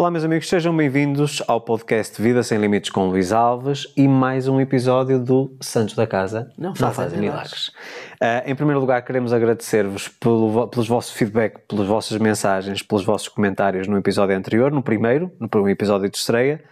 [0.00, 4.48] Olá, meus amigos, sejam bem-vindos ao podcast Vida Sem Limites com Luís Alves e mais
[4.48, 7.68] um episódio do Santos da Casa Não fazem milagres.
[7.68, 13.28] Uh, em primeiro lugar, queremos agradecer-vos pelo, pelos vossos feedback, pelas vossas mensagens, pelos vossos
[13.28, 16.64] comentários no episódio anterior, no primeiro, no episódio de estreia.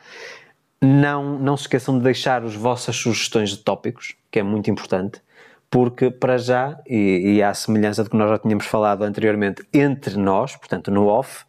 [0.81, 5.21] Não, não se esqueçam de deixar as vossas sugestões de tópicos, que é muito importante
[5.71, 10.17] porque para já, e, e à semelhança do que nós já tínhamos falado anteriormente entre
[10.17, 11.45] nós, portanto no off,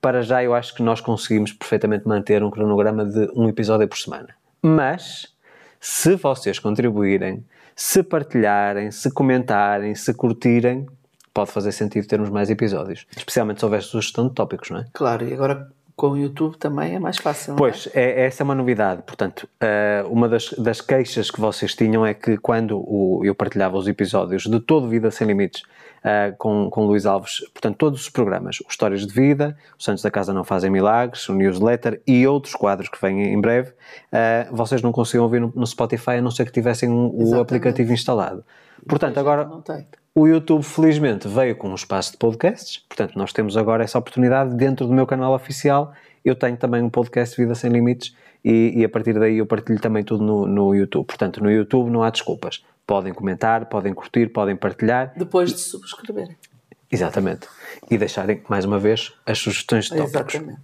[0.00, 3.98] para já eu acho que nós conseguimos perfeitamente manter um cronograma de um episódio por
[3.98, 4.28] semana.
[4.62, 5.34] Mas,
[5.78, 7.44] se vocês contribuírem,
[7.74, 10.86] se partilharem, se comentarem, se curtirem,
[11.34, 13.06] pode fazer sentido termos mais episódios.
[13.14, 14.86] Especialmente se houver sugestão de tópicos, não é?
[14.94, 17.56] Claro, e agora com o YouTube também é mais fácil.
[17.56, 18.02] Pois, é?
[18.02, 18.26] é?
[18.26, 19.02] essa é uma novidade.
[19.02, 23.78] Portanto, uh, uma das, das, queixas que vocês tinham é que quando o, eu partilhava
[23.78, 25.62] os episódios de todo Vida Sem Limites
[26.04, 30.02] uh, com, com Luís Alves, portanto, todos os programas, o Histórias de Vida, os Santos
[30.02, 34.54] da Casa Não Fazem Milagres, o Newsletter e outros quadros que vêm em breve, uh,
[34.54, 38.44] vocês não conseguiam ouvir no, no, Spotify a não ser que tivessem o aplicativo instalado.
[38.86, 39.48] Portanto, agora.
[40.18, 44.56] O YouTube, felizmente, veio com um espaço de podcasts, portanto, nós temos agora essa oportunidade
[44.56, 45.92] dentro do meu canal oficial.
[46.24, 49.78] Eu tenho também um podcast Vida Sem Limites e, e a partir daí eu partilho
[49.78, 51.04] também tudo no, no, YouTube.
[51.04, 52.64] Portanto, no YouTube não há desculpas.
[52.86, 55.12] Podem comentar, podem curtir, podem partilhar.
[55.14, 56.34] Depois de subscreverem.
[56.90, 57.46] Exatamente.
[57.90, 60.34] E deixarem, mais uma vez, as sugestões de tópicos.
[60.34, 60.60] Exatamente.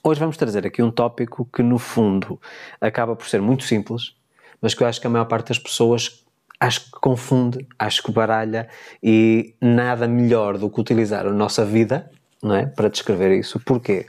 [0.00, 2.40] Hoje vamos trazer aqui um tópico que, no fundo,
[2.80, 4.14] acaba por ser muito simples,
[4.62, 6.24] mas que eu acho que a maior parte das pessoas
[6.60, 8.68] acho que confunde, acho que baralha
[9.02, 12.10] e nada melhor do que utilizar a nossa vida
[12.42, 13.60] não é, para descrever isso.
[13.60, 14.06] Porquê?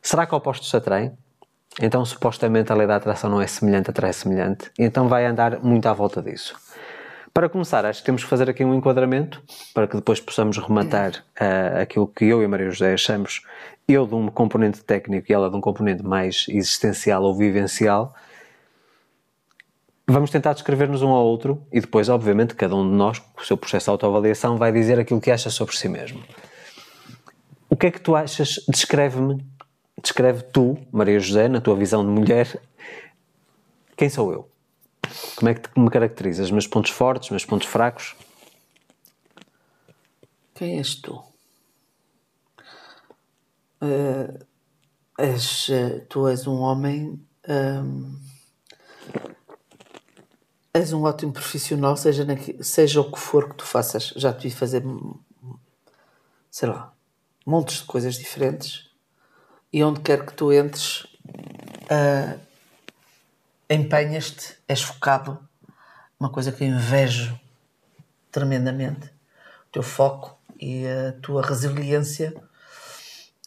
[0.00, 1.12] Será que opostos se atraem?
[1.80, 4.70] Então, supostamente, a lei da atração não é semelhante, atrai semelhante.
[4.78, 6.56] Então, vai andar muito à volta disso.
[7.32, 9.40] Para começar, acho que temos que fazer aqui um enquadramento
[9.72, 13.42] para que depois possamos rematar uh, aquilo que eu e Maria José achamos,
[13.86, 18.12] eu de um componente técnico e ela de um componente mais existencial ou vivencial,
[20.10, 23.44] Vamos tentar descrever-nos um ao outro e depois, obviamente, cada um de nós, com o
[23.44, 26.24] seu processo de autoavaliação, vai dizer aquilo que acha sobre si mesmo.
[27.68, 28.58] O que é que tu achas?
[28.66, 29.44] Descreve-me,
[30.02, 32.58] descreve tu, Maria José, na tua visão de mulher,
[33.98, 34.50] quem sou eu?
[35.36, 36.50] Como é que me caracterizas?
[36.50, 38.16] Meus pontos fortes, meus pontos fracos?
[40.54, 41.22] Quem és tu?
[43.82, 44.42] Uh,
[45.18, 47.20] és, uh, tu és um homem.
[47.46, 48.16] Um
[50.72, 52.26] és um ótimo profissional, seja,
[52.60, 54.12] seja o que for que tu faças.
[54.16, 54.82] Já te vi fazer,
[56.50, 56.92] sei lá,
[57.44, 58.88] montes de coisas diferentes
[59.72, 62.38] e onde quer que tu entres, uh,
[63.68, 65.38] empenhas-te, és focado.
[66.18, 67.38] Uma coisa que eu invejo
[68.30, 69.06] tremendamente.
[69.68, 72.34] O teu foco e a tua resiliência.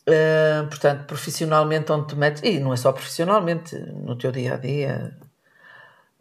[0.01, 4.57] Uh, portanto, profissionalmente, onde te metes, e não é só profissionalmente, no teu dia a
[4.57, 5.17] dia,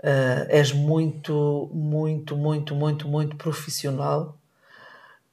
[0.02, 4.38] Uh, és muito, muito, muito, muito, muito profissional.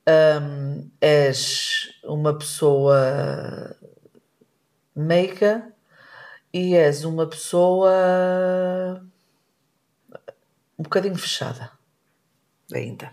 [0.07, 3.75] Um, és uma pessoa
[4.95, 5.71] meiga
[6.53, 7.91] e és uma pessoa
[10.77, 11.71] um bocadinho fechada
[12.73, 13.11] ainda.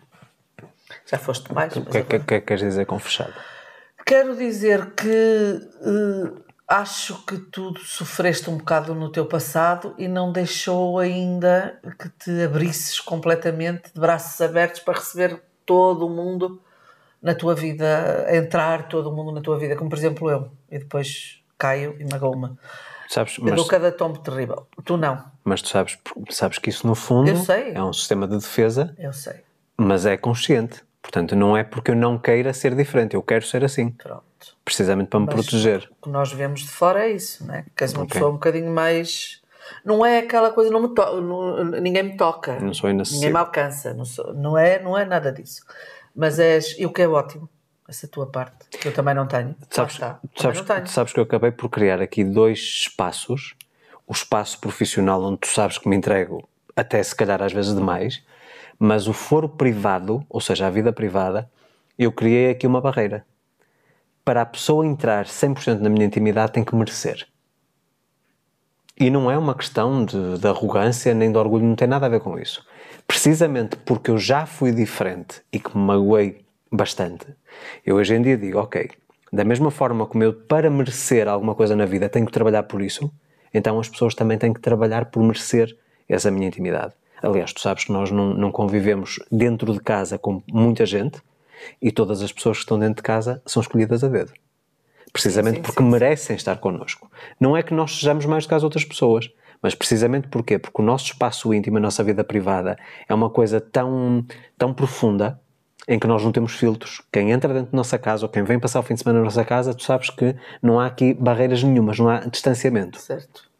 [1.06, 1.74] Já foste mais.
[1.76, 3.34] O que, é que, que, que queres dizer com fechada?
[4.06, 6.43] Quero dizer que uh,
[6.74, 12.42] acho que tu sofreste um bocado no teu passado e não deixou ainda que te
[12.42, 16.60] abrisses completamente de braços abertos para receber todo o mundo
[17.22, 20.78] na tua vida, entrar todo o mundo na tua vida, como por exemplo eu, e
[20.78, 22.50] depois caio e magou-me.
[23.08, 24.66] Sabes, mas, dou cada tombo terrível.
[24.84, 25.24] Tu não.
[25.44, 25.96] Mas tu sabes,
[26.30, 27.30] sabes que isso no fundo
[27.72, 28.94] é um sistema de defesa.
[28.98, 29.44] Eu sei.
[29.76, 30.82] Mas é consciente.
[31.04, 33.90] Portanto, não é porque eu não queira ser diferente, eu quero ser assim.
[33.90, 34.24] Pronto.
[34.64, 35.90] Precisamente para me Mas proteger.
[36.00, 37.66] O que nós vemos de fora é isso, né?
[37.76, 38.14] Que és uma okay.
[38.14, 39.42] pessoa um bocadinho mais.
[39.84, 41.20] Não é aquela coisa, não me to...
[41.20, 42.58] Não, ninguém me toca.
[42.58, 43.20] Não sou inacessível.
[43.20, 43.92] Ninguém me alcança.
[43.92, 44.32] Não, sou...
[44.32, 45.62] não, é, não é nada disso.
[46.16, 46.74] Mas és.
[46.78, 47.50] E o que é ótimo,
[47.86, 49.54] essa tua parte, que eu também não tenho.
[49.68, 50.18] Sabes, está.
[50.34, 50.86] Sabes, não tenho.
[50.86, 53.54] sabes que eu acabei por criar aqui dois espaços.
[54.06, 58.22] O espaço profissional, onde tu sabes que me entrego, até se calhar às vezes demais
[58.84, 61.50] mas o foro privado, ou seja, a vida privada,
[61.98, 63.24] eu criei aqui uma barreira.
[64.22, 67.26] Para a pessoa entrar 100% na minha intimidade, tem que merecer.
[68.98, 72.08] E não é uma questão de, de, arrogância nem de orgulho, não tem nada a
[72.10, 72.64] ver com isso.
[73.06, 77.26] Precisamente porque eu já fui diferente e que me magoei bastante,
[77.86, 78.90] eu hoje em dia digo, ok,
[79.32, 82.82] da mesma forma como eu, para merecer alguma coisa na vida, tenho que trabalhar por
[82.82, 83.10] isso,
[83.52, 85.76] então as pessoas também têm que trabalhar por merecer
[86.08, 86.94] essa minha intimidade.
[87.24, 91.20] Aliás, tu sabes que nós não, não convivemos dentro de casa com muita gente
[91.80, 94.32] e todas as pessoas que estão dentro de casa são escolhidas a dedo.
[95.12, 97.10] precisamente sim, porque sim, merecem estar connosco.
[97.40, 99.30] Não é que nós sejamos mais do que as outras pessoas,
[99.62, 100.58] mas precisamente porquê?
[100.58, 102.76] Porque o nosso espaço íntimo, a nossa vida privada,
[103.08, 104.24] é uma coisa tão,
[104.58, 105.40] tão profunda
[105.88, 107.00] em que nós não temos filtros.
[107.12, 109.24] Quem entra dentro da nossa casa ou quem vem passar o fim de semana na
[109.24, 113.00] nossa casa, tu sabes que não há aqui barreiras nenhumas, não há distanciamento.
[113.00, 113.53] Certo.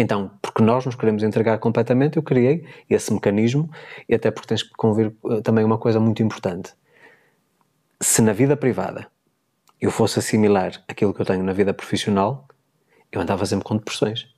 [0.00, 3.68] Então, porque nós nos queremos entregar completamente, eu criei esse mecanismo
[4.08, 6.72] e até porque tens que convir eh, também uma coisa muito importante.
[8.00, 9.10] Se na vida privada
[9.80, 12.46] eu fosse assimilar aquilo que eu tenho na vida profissional,
[13.10, 14.28] eu andava sempre com depressões.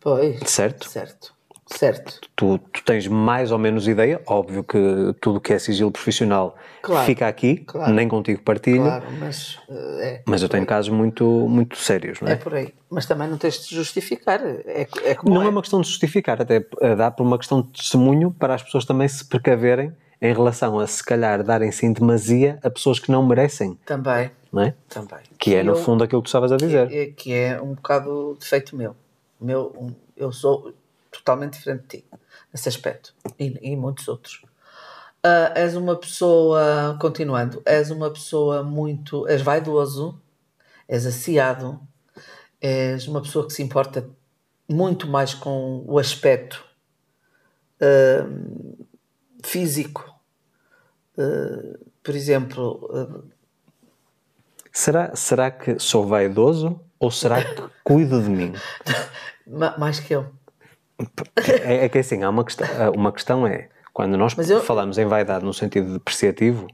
[0.00, 0.40] Pois.
[0.46, 0.88] Certo?
[0.88, 1.33] Certo.
[1.66, 2.20] Certo.
[2.36, 4.78] Tu, tu tens mais ou menos ideia, óbvio que
[5.20, 7.06] tudo que é sigilo profissional Claro.
[7.06, 7.92] fica aqui, Claro.
[7.92, 10.22] nem contigo partilho, Claro, mas eh, é.
[10.26, 12.32] mas eu tenho casos muito, muito sérios, não é?
[12.32, 12.74] É por aí.
[12.90, 14.40] Mas também não tens de justificar.
[14.44, 15.46] É, é Não é.
[15.46, 18.62] é uma questão de justificar, até eh, dá por uma questão de testemunho para as
[18.62, 23.10] pessoas também se precaverem em relação a se calhar darem-se em demasia a pessoas que
[23.10, 24.30] não merecem, Também.
[24.52, 24.74] não é?
[24.88, 25.18] Também.
[25.38, 26.92] Que é no eu- fundo aquilo que tu estavas a dizer.
[26.92, 28.94] é, que é um bocado defeito meu.
[29.40, 30.72] meu um- eu sou
[31.18, 32.04] totalmente diferente de ti
[32.52, 34.42] nesse aspecto e, e muitos outros.
[35.22, 39.26] Ah, és uma pessoa, continuando, és uma pessoa muito.
[39.28, 40.20] és vaidoso,
[40.88, 41.80] és aciado,
[42.60, 44.08] és uma pessoa que se importa
[44.68, 46.64] muito mais com o aspecto
[47.80, 48.26] ah,
[49.42, 50.04] físico.
[51.18, 53.32] Ah, por exemplo,
[54.76, 58.52] Será, será que sou vaidoso ou será que cuido de mim?
[59.46, 60.26] ma- mais que eu.
[61.64, 65.06] É, é que assim, há uma questão, uma questão é, quando nós eu- falamos em
[65.06, 66.66] vaidade no sentido depreciativo,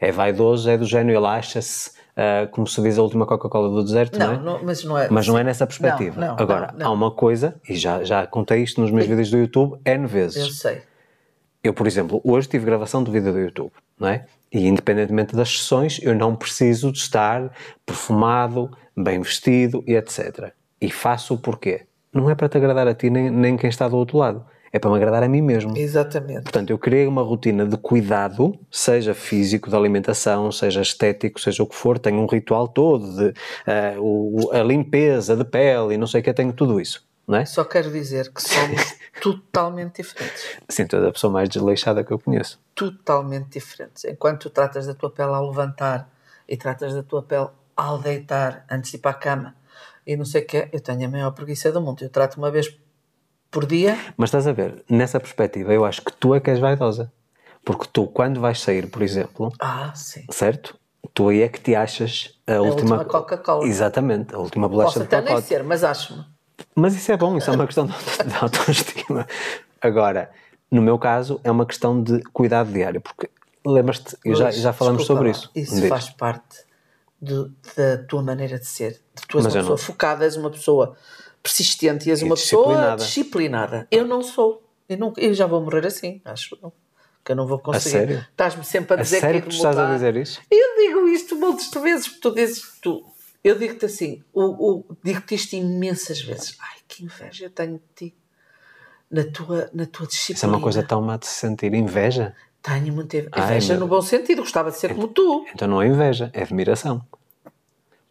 [0.00, 3.82] é vaidoso, é do género, ele acha-se, ah, como se diz a última Coca-Cola do
[3.84, 4.38] deserto, não, Não, é?
[4.58, 5.08] não, mas não é.
[5.10, 6.20] Mas não é nessa perspectiva.
[6.20, 9.78] Não, Agora, há uma coisa, e já, já contei isto nos meus vídeos do YouTube
[9.84, 10.58] N Eu vezes.
[10.58, 10.82] sei.
[11.64, 14.26] Eu, por exemplo, hoje tive gravação de vídeo do YouTube, não é?
[14.52, 17.50] E independentemente das sessões, eu não preciso de estar
[17.86, 20.52] perfumado, bem vestido e etc.
[20.80, 21.86] E faço o porquê?
[22.12, 24.44] Não é para te agradar a ti nem, nem quem está do outro lado.
[24.74, 25.76] É para me agradar a mim mesmo.
[25.76, 26.44] Exatamente.
[26.44, 31.66] Portanto, eu criei uma rotina de cuidado, seja físico, de alimentação, seja estético, seja o
[31.66, 31.98] que for.
[31.98, 33.34] Tenho um ritual todo de
[33.66, 37.06] ah, o- a limpeza de pele e não sei o que, tenho tudo isso.
[37.28, 37.44] Não é?
[37.44, 40.56] Só quero dizer que somos totalmente diferentes.
[40.68, 42.58] Sim, tu és a pessoa mais desleixada que eu conheço.
[42.74, 44.04] Totalmente diferentes.
[44.06, 46.10] Enquanto tu tratas da tua pele ao levantar
[46.48, 49.54] e tratas da tua pele ao deitar antes de ir para a cama
[50.06, 52.02] e não sei o que, eu tenho a maior preguiça do mundo.
[52.02, 52.74] Eu trato uma vez
[53.50, 53.96] por dia.
[54.16, 57.12] Mas estás a ver, nessa perspectiva, eu acho que tu é que és vaidosa.
[57.64, 60.24] Porque tu, quando vais sair, por exemplo, Ah, sim.
[60.30, 60.76] certo?
[61.14, 63.66] Tu aí é que te achas a, última, última Coca-Cola.
[63.66, 66.24] Exatamente, a última bolacha Posso de até nem ser, mas acho-me.
[66.74, 67.94] Mas isso é bom, isso é uma questão de
[68.40, 69.26] autoestima.
[69.80, 70.30] Agora,
[70.70, 73.28] no meu caso, é uma questão de cuidado diário, porque
[73.66, 75.50] lembras-te, já, já falamos sobre lá, isso.
[75.54, 76.64] Isso faz parte
[77.20, 79.01] do- da tua maneira de ser.
[79.28, 79.70] Tu és Mas uma eu não.
[79.72, 80.96] pessoa focada, és uma pessoa
[81.42, 83.04] persistente e és E uma pessoa disciplinada.
[83.04, 83.88] disciplinada.
[83.90, 84.62] Eu não sou.
[84.88, 86.72] Eu, não, eu já vou morrer assim, acho eu.
[87.24, 88.26] Que eu não vou conseguir.
[88.30, 90.40] Estás-me sempre a A dizer sério que que é tu que estás a dizer isso?
[90.50, 93.04] Eu digo isto montes de vezes, porque tu dizes que tu.
[93.44, 94.22] Eu digo-te assim,
[95.04, 96.56] digo-te isto imensas vezes.
[96.60, 98.16] Ai, que inveja eu tenho de ti.
[99.10, 100.36] Na tua, na tua disciplina.
[100.38, 102.34] Isso é uma coisa tão má de se sentir inveja.
[102.62, 103.30] Tenho muita inveja.
[103.32, 105.44] Ai, Inveja meu no bom sentido, gostava de ser como tu.
[105.54, 107.04] Então não é inveja, é admiração.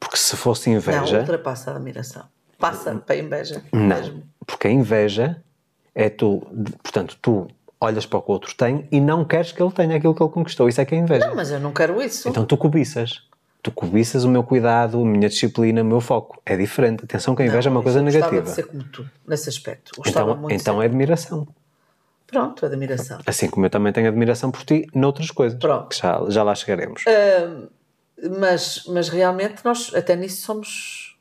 [0.02, 1.20] Porque se fosse Não, inveja.
[1.20, 2.24] ultrapassa a admiração.
[2.58, 3.62] Passa para a inveja.
[3.72, 4.24] Não, mesmo.
[4.46, 5.42] porque a inveja
[5.96, 6.46] é tu,
[6.84, 7.48] portanto, tu
[7.80, 10.22] olhas para o que o outro tem e não queres que ele tenha aquilo que
[10.22, 10.68] ele conquistou.
[10.68, 11.28] Isso é que é inveja.
[11.28, 12.28] Não, mas eu não quero isso.
[12.28, 13.22] Então tu cobiças.
[13.64, 16.42] Tu cobiças o meu cuidado, a minha disciplina, o meu foco.
[16.46, 17.04] É diferente.
[17.06, 18.50] Atenção que a inveja é uma Não, coisa eu Gostava negativa.
[18.50, 19.92] de ser como tu, nesse aspecto.
[19.98, 21.48] Gostava Então, então é admiração.
[22.26, 23.20] Pronto, admiração.
[23.26, 25.60] Assim como eu também tenho admiração por ti noutras coisas.
[25.60, 25.96] Pronto.
[25.96, 27.04] Já, já lá chegaremos.
[28.40, 31.18] Mas, mas realmente nós até nisso somos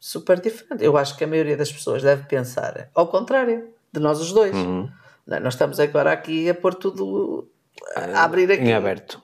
[0.00, 0.84] super diferentes.
[0.84, 4.54] Eu acho que a maioria das pessoas deve pensar ao contrário de nós os dois.
[4.54, 4.90] Uhum.
[5.26, 7.48] Não, Nós estamos agora aqui a pôr tudo
[7.94, 8.64] a abrir aqui.
[8.64, 9.22] Em aberto.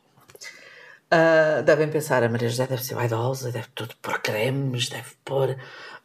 [1.11, 5.57] Ah, devem pensar, a Maria José deve ser vaidosa, deve tudo pôr cremes, deve pôr.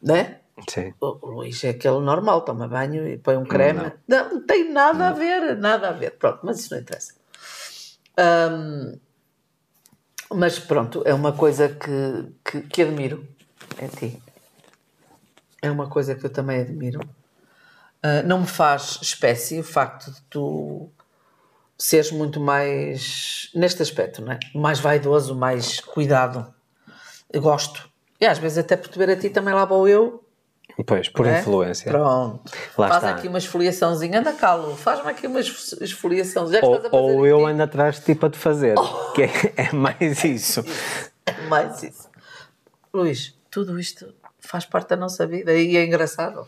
[0.02, 0.38] Né?
[0.68, 0.94] Sim.
[1.00, 3.92] O o Luís é aquele normal, toma banho e põe um creme.
[4.08, 6.12] Não, não tem nada a ver, nada a ver.
[6.12, 7.14] Pronto, mas isso não interessa.
[8.16, 8.98] Ahm,
[10.32, 13.26] mas pronto, é uma coisa que, que, que admiro
[13.80, 14.22] em ti.
[15.60, 17.00] É uma coisa que eu também admiro.
[18.02, 20.90] Ah, não me faz espécie o facto de tu
[21.78, 24.38] seres muito mais, neste aspecto, não é?
[24.54, 26.54] mais vaidoso, mais cuidado.
[27.32, 27.88] Eu gosto.
[28.20, 30.23] E às vezes até por te ver a ti também lá vou eu
[30.86, 31.40] Pois, por não é?
[31.40, 31.90] influência.
[31.90, 32.50] Pronto.
[32.76, 33.14] Lá Faz está.
[33.14, 34.18] aqui uma esfoliaçãozinha.
[34.20, 34.74] Anda cá, Lu.
[34.76, 36.50] Faz-me aqui uma esf- esfoliação.
[36.50, 38.74] Já que Ou, ou eu aqui, ando atrás de ti para te fazer.
[39.14, 39.30] Que é,
[39.68, 40.64] é mais isso.
[41.26, 42.08] é mais isso.
[42.92, 46.46] Luís, tudo isto faz parte da nossa vida e é engraçado.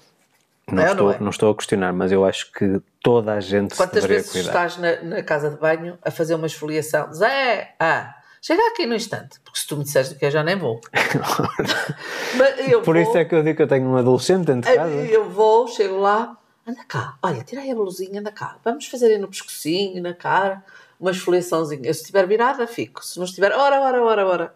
[0.70, 1.30] Não, É ou estou, não não, é?
[1.30, 4.48] estou a questionar, mas eu acho que toda a gente se Quantas deveria vezes cuidar.
[4.66, 7.12] estás na, na casa de banho a fazer uma esfoliação?
[7.14, 8.12] Zé, ah,
[8.46, 10.80] chega aqui no instante, porque se tu me disseres do que eu já nem vou.
[12.68, 14.76] Eu Por vou, isso é que eu digo que eu tenho um adolescente dentro de
[14.76, 14.90] casa.
[14.90, 16.36] eu vou, chego lá,
[16.66, 20.14] anda cá, olha, tira aí a blusinha, anda cá, vamos fazer aí no pescocinho, na
[20.14, 20.62] cara,
[21.00, 21.92] uma esfoliaçãozinha.
[21.92, 23.04] Se estiver virada, fico.
[23.04, 24.54] Se não estiver, ora, ora, ora, ora.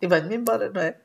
[0.00, 0.96] E venho-me embora, não é?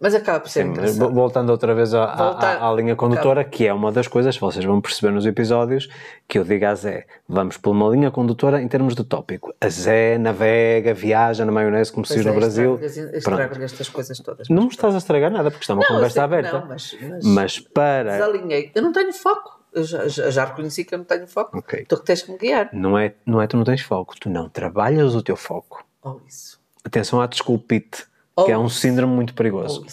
[0.00, 3.66] Mas acaba por ser Sim, voltando outra vez à, Voltar- à- à linha condutora, que
[3.66, 5.88] é uma das coisas, vocês vão perceber nos episódios,
[6.28, 9.52] que eu digo a Zé, vamos por uma linha condutora em termos de tópico.
[9.60, 12.74] A Zé navega, viaja na maionese como se diz no é, Brasil.
[12.82, 13.16] estrago-lhe- Pronto.
[13.40, 14.48] Estrago-lhe estas coisas todas.
[14.48, 16.60] Não me estás a estragar nada, porque está uma Não, conversa que aberta.
[16.60, 18.12] não, mas- mas- mas para...
[18.12, 18.70] Desalinhei.
[18.74, 19.58] Eu não tenho foco.
[19.72, 21.56] Eu já, já, reconheci que eu não tenho foco.
[21.58, 21.84] Ok.
[21.88, 22.70] Tu que tens que me guiar.
[22.72, 25.84] Não é, não é tu não tens foco, tu não trabalhas o teu foco.
[26.02, 26.58] Ou isso.
[26.84, 28.04] Atenção à desculpite,
[28.40, 29.84] Ou que é um síndrome muito perigoso.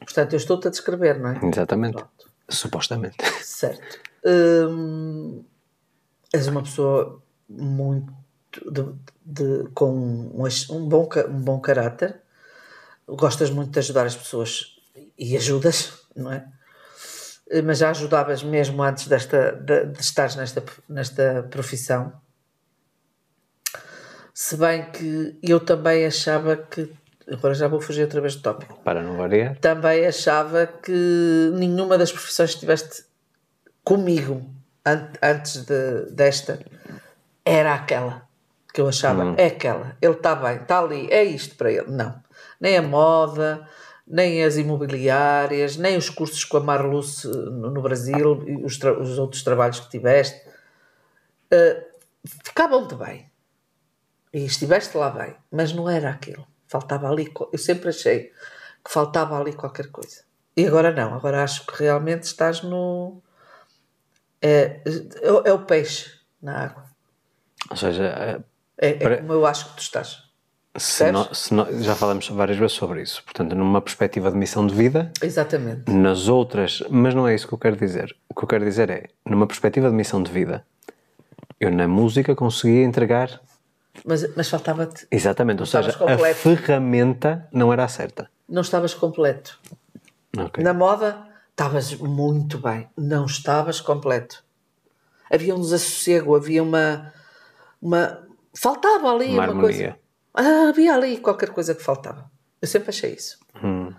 [0.00, 1.40] Portanto, eu estou-te a descrever, não é?
[1.46, 1.94] Exatamente.
[1.96, 2.30] Pronto.
[2.48, 3.16] Supostamente.
[3.42, 3.98] Certo.
[4.24, 5.44] Hum,
[6.32, 8.12] és uma pessoa muito
[8.70, 12.20] de- de- com um, um bom, um bom caráter,
[13.08, 14.76] gostas muito de ajudar as pessoas
[15.18, 16.46] e ajudas, não é?
[17.64, 22.12] Mas já ajudavas mesmo antes desta, de, de estares nesta, nesta profissão.
[24.34, 26.90] Se bem que eu também achava que.
[27.30, 29.56] Agora já vou fugir outra vez do tópico Para não variar.
[29.58, 33.04] também achava que nenhuma das profissões que estiveste
[33.84, 34.48] comigo
[34.84, 36.58] an- antes de- desta
[37.44, 38.26] era aquela
[38.72, 41.90] que eu achava, é aquela, ele está bem, está ali, é isto para ele.
[41.90, 42.18] Não,
[42.58, 43.68] nem a moda,
[44.06, 49.18] nem as imobiliárias, nem os cursos com a Marluce no no Brasil e os, os
[49.18, 50.40] outros trabalhos que tiveste,
[51.50, 51.84] eh,
[52.44, 53.30] ficavam-te bem.
[54.32, 56.46] E estiveste lá bem, mas não era aquilo.
[56.72, 57.30] Faltava ali.
[57.52, 58.32] Eu sempre achei
[58.82, 60.22] que faltava ali qualquer coisa.
[60.56, 63.20] E agora não, agora acho que realmente estás no.
[64.40, 66.10] É, é, é o peixe
[66.42, 66.84] na água.
[67.70, 68.40] Ou seja, eh,
[68.78, 70.22] É, é Para- como eu acho que tu estás.
[70.76, 73.22] se se já falamos várias vezes sobre isso.
[73.22, 75.92] Portanto, numa perspectiva de missão de vida, Exatamente.
[75.92, 78.16] nas outras, mas não é isso que eu quero dizer.
[78.30, 80.66] O que eu quero dizer é, numa perspectiva de missão de vida,
[81.60, 83.40] eu na música conseguia entregar
[84.04, 85.06] Mas, mas faltava-te.
[85.10, 88.30] exatamente, ou seja, a ferramenta não era a certa.
[88.48, 89.58] Não estavas completo.
[90.36, 90.62] Ok.
[90.64, 92.88] Na moda, estavas muito bem.
[92.96, 94.42] Não estavas completo.
[95.30, 97.12] Havia um desassossego, havia uma.
[97.80, 99.96] uma faltava ali Uma uma, coisa.
[100.34, 102.30] Ah, havia ali qualquer coisa que faltava.
[102.60, 103.38] Eu sempre achei isso.
[103.62, 103.92] Hum.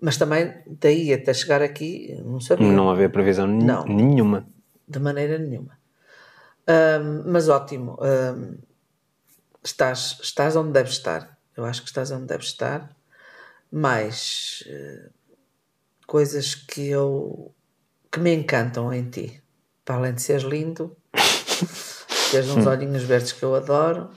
[0.00, 2.70] Mas também, daí até chegar aqui, não sabia.
[2.70, 3.84] Não havia previsão Não.
[3.84, 4.46] nenhuma.
[4.86, 5.78] De maneira nenhuma.
[6.66, 7.96] Ahm, mas ótimo.
[8.00, 8.56] ahm,
[9.64, 11.36] estás, estás onde deves estar.
[11.56, 12.90] Eu acho que estás onde deves estar.
[13.70, 15.08] Mais eh,
[16.06, 17.52] coisas que eu
[18.12, 19.42] que me encantam em ti.
[19.84, 20.96] Para além de seres lindo,
[22.30, 24.10] teres uns olhinhos verdes que eu adoro.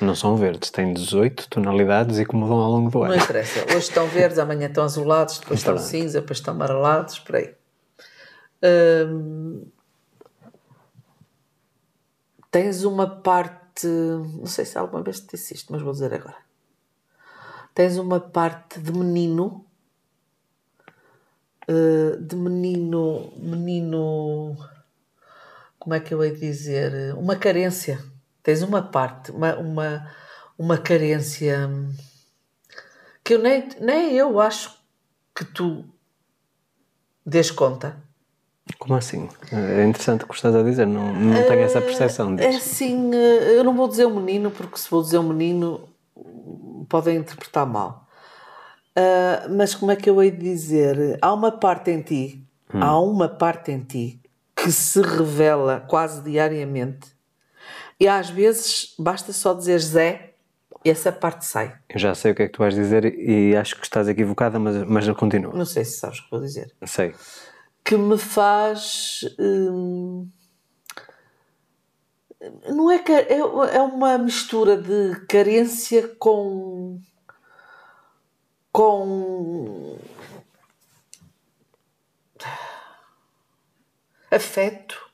[0.00, 3.16] Não são verdes, têm 18 tonalidades e que mudam ao longo do Não ano.
[3.16, 3.64] interessa.
[3.64, 7.54] Hoje estão verdes, amanhã estão azulados, depois estão cinza, depois estão amarelados, por aí.
[8.62, 9.66] Hum,
[12.50, 13.59] tens uma parte.
[13.88, 16.36] Não sei se alguma vez te disse isto, mas vou dizer agora.
[17.74, 19.66] Tens uma parte de menino.
[21.68, 23.32] eh, de menino.
[23.36, 24.56] Menino.
[25.78, 27.14] Como é que eu hei de dizer?
[27.16, 28.02] Uma carência.
[28.42, 30.10] Tens uma parte, uma, uma,
[30.58, 31.68] uma carência
[33.22, 34.76] que eu nem, nem eu acho
[35.34, 35.84] que tu
[37.24, 38.02] dês conta.
[38.78, 39.28] Como assim?
[39.52, 42.58] É interessante o que estás a dizer, não, não tenho essa percepção É disso.
[42.58, 45.88] assim, eh, eu não vou dizer um menino, porque se vou dizer um menino
[46.88, 48.06] podem interpretar mal.
[48.96, 51.18] Ah, mas como é que eu hei de dizer?
[51.22, 54.20] Há uma parte em ti, há uma parte em ti
[54.56, 57.08] que se revela quase diariamente
[57.98, 60.34] e às vezes basta só dizer Zé
[60.84, 61.74] e essa parte sai.
[61.88, 64.58] Eu já sei o que é que tu vais dizer e acho que estás equivocada,
[64.58, 65.54] mas, mas eu continuo.
[65.56, 66.72] Não sei se sabes o que vou dizer.
[66.86, 67.14] Sei.
[67.84, 69.24] Que me faz.
[69.38, 70.28] hum,
[72.68, 77.00] não é que é, é uma mistura de carência com
[78.72, 79.98] com
[84.30, 85.10] afeto.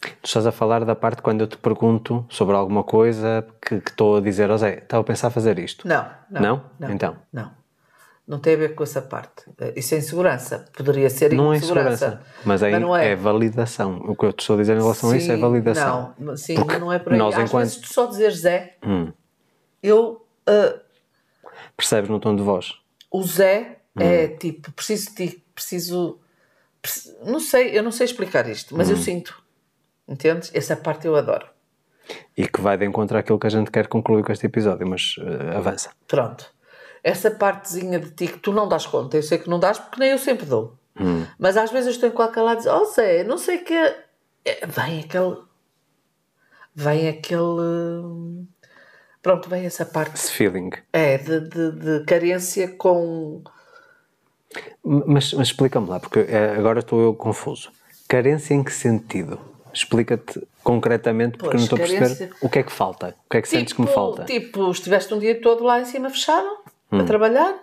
[0.00, 3.90] Tu estás a falar da parte quando eu te pergunto sobre alguma coisa que que
[3.90, 5.86] estou a dizer, ó Zé, estava a pensar fazer isto.
[5.86, 6.64] Não, não.
[6.78, 6.90] Não?
[6.90, 7.16] Então.
[7.32, 7.59] Não.
[8.26, 9.44] Não tem a ver com essa parte.
[9.74, 10.64] Isso é insegurança.
[10.76, 12.06] Poderia ser Não é insegurança.
[12.06, 13.10] insegurança, mas é, não é.
[13.10, 13.96] é validação.
[14.06, 16.14] O que eu te estou a dizer em relação a isso é Sim, validação.
[16.18, 17.18] Não, sim, Porque mas não é por aí.
[17.18, 19.12] nós, Às enquanto- vezes tu só dizer Zé, Hum.
[19.82, 20.24] eu.
[20.46, 20.78] ah,
[21.76, 22.74] Percebes no tom de voz?
[23.10, 26.20] O Zé é tipo, preciso de ti, preciso.
[26.80, 29.42] preci- Não sei, eu não sei explicar isto, mas eu sinto.
[30.06, 30.50] Entendes?
[30.54, 31.46] Essa parte eu adoro.
[32.36, 35.14] E que vai de encontro àquilo que a gente quer concluir com este episódio, mas
[35.20, 35.90] eh, avança.
[36.08, 36.52] Pronto.
[37.02, 39.98] Essa partezinha de ti que tu não dás conta, eu sei que não dás porque
[40.00, 40.76] nem eu sempre dou.
[41.38, 43.64] Mas às vezes eu estou em qualquer lado e dizer, oh Zé, não sei o
[43.64, 44.66] que é.
[44.66, 45.36] Vem aquele.
[46.74, 48.44] Vem aquele.
[49.22, 50.14] Pronto, vem essa parte.
[50.16, 50.70] Esse feeling.
[50.92, 53.42] É, de, de, de carência com.
[54.84, 57.70] Mas, mas explica-me lá, porque eh, agora estou eu confuso.
[58.08, 59.38] Carência em que sentido?
[59.72, 63.14] Explica-te concretamente, porque Pois, não estou a perceber carência- o que é que falta.
[63.26, 64.24] O que é que sentes que me falta?
[64.24, 66.48] Tipo, estiveste um dia todo lá em cima fechado
[66.92, 67.00] Hum.
[67.00, 67.58] a trabalhar,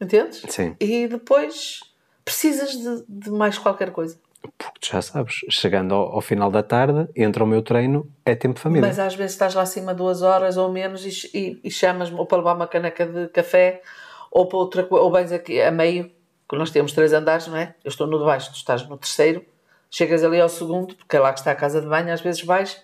[0.00, 0.42] entendes?
[0.48, 0.76] Sim.
[0.80, 1.80] E depois
[2.24, 4.18] precisas de, de mais qualquer coisa.
[4.58, 8.34] Porque tu já sabes, chegando ao, ao final da tarde, entra o meu treino, é
[8.34, 8.86] tempo de família.
[8.86, 12.26] Mas às vezes estás lá acima duas horas ou menos e, e, e chamas-me ou
[12.26, 13.82] para levar uma caneca de café
[14.30, 16.10] ou para outra coisa, ou vens aqui a meio,
[16.48, 17.74] que nós temos três andares, não é?
[17.84, 19.44] Eu estou no de baixo, tu estás no terceiro,
[19.90, 22.42] chegas ali ao segundo, porque é lá que está a casa de banho, às vezes
[22.42, 22.82] vais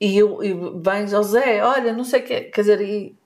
[0.00, 3.16] e, eu, e vens ao Zé, olha, não sei o que, quer dizer, e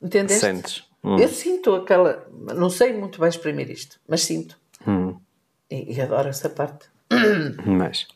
[0.00, 0.40] entendeste?
[0.40, 0.84] Sentes.
[1.04, 1.18] Hum.
[1.18, 4.58] Eu sinto aquela, não sei muito bem exprimir isto, mas sinto.
[4.86, 5.18] Hum.
[5.70, 6.88] E, e adoro essa parte.
[7.66, 8.06] Mas,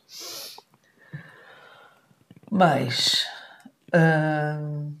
[2.51, 3.25] Mas,
[3.93, 4.93] hum,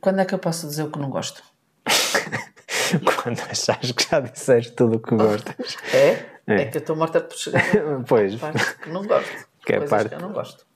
[0.00, 1.42] quando é que eu posso dizer o que não gosto?
[3.22, 6.38] quando achares que já disseste tudo o que gostas, É?
[6.46, 6.62] É.
[6.62, 7.62] É, que eu estou morta por chegar
[8.08, 9.30] pois, parte que não gosto.
[9.66, 10.66] Que é parte- que eu não gosto.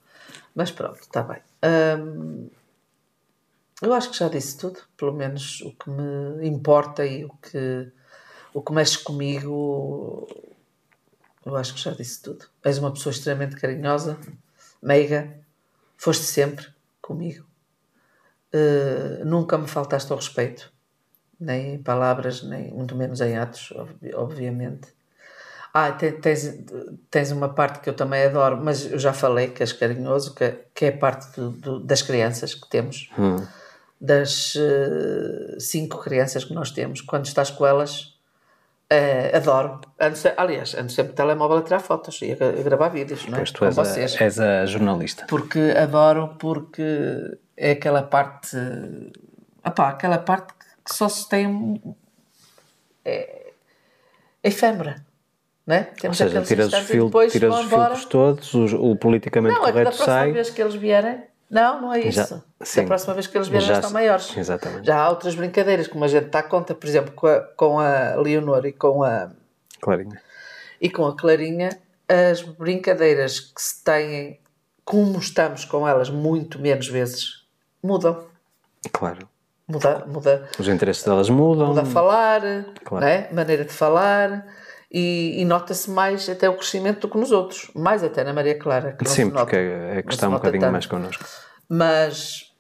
[0.55, 1.39] Mas pronto, está bem.
[1.65, 2.51] Hum,
[3.83, 7.91] eu acho que já disse tudo, pelo menos o que me importa e o que,
[8.55, 10.27] o que mexe comigo.
[11.45, 12.47] Eu acho que já disse tudo.
[12.65, 14.17] És uma pessoa extremamente carinhosa,
[14.81, 15.29] meiga,
[15.97, 16.67] foste sempre
[17.01, 17.45] comigo.
[18.55, 20.71] Uh, nunca me faltaste ao respeito,
[21.41, 24.89] nem em palavras, nem muito menos em atos, ob- obviamente.
[25.73, 26.59] Ah, te- tens,
[27.11, 30.51] tens uma parte que eu também adoro, mas eu já falei que és carinhoso, que,
[30.75, 33.11] que é parte do- do- das crianças que temos,
[34.05, 37.01] das eh, cinco crianças que nós temos.
[37.01, 38.19] Quando estás com elas,
[38.91, 39.81] eh, adoro.
[40.01, 42.89] Ando se- aliás, ando sempre de telemóvel a tirar fotos e a, gra- a gravar
[42.89, 43.37] vídeos, não é?
[43.37, 45.25] pois tu és a, és a jornalista.
[45.29, 46.83] Porque adoro, porque
[47.57, 48.57] é aquela parte.
[49.65, 50.53] Opá, aquela parte
[50.85, 51.81] que só se tem.
[53.05, 53.53] É,
[54.43, 55.05] é efêmera.
[55.65, 55.89] Não é?
[55.93, 57.85] Ou Temos seja, aqueles tiras os, instantes e fil depois tiras vão os embora.
[57.95, 60.33] filtros todos, os- o politicamente Não, é que da correto próxima sai.
[60.33, 61.23] vez que eles vierem.
[61.53, 62.43] Não, não é isso.
[62.61, 62.87] Já- sim.
[62.87, 64.35] próxima vez que eles vierem Já já estão maiores.
[64.37, 64.87] Exatamente.
[64.87, 67.79] Já há outras brincadeiras, como a gente está a conta, por exemplo, com a, com
[67.79, 69.29] a Leonor e com a,
[69.81, 70.21] Clarinha.
[70.81, 74.41] e com a Clarinha, as brincadeiras que se têm,
[74.85, 77.45] como estamos com elas muito menos vezes,
[77.83, 78.25] mudam.
[78.91, 79.29] Claro.
[79.69, 81.69] Muda, muda, Os interesses delas mudam.
[81.69, 82.41] muda a falar,
[82.85, 83.05] Claro.
[83.07, 83.29] é?
[83.33, 84.45] maneira de falar,
[84.93, 87.71] e, e nota-se mais até o crescimento do que nos outros.
[87.75, 89.39] Mais até na Maria Clara, que Sim, nota.
[89.41, 90.73] porque é Não que se está um nota bocadinho tanto.
[90.73, 91.25] mais connosco.
[91.69, 92.53] Mas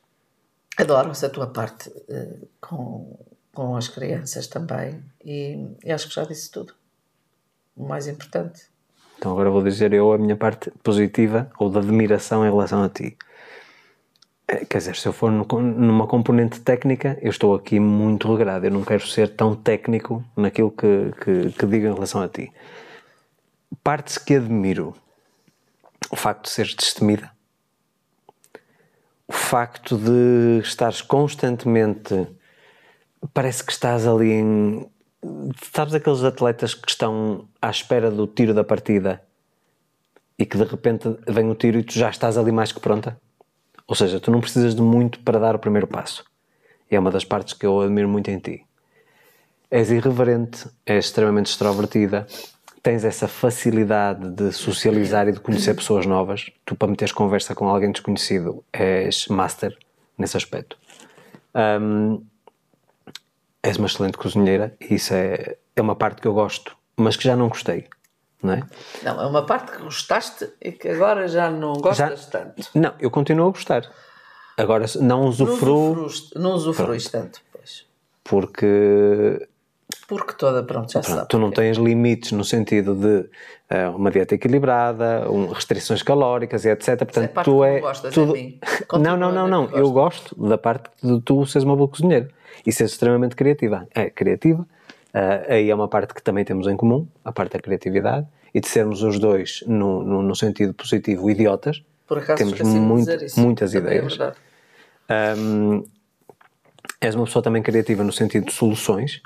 [0.78, 3.18] adoro essa tua parte eh, com,
[3.52, 6.72] com as crianças também, e, e acho que já disse tudo.
[7.76, 8.62] O mais importante.
[9.18, 12.88] Então agora vou dizer eu a minha parte positiva ou de admiração em relação a
[12.88, 13.16] ti.
[14.52, 18.66] É, Quer dizer, se eu for numa componente técnica, eu estou aqui muito regrado.
[18.66, 22.52] Eu não quero ser tão técnico naquilo que, que, que digo em relação a ti.
[23.82, 24.94] Partes que admiro.
[26.10, 27.30] O facto de seres destemida.
[29.26, 32.26] O facto de estares constantemente.
[33.32, 34.86] Parece que estás ali em.
[35.74, 39.22] Sabes aqueles atletas que estão à espera do tiro da partida
[40.38, 43.16] e que de repente vem o tiro e tu já estás ali mais que pronta?
[43.86, 46.24] Ou seja, tu não precisas de muito para dar o primeiro passo.
[46.90, 48.64] É uma das partes que eu admiro muito em ti.
[49.70, 52.26] És irreverente, és extremamente extrovertida,
[52.82, 56.50] tens essa facilidade de socializar e de conhecer pessoas novas.
[56.64, 59.76] Tu, para meteres conversa com alguém desconhecido, és master
[60.18, 60.76] nesse aspecto.
[61.54, 62.22] Hum,
[63.62, 67.24] és uma excelente cozinheira e isso é, é uma parte que eu gosto, mas que
[67.24, 67.86] já não gostei,
[68.42, 68.62] não é?
[69.02, 72.62] Não, é uma parte que gostaste e que agora já não gostas tanto.
[72.74, 73.88] Não, eu continuo a gostar.
[74.57, 77.87] Agora não Não usufruo usufruíste, não usufruíste tanto, pois.
[78.22, 79.46] porque
[80.07, 81.28] Porque toda, pronto, já sabe.
[81.28, 83.28] tu não tens limites no sentido de
[83.70, 86.98] eh, uma dieta equilibrada, um- restrições calóricas e etc.
[86.98, 88.35] Portanto, parte tu é gostas tudo...
[89.00, 89.70] Não, não, não, a não.
[89.70, 92.28] Eu gosto da parte de tu seres uma boa cozinheira
[92.66, 93.87] e seres extremamente criativa.
[93.94, 94.66] É criativa.
[95.14, 98.61] Eh, aí é uma parte que também temos em comum, a parte da criatividade e
[98.61, 101.83] de sermos os dois no, no, no sentido positivo idiotas.
[102.07, 104.16] Por acaso temos muito- muitas Também é ideias.
[104.16, 104.37] verdade.
[105.38, 105.85] Um,
[107.01, 109.20] És uma pessoa também criativa no sentido de soluções.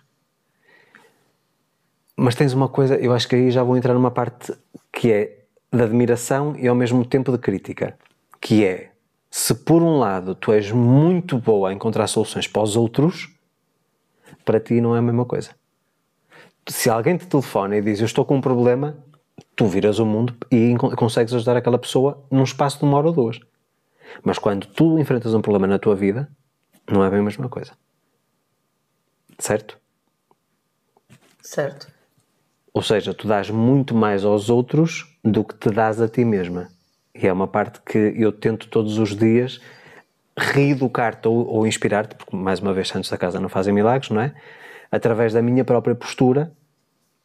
[2.17, 4.55] Mas tens uma coisa, eu acho que aí já vou entrar numa parte
[4.93, 5.39] que é
[5.71, 7.99] de admiração e ao mesmo tempo de crítica.
[8.41, 8.91] Que é,
[9.31, 13.31] se por um lado tu és muito boa a encontrar soluções para os outros,
[14.45, 15.51] para ti não é a mesma coisa.
[16.69, 18.97] Se alguém te telefona e diz eu estou com um problema,
[19.55, 23.13] tu viras o mundo e consegues ajudar aquela pessoa num espaço de uma hora ou
[23.13, 23.39] duas.
[24.23, 26.29] Mas quando tu enfrentas um problema na tua vida,
[26.91, 27.73] não é bem a mesma coisa.
[29.39, 29.79] Certo?
[31.41, 31.89] Certo.
[32.73, 36.69] Ou seja, tu dás muito mais aos outros do que te dás a ti mesma.
[37.15, 39.61] E é uma parte que eu tento todos os dias
[40.39, 44.21] reeducar-te ou, ou inspirar-te, porque mais uma vez santos da casa não fazem milagres, não
[44.21, 44.35] é?
[44.91, 46.53] Através da minha própria postura,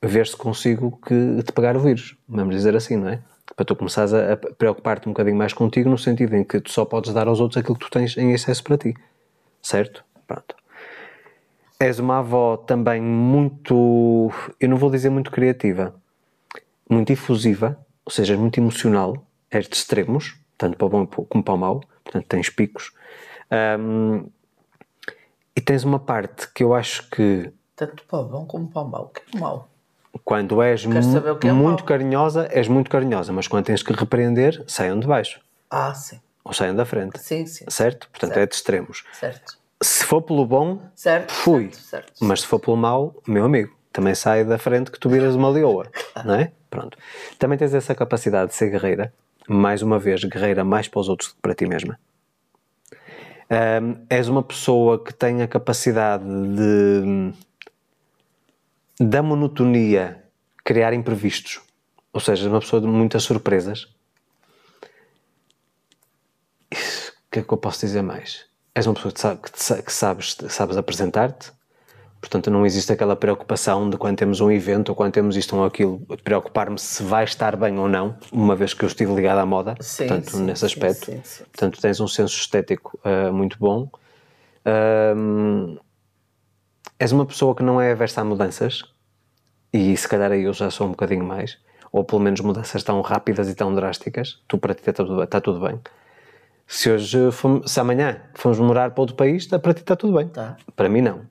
[0.03, 3.21] ver se consigo que te pegar o vírus, vamos dizer assim, não é?
[3.55, 6.71] Para tu começares a, a preocupar-te um bocadinho mais contigo, no sentido em que tu
[6.71, 8.95] só podes dar aos outros aquilo que tu tens em excesso para ti,
[9.61, 10.03] certo?
[10.25, 10.55] Pronto.
[11.79, 15.95] És uma avó também muito, eu não vou dizer muito criativa,
[16.89, 21.53] muito efusiva, ou seja, muito emocional, és de extremos, tanto para o bom como para
[21.53, 22.93] o mau, portanto tens picos.
[23.79, 24.29] Um,
[25.55, 27.51] e tens uma parte que eu acho que.
[27.75, 29.03] Tanto para o bom como para o mau.
[29.05, 29.69] O que é mau?
[30.25, 31.85] Quando és mu é muito mau?
[31.85, 35.39] carinhosa, és muito carinhosa, mas quando tens que repreender, saiam de baixo.
[35.69, 36.19] Ah, sim.
[36.43, 37.17] Ou saiam da frente.
[37.19, 37.65] Sim, sim.
[37.69, 38.09] Certo?
[38.09, 38.43] Portanto, certo.
[38.43, 39.03] é de extremos.
[39.13, 39.57] Certo.
[39.81, 41.71] Se for pelo bom, certo, fui.
[41.71, 42.13] Certo, certo.
[42.19, 45.49] Mas se for pelo mau, meu amigo, também sai da frente que tu viras uma
[45.49, 45.87] leoa.
[46.25, 46.51] não é?
[46.69, 46.97] Pronto.
[47.39, 49.13] Também tens essa capacidade de ser guerreira.
[49.47, 51.97] Mais uma vez, guerreira mais para os outros do que para ti mesma.
[53.51, 57.33] Um, és uma pessoa que tem a capacidade de
[58.97, 60.23] da monotonia
[60.63, 61.59] criar imprevistos,
[62.13, 63.89] ou seja, uma pessoa de muitas surpresas.
[66.71, 68.45] O que é que eu posso dizer mais?
[68.73, 71.51] És uma pessoa que, sabe, que sabes, sabes apresentar-te,
[72.21, 75.65] Portanto, não existe aquela preocupação de quando temos um evento ou quando temos isto ou
[75.65, 79.45] aquilo, preocupar-me se vai estar bem ou não, uma vez que eu estive ligado à
[79.45, 81.05] moda, sim, portanto, sim, nesse aspecto.
[81.07, 83.89] Sim, sim, portanto, tens um senso estético uh, muito bom.
[84.63, 85.79] Uh,
[86.99, 88.83] és uma pessoa que não é aversa a mudanças,
[89.73, 91.57] e se calhar aí eu já sou um bocadinho mais,
[91.91, 95.41] ou pelo menos mudanças tão rápidas e tão drásticas, tu para ti está tudo, está
[95.41, 95.79] tudo bem.
[96.67, 97.17] Se hoje,
[97.65, 100.27] se amanhã fomos morar para outro país, para ti está tudo bem.
[100.27, 100.55] Tá.
[100.75, 101.30] Para mim não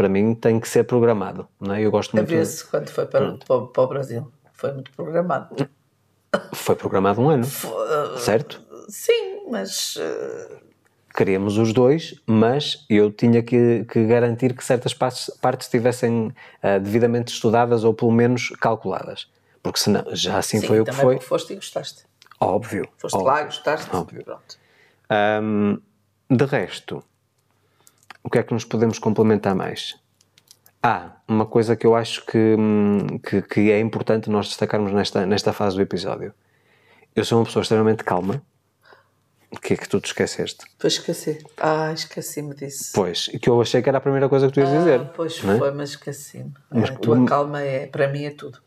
[0.00, 1.82] para mim tem que ser programado, não é?
[1.82, 2.26] Eu gosto muito.
[2.26, 5.68] Ver-se quando foi para, para, para, o Brasil, foi muito programado.
[6.54, 8.62] Foi programado um ano, foi, certo?
[8.88, 10.56] Sim, mas uh...
[11.14, 16.80] queríamos os dois, mas eu tinha que, que garantir que certas partes, partes estivessem uh,
[16.80, 19.30] devidamente estudadas ou pelo menos calculadas,
[19.62, 21.20] porque senão já assim Sim, foi o que foi.
[21.20, 22.06] foste e gostaste.
[22.40, 22.88] Óbvio.
[22.96, 23.94] Foste óbvio, lá, gostaste.
[23.94, 24.24] Óbvio.
[24.24, 24.58] Pronto.
[25.42, 25.78] Um,
[26.30, 27.04] de resto,
[28.22, 29.98] o que é que nos podemos complementar mais?
[30.82, 32.56] Ah, uma coisa que eu acho que,
[33.22, 36.32] que, que, é importante nós destacarmos nesta, nesta fase do episódio.
[37.14, 38.42] Eu sou uma pessoa extremamente calma.
[39.50, 40.64] O que é que tu te esqueceste?
[40.78, 41.44] Pois esqueci.
[41.58, 42.92] Ah, esqueci-me disso.
[42.94, 45.10] Pois, que eu achei que era a primeira coisa que tu ias ah, dizer.
[45.14, 45.58] Pois é?
[45.58, 46.54] foi, mas esqueci-me.
[46.70, 48.58] A tua calma é, para mim, é tudo.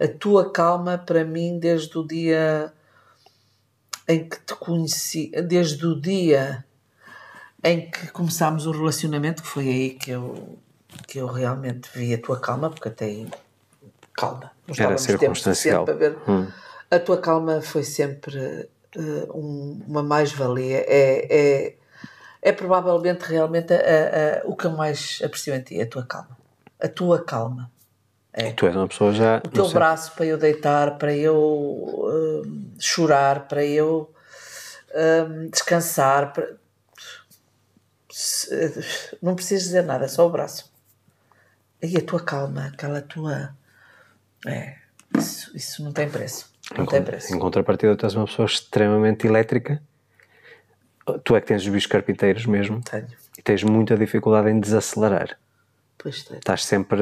[0.00, 2.72] A tua calma, para mim, desde o dia
[4.08, 6.64] em que te conheci, desde o dia
[7.62, 10.58] em que começámos o relacionamento, que foi aí que eu,
[11.06, 13.28] que eu realmente vi a tua calma, porque até aí,
[14.14, 14.52] calma.
[14.66, 15.84] Nós Era circunstancial.
[15.84, 16.18] Para ver.
[16.28, 16.46] Hum.
[16.90, 20.84] A tua calma foi sempre uh, um, uma mais-valia.
[20.86, 21.76] É, é,
[22.40, 26.38] é provavelmente realmente a, a, o que eu mais aprecio em ti, a tua calma.
[26.80, 27.70] A tua calma.
[28.32, 28.52] É.
[28.52, 29.38] Tu és uma pessoa já.
[29.38, 32.42] O teu braço para eu deitar, para eu uh,
[32.78, 34.10] chorar, para eu
[34.90, 36.32] uh, descansar.
[36.32, 36.56] Para
[39.22, 40.70] não precisas dizer nada, só o braço.
[41.82, 43.54] E a tua calma, aquela tua.
[44.46, 44.76] É,
[45.16, 46.52] isso, isso não tem preço.
[46.76, 47.34] Não em, tem preço.
[47.34, 49.80] Em contrapartida, tu és uma pessoa extremamente elétrica.
[51.24, 52.82] Tu é que tens os bichos carpinteiros mesmo.
[52.82, 53.08] Tenho.
[53.38, 55.38] E tens muita dificuldade em desacelerar.
[55.96, 56.38] Pois tenho.
[56.38, 57.00] Estás sempre.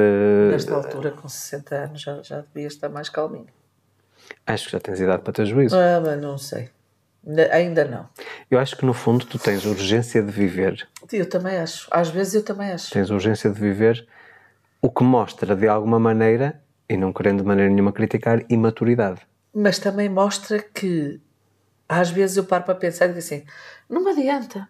[0.51, 3.49] Nesta altura, com 60 anos, já, já devias estar mais calminho.
[4.47, 5.77] Acho que já tens idade para ter juízo.
[5.77, 6.71] Ah, mas não sei.
[7.51, 8.09] Ainda não.
[8.49, 10.87] Eu acho que no fundo tu tens urgência de viver.
[11.13, 11.89] Eu também acho.
[11.91, 12.93] Às vezes eu também acho.
[12.93, 14.07] Tens urgência de viver,
[14.81, 19.21] o que mostra de alguma maneira, e não querendo de maneira nenhuma criticar, imaturidade.
[19.53, 21.21] Mas também mostra que
[21.89, 23.45] às vezes eu paro para pensar e digo assim:
[23.89, 24.69] não me adianta.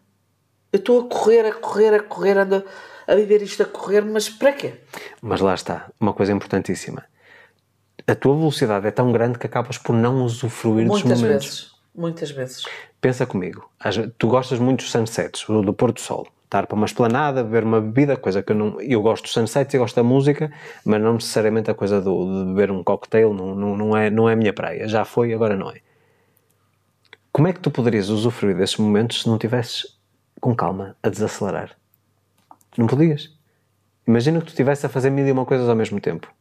[0.73, 2.65] Eu estou a correr, a correr, a correr, ando
[3.07, 4.75] a viver isto a correr, mas para quê?
[5.21, 7.05] Mas lá está, uma coisa importantíssima.
[8.07, 11.47] A tua velocidade é tão grande que acabas por não usufruir Muitas dos momentos.
[11.47, 11.76] Vezes.
[11.97, 12.65] Muitas vezes.
[13.01, 13.71] Pensa comigo,
[14.19, 17.81] tu gostas muito dos sunsets, do, pôr do sol, Estar para uma esplanada, beber uma
[17.81, 18.81] bebida, coisa que eu não.
[18.81, 20.53] Eu gosto dos sunsets e gosto da música,
[20.85, 24.29] mas não necessariamente a coisa do, de beber um cocktail não, não, não, é, não
[24.29, 24.87] é a minha praia.
[24.87, 25.81] Já foi, agora não é.
[27.33, 29.99] Como é que tu poderias usufruir desses momentos se não tivesses
[30.41, 31.77] com calma a desacelerar?
[32.79, 33.37] Não podias.
[34.07, 36.33] Imagina que tu estivesse a fazer mil e uma coisas ao mesmo tempo.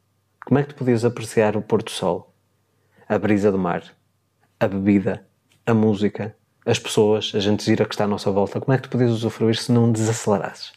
[0.44, 2.32] Como é que tu podias apreciar o pôr do sol,
[3.08, 3.82] a brisa do mar,
[4.60, 5.25] a bebida,
[5.66, 8.60] a música, as pessoas, a gente gira que está à nossa volta?
[8.60, 10.72] Como é que tu podias usufruir se não desacelerasses?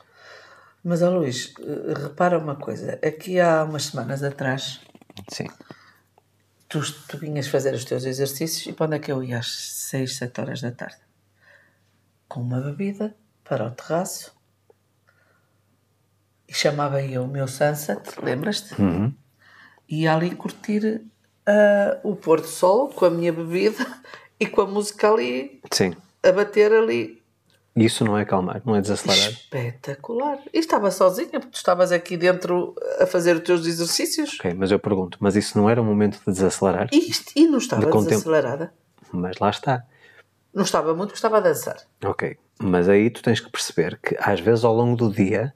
[0.84, 1.54] Mas, ó Luís,
[2.02, 3.00] repara uma coisa.
[3.06, 4.82] Aqui há umas semanas atrás.
[5.30, 5.48] Sim.
[6.68, 9.48] Tu, tu vinhas fazer os teus exercícios e para onde é que eu ia às
[9.48, 11.00] 6, 7 horas da tarde?
[12.28, 14.34] Com uma bebida para o terraço
[16.48, 18.80] e chamava eu o meu sunset, lembras-te?
[18.82, 19.14] Uhum.
[19.88, 21.02] Ia ali curtir
[21.48, 23.86] uh, o pôr do sol com a minha bebida
[24.40, 25.96] e com a música ali Sim.
[26.24, 27.20] a bater ali.
[27.76, 29.30] Isso não é calmar, não é desacelerar.
[29.30, 30.40] Espetacular.
[30.54, 34.38] E estava sozinha, porque tu estavas aqui dentro a fazer os teus exercícios.
[34.40, 36.90] Ok, mas eu pergunto, mas isso não era um momento de desacelerar?
[36.92, 38.74] E, isto- e não estava De desacelerada.
[39.12, 39.86] Mas lá está.
[40.54, 41.78] Não estava muito, estava a dançar.
[42.04, 45.54] Ok, mas aí tu tens que perceber que às vezes ao longo do dia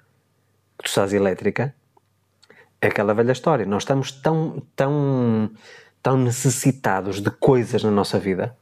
[0.78, 1.76] que tu estás elétrica
[2.80, 3.66] é aquela velha história.
[3.66, 5.52] Nós estamos tão, tão,
[6.02, 8.56] tão necessitados de coisas na nossa vida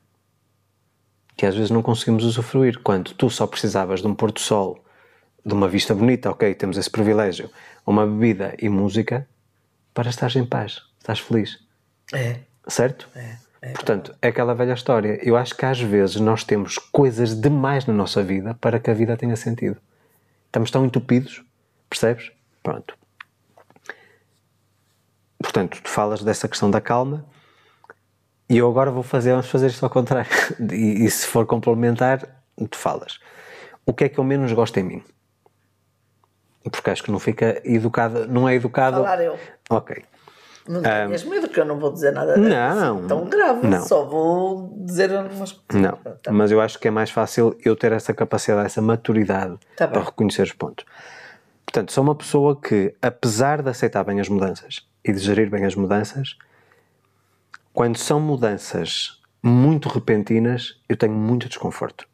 [1.36, 2.80] que às vezes não conseguimos usufruir.
[2.80, 4.84] Quando tu só precisavas de um pôr do sol,
[5.46, 7.50] de uma vista bonita, ok, temos esse privilégio,
[7.86, 9.28] uma bebida e música
[9.94, 11.60] para estares em paz, estás feliz
[12.14, 13.10] É, certo?
[13.16, 13.38] é.
[13.62, 13.72] é.
[13.74, 15.20] Portanto, é aquela velha história.
[15.24, 18.94] Eu acho que às vezes nós temos coisas demais na nossa vida para que a
[18.94, 19.78] vida tenha sentido.
[20.46, 21.44] Estamos tão entupidos,
[21.90, 22.32] percebes?
[22.62, 22.96] Pronto.
[25.42, 27.26] Portanto, tu falas dessa questão da calma
[28.54, 30.30] e eu agora vou fazer, vamos fazer isto ao contrário.
[30.72, 32.20] E, e se for complementar,
[32.70, 33.20] tu falas.
[33.86, 35.04] O que é que eu menos gosto em mim?
[36.64, 38.98] Porque acho que não fica educado, não é educado.
[38.98, 39.38] Falar eu.
[39.70, 40.04] Ok.
[40.68, 42.98] Não tenhas medo que eu não vou dizer nada Não.
[43.00, 43.66] assim tão grave.
[43.68, 43.82] Não.
[43.82, 45.66] Só vou dizer algumas coisas.
[45.74, 46.32] Não, Tá.
[46.32, 49.94] mas eu acho que é mais fácil eu ter essa capacidade, essa maturidade Tá bem.
[49.94, 50.86] para reconhecer os pontos.
[51.66, 55.66] Portanto, sou uma pessoa que, apesar de aceitar bem as mudanças e de gerir bem
[55.66, 56.38] as mudanças,
[57.74, 62.08] quando são mudanças muito repentinas, eu tenho muito desconforto.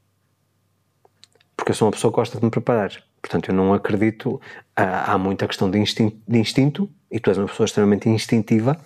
[1.56, 2.92] Porque eu sou uma pessoa que gosta de me preparar.
[3.22, 4.40] Portanto, eu não acredito.
[4.76, 8.80] Há, muita questão de instinto, de instinto, e tu és uma pessoa extremamente instintiva,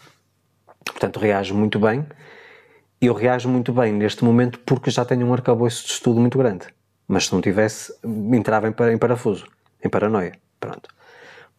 [0.85, 2.05] portanto, reajo muito bem.
[3.01, 6.37] E eu reajo muito bem neste momento porque já tenho um arcabouço de estudo muito
[6.37, 6.67] grande.
[7.07, 7.93] Mas se não tivesse,
[8.33, 9.45] entrava em, em parafuso,
[9.83, 10.33] em paranoia.
[10.59, 10.89] Pronto.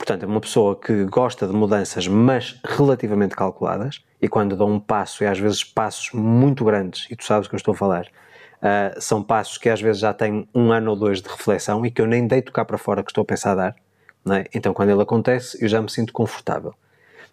[0.03, 4.81] Portanto, é uma pessoa que gosta de mudanças, mas relativamente calculadas, e quando dou um
[4.81, 7.77] passo, e às vezes passos muito grandes, e tu sabes o que eu estou a
[7.77, 8.09] falar,
[8.61, 11.91] ah, são passos que às vezes já têm um ano ou dois de reflexão e
[11.93, 13.77] que eu nem deito cá para fora que estou a pensar a dar.
[14.37, 14.45] é?
[14.53, 16.75] Então, quando ele acontece, eu já me sinto confortável.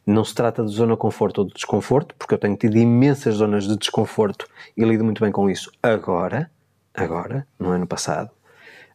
[0.05, 3.67] Não se trata de zona conforto ou de desconforto, porque eu tenho tido imensas zonas
[3.67, 6.51] de desconforto e lido muito bem com isso agora,
[6.93, 8.29] agora, não é no passado.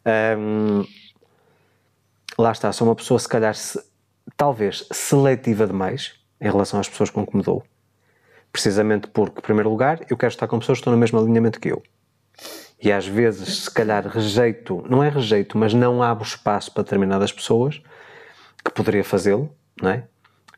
[0.05, 0.85] Ahm,
[2.37, 3.81] lá está, sou uma pessoa se calhar se-
[4.35, 7.63] talvez seletiva demais em relação às pessoas com que me dou.
[8.51, 11.59] Precisamente porque, em primeiro lugar, eu quero estar com pessoas que estão no mesmo alinhamento
[11.59, 11.83] que eu.
[12.81, 17.31] E às vezes, se calhar, rejeito, não é rejeito, mas não abro espaço para determinadas
[17.31, 17.81] pessoas
[18.63, 19.49] que poderia fazê-lo,
[19.81, 20.03] não é?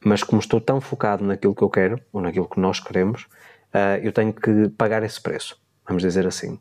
[0.04, 3.28] Mas como estou tão focado naquilo que eu quero, ou naquilo que nós queremos,
[3.74, 6.60] ah, eu tenho que pagar esse preço, vamos dizer assim.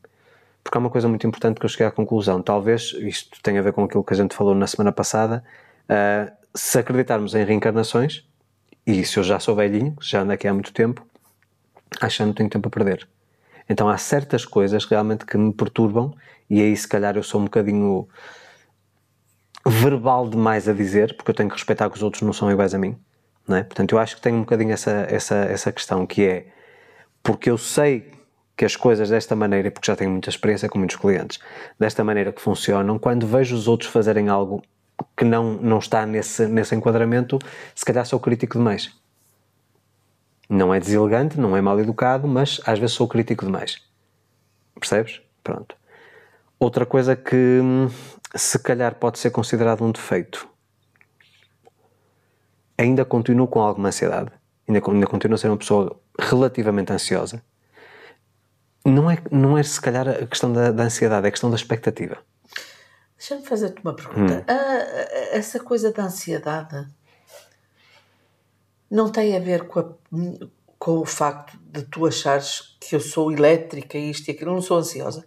[0.66, 2.42] Porque há uma coisa muito importante que eu cheguei à conclusão.
[2.42, 5.44] Talvez isto tenha a ver com aquilo que a gente falou na semana passada.
[5.88, 8.26] ah, se acreditarmos em reencarnações,
[8.84, 11.06] e se eu já sou velhinho, já ando aqui há muito tempo,
[12.00, 13.06] acho que não tenho tempo a perder.
[13.68, 16.12] Então há certas coisas realmente que me perturbam,
[16.50, 18.08] e aí se calhar eu sou um bocadinho
[19.64, 22.74] verbal demais a dizer, porque eu tenho que respeitar que os outros não são iguais
[22.74, 22.98] a mim.
[23.46, 23.62] Não é?
[23.62, 26.46] Portanto, eu acho que tenho um bocadinho essa, essa, essa questão que é
[27.22, 28.15] porque eu sei
[28.56, 31.38] que as coisas desta maneira, porque já tenho muita experiência com muitos clientes,
[31.78, 34.62] desta maneira que funcionam, quando vejo os outros fazerem algo
[35.16, 37.38] que não, não está nesse, nesse enquadramento,
[37.74, 38.90] se calhar sou crítico demais.
[40.48, 43.82] Não é deselegante, não é mal educado, mas às vezes sou crítico demais.
[44.74, 45.20] Percebes?
[45.42, 45.76] Pronto.
[46.58, 47.90] Outra coisa que hum,
[48.34, 50.48] se calhar pode ser considerado um defeito.
[52.78, 54.30] Ainda continuo com alguma ansiedade.
[54.68, 57.42] Ainda, ainda continuo a ser uma pessoa relativamente ansiosa.
[58.86, 61.56] Não é, não é se calhar a questão da, da ansiedade, é a questão da
[61.56, 62.18] expectativa.
[63.18, 64.34] Deixa-me fazer-te uma pergunta.
[64.38, 64.44] Hum.
[64.46, 66.86] Ah, essa coisa da ansiedade
[68.90, 69.92] não tem a ver com, a-
[70.78, 74.50] com o facto de tu achares que eu sou elétrica, isto e aquilo.
[74.50, 75.26] Eu não sou ansiosa.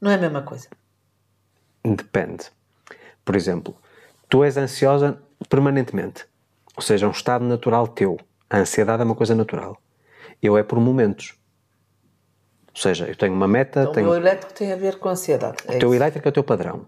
[0.00, 0.68] Não é a mesma coisa.
[1.84, 2.50] Depende.
[3.24, 3.76] por exemplo,
[4.28, 6.26] tu és ansiosa permanentemente.
[6.76, 8.18] Ou seja, é um estado natural teu.
[8.48, 9.80] A ansiedade é uma coisa natural.
[10.42, 11.38] Eu é por momentos.
[12.74, 13.82] Ou seja, eu tenho uma meta.
[13.82, 14.06] Então, tenho...
[14.06, 15.56] O meu elétrico tem a ver com ansiedade.
[15.66, 16.02] É o teu isso.
[16.02, 16.86] elétrico é o teu padrão.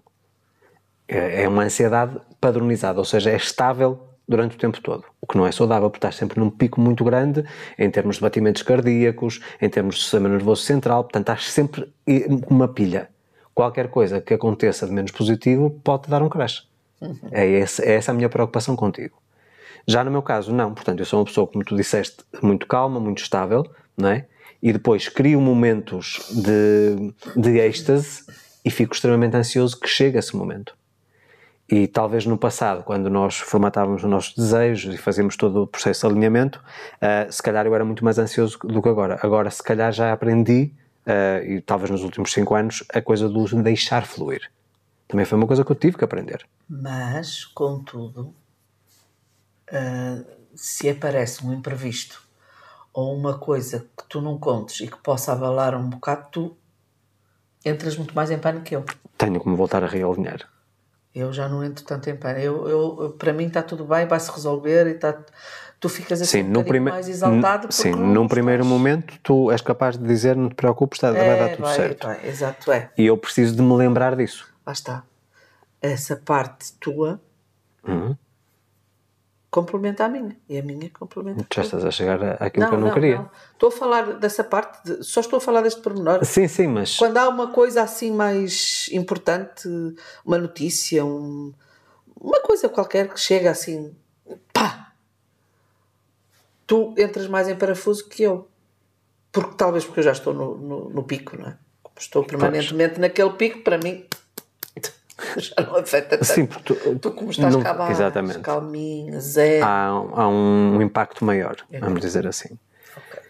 [1.08, 5.04] É, é uma ansiedade padronizada, ou seja, é estável durante o tempo todo.
[5.20, 7.44] O que não é saudável, porque estás sempre num pico muito grande
[7.78, 11.92] em termos de batimentos cardíacos, em termos de sistema nervoso central, portanto estás sempre
[12.46, 13.10] com uma pilha.
[13.54, 16.66] Qualquer coisa que aconteça de menos positivo pode-te dar um crash.
[17.00, 17.18] Uhum.
[17.30, 19.20] É, esse, é essa a minha preocupação contigo.
[19.86, 20.72] Já no meu caso, não.
[20.72, 23.66] Portanto, eu sou uma pessoa, como tu disseste, muito calma, muito estável,
[23.96, 24.26] não é?
[24.62, 28.24] E depois crio momentos de, de êxtase
[28.64, 30.74] e fico extremamente ansioso que chegue esse momento.
[31.68, 36.06] E talvez no passado, quando nós formatávamos os nossos desejos e fazíamos todo o processo
[36.06, 36.62] de alinhamento,
[36.96, 39.18] uh, se calhar eu era muito mais ansioso do que agora.
[39.22, 40.72] Agora, se calhar já aprendi,
[41.06, 44.50] uh, e talvez nos últimos cinco anos, a coisa do deixar fluir.
[45.08, 46.46] Também foi uma coisa que eu tive que aprender.
[46.68, 48.34] Mas, contudo,
[49.70, 52.21] uh, se aparece um imprevisto
[52.92, 56.56] ou uma coisa que tu não contes e que possa abalar um bocado, tu
[57.64, 58.84] entras muito mais em pânico que eu.
[59.16, 60.48] Tenho que me voltar a realinhar.
[61.14, 62.40] Eu já não entro tanto em pânico.
[62.40, 65.18] Eu, eu, para mim está tudo bem, vai-se resolver e está,
[65.78, 66.90] tu ficas assim sim, um prime...
[66.90, 67.72] mais exaltado.
[67.72, 71.38] Sim, num primeiro momento tu és capaz de dizer não te preocupes, está, é, vai
[71.38, 72.06] dar tudo vai, certo.
[72.06, 72.90] Vai, exato, é.
[72.96, 74.48] E eu preciso de me lembrar disso.
[74.66, 75.02] Lá está.
[75.80, 77.20] Essa parte tua
[77.86, 78.16] uhum
[79.52, 81.46] complementa a minha e a minha complementa.
[81.54, 83.18] Já estás a chegar àquilo não, que eu não, não queria.
[83.18, 83.30] Não.
[83.52, 86.24] Estou a falar dessa parte, de, só estou a falar deste pormenor.
[86.24, 86.96] Sim, sim, mas.
[86.96, 89.68] Quando há uma coisa assim mais importante,
[90.24, 91.52] uma notícia, um,
[92.18, 93.94] uma coisa qualquer que chega assim,
[94.54, 94.94] pá!
[96.66, 98.48] Tu entras mais em parafuso que eu.
[99.30, 101.58] Porque, talvez porque eu já estou no, no, no pico, não é?
[101.98, 103.00] Estou permanentemente pois.
[103.02, 104.06] naquele pico, para mim
[105.36, 106.24] já não afeta tanto.
[106.24, 108.40] Sim, porque tu, tu como estás não, cá exatamente.
[108.40, 109.64] calminho, zero.
[109.64, 112.58] Há, há um impacto maior, é vamos dizer assim.
[112.96, 113.22] Okay.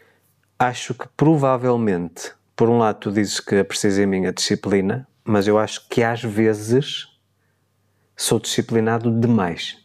[0.59, 5.07] Acho que provavelmente, por um lado, tu dizes que é preciso em mim a disciplina,
[5.25, 7.09] mas eu acho que às vezes
[8.16, 9.83] sou disciplinado demais.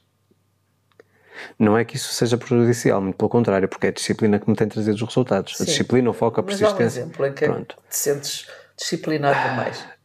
[1.57, 4.55] Não é que isso seja prejudicial, muito pelo contrário, porque é a disciplina que me
[4.55, 5.55] tem trazido os resultados.
[5.55, 5.63] Sim.
[5.63, 6.75] A disciplina, o foco, a persistência.
[6.83, 7.75] Mas dá um exemplo em que Pronto.
[7.89, 9.96] te sentes disciplinado demais.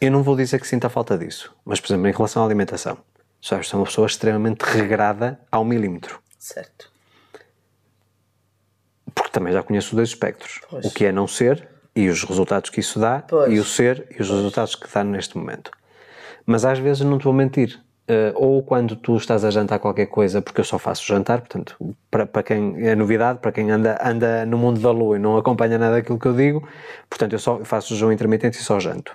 [0.00, 2.98] Eu não vou dizer que sinta falta disso, mas, por exemplo, em relação à alimentação,
[3.42, 6.20] sabes, sou uma pessoa extremamente regrada ao milímetro.
[6.38, 6.90] Certo.
[9.12, 10.60] Porque também já conheço os dois espectros.
[10.70, 10.84] Pois.
[10.84, 13.52] O que é não ser e os resultados que isso dá, pois.
[13.52, 14.30] e o ser e os pois.
[14.30, 15.72] resultados que dá neste momento.
[16.46, 17.80] Mas às vezes não te vou mentir.
[18.08, 21.76] Uh, ou quando tu estás a jantar qualquer coisa, porque eu só faço jantar, portanto,
[22.10, 25.36] para, para quem é novidade, para quem anda, anda no mundo da lua e não
[25.36, 26.66] acompanha nada daquilo que eu digo,
[27.10, 29.14] portanto, eu só faço jejum intermitente e só janto.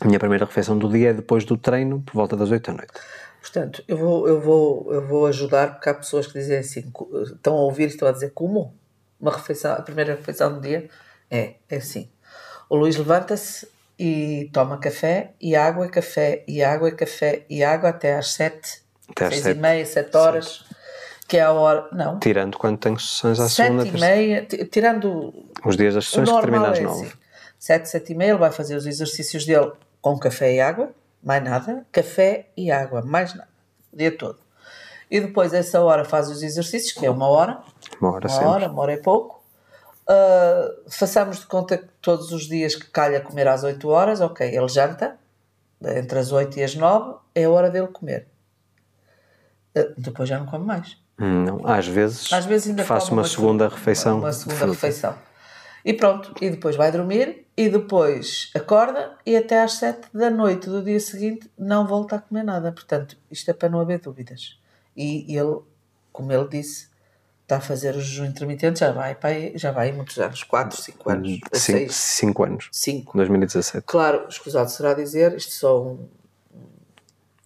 [0.00, 2.76] A minha primeira refeição do dia é depois do treino, por volta das 8 da
[2.76, 2.92] noite.
[3.40, 6.92] Portanto, eu vou, eu vou, eu vou ajudar, porque há pessoas que dizem assim,
[7.24, 8.74] estão a ouvir e estão a dizer como?
[9.20, 10.88] Uma refeição, a primeira refeição do dia
[11.30, 12.08] é, é assim.
[12.68, 18.16] O Luís levanta-se e toma café e água, café e água, café e água até
[18.16, 20.64] às 7, até às 6 e meia, 7 horas.
[21.28, 21.88] Que é a hora.
[21.92, 22.18] Não.
[22.18, 23.84] Tirando quando tenho sessões à segunda.
[23.84, 25.32] 7 e meia, tirando.
[25.64, 27.02] Os dias das sessões que terminam às 9.
[27.02, 27.23] É assim.
[27.64, 29.72] 7, 7 e meia, ele vai fazer os exercícios dele
[30.02, 30.90] com café e água,
[31.22, 33.48] mais nada, café e água, mais nada,
[33.90, 34.38] o dia todo.
[35.10, 37.62] E depois, essa hora, faz os exercícios, que é uma hora.
[37.98, 39.42] Uma hora, Uma hora, uma hora é pouco.
[40.02, 44.46] Uh, façamos de conta que todos os dias que calha comer às 8 horas, ok,
[44.46, 45.16] ele janta,
[45.82, 48.28] entre as 8 e as 9, é a hora dele comer.
[49.74, 50.98] Uh, depois já não come mais.
[51.16, 54.18] Não, às vezes, às vezes ainda faço uma, uma, segunda refeição.
[54.18, 55.14] Uma segunda refeição.
[55.84, 60.68] E pronto, e depois vai dormir e depois acorda e até às sete da noite
[60.68, 62.72] do dia seguinte não volta a comer nada.
[62.72, 64.58] Portanto, isto é para não haver dúvidas.
[64.96, 65.58] E ele,
[66.10, 66.88] como ele disse,
[67.42, 69.16] está a fazer o jejum intermitente, já vai,
[69.56, 71.40] já vai muitos anos, 4, 5 anos.
[71.90, 72.68] 5 anos.
[72.72, 73.16] 5.
[73.16, 73.84] 2017.
[73.86, 76.08] Claro, escusado será dizer, isto só um.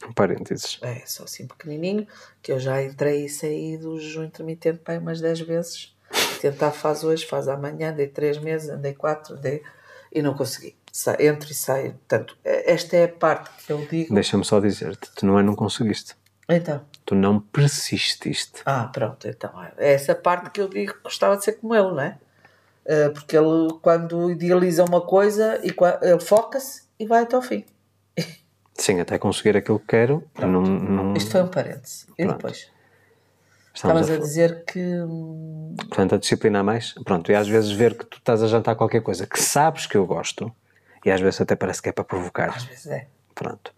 [0.07, 0.79] Um parênteses.
[0.81, 2.07] É, só assim pequenininho,
[2.41, 5.98] que eu já entrei e saí do jejum intermitente para umas 10 vezes
[6.41, 9.63] tentar faz hoje, faz amanhã, andei três meses, andei quatro, andei
[10.13, 10.77] e não consegui.
[11.21, 11.93] Entro e saio.
[11.93, 14.15] Portanto, esta é a parte que eu digo.
[14.15, 16.17] Deixa-me só dizer-te, tu não é não conseguiste.
[16.49, 16.81] Então.
[17.05, 18.63] Tu não persististe.
[18.65, 19.51] Ah, pronto, então.
[19.77, 22.19] É essa parte que eu digo que gostava de ser como ele, não é?
[22.89, 27.65] Eh, porque ele, quando idealiza uma coisa, ele foca-se e vai até ao fim.
[28.73, 30.25] Sim, até conseguir aquilo que quero.
[30.39, 31.15] Não, não...
[31.15, 32.07] Isto foi um parêntese.
[32.19, 32.37] E pronto.
[32.37, 32.71] depois?
[33.79, 34.83] Estavas a, a, dizer que.
[35.89, 36.95] Portanto, a disciplinar mais.
[37.05, 39.97] Pronto, e às vezes ver que tu estás a jantar qualquer coisa que sabes que
[39.97, 40.53] eu gosto
[41.05, 42.49] E às vezes até parece que é para provocar.
[42.49, 43.07] Às vezes é.
[43.35, 43.73] Pronto.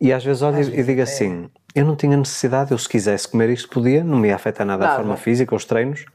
[0.00, 3.50] E às vezes olho e digo assim: eu não tinha necessidade, eu se quisesse comer
[3.50, 4.94] isto podia, não me ia afetar nada, nada.
[4.94, 6.06] a forma física, os treinos.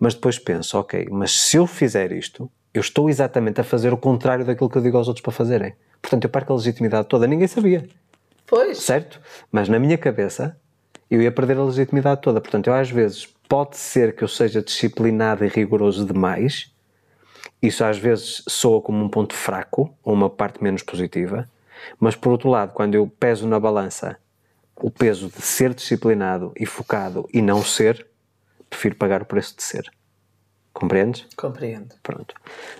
[0.00, 3.96] Mas depois penso: ok, mas se eu fizer isto, eu estou exatamente a fazer o
[3.96, 5.74] contrário daquilo que eu digo aos outros para fazerem.
[6.00, 7.24] Portanto, eu perco a legitimidade toda.
[7.28, 7.88] Ninguém sabia.
[8.48, 8.78] Pois.
[8.78, 9.20] Certo?
[9.52, 10.56] Mas na minha cabeça,
[11.14, 12.40] eu ia perder a legitimidade toda.
[12.40, 16.72] Portanto, eu às vezes pode ser que eu seja disciplinado e rigoroso demais.
[17.60, 21.48] Isso às vezes soa como um ponto fraco ou uma parte menos positiva.
[22.00, 24.16] Mas por outro lado, quando eu peso na balança
[24.74, 28.06] o peso de ser disciplinado e focado e não ser,
[28.70, 29.84] prefiro pagar o preço de ser.
[30.72, 31.26] Compreendes?
[31.36, 31.94] Compreendo.
[32.02, 32.34] Pronto.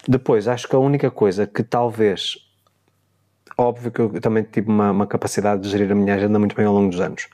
[0.09, 2.39] Depois, acho que a única coisa que talvez.
[3.59, 6.64] Óbvio que eu também tive uma, uma capacidade de gerir a minha agenda muito bem
[6.64, 7.28] ao longo dos anos.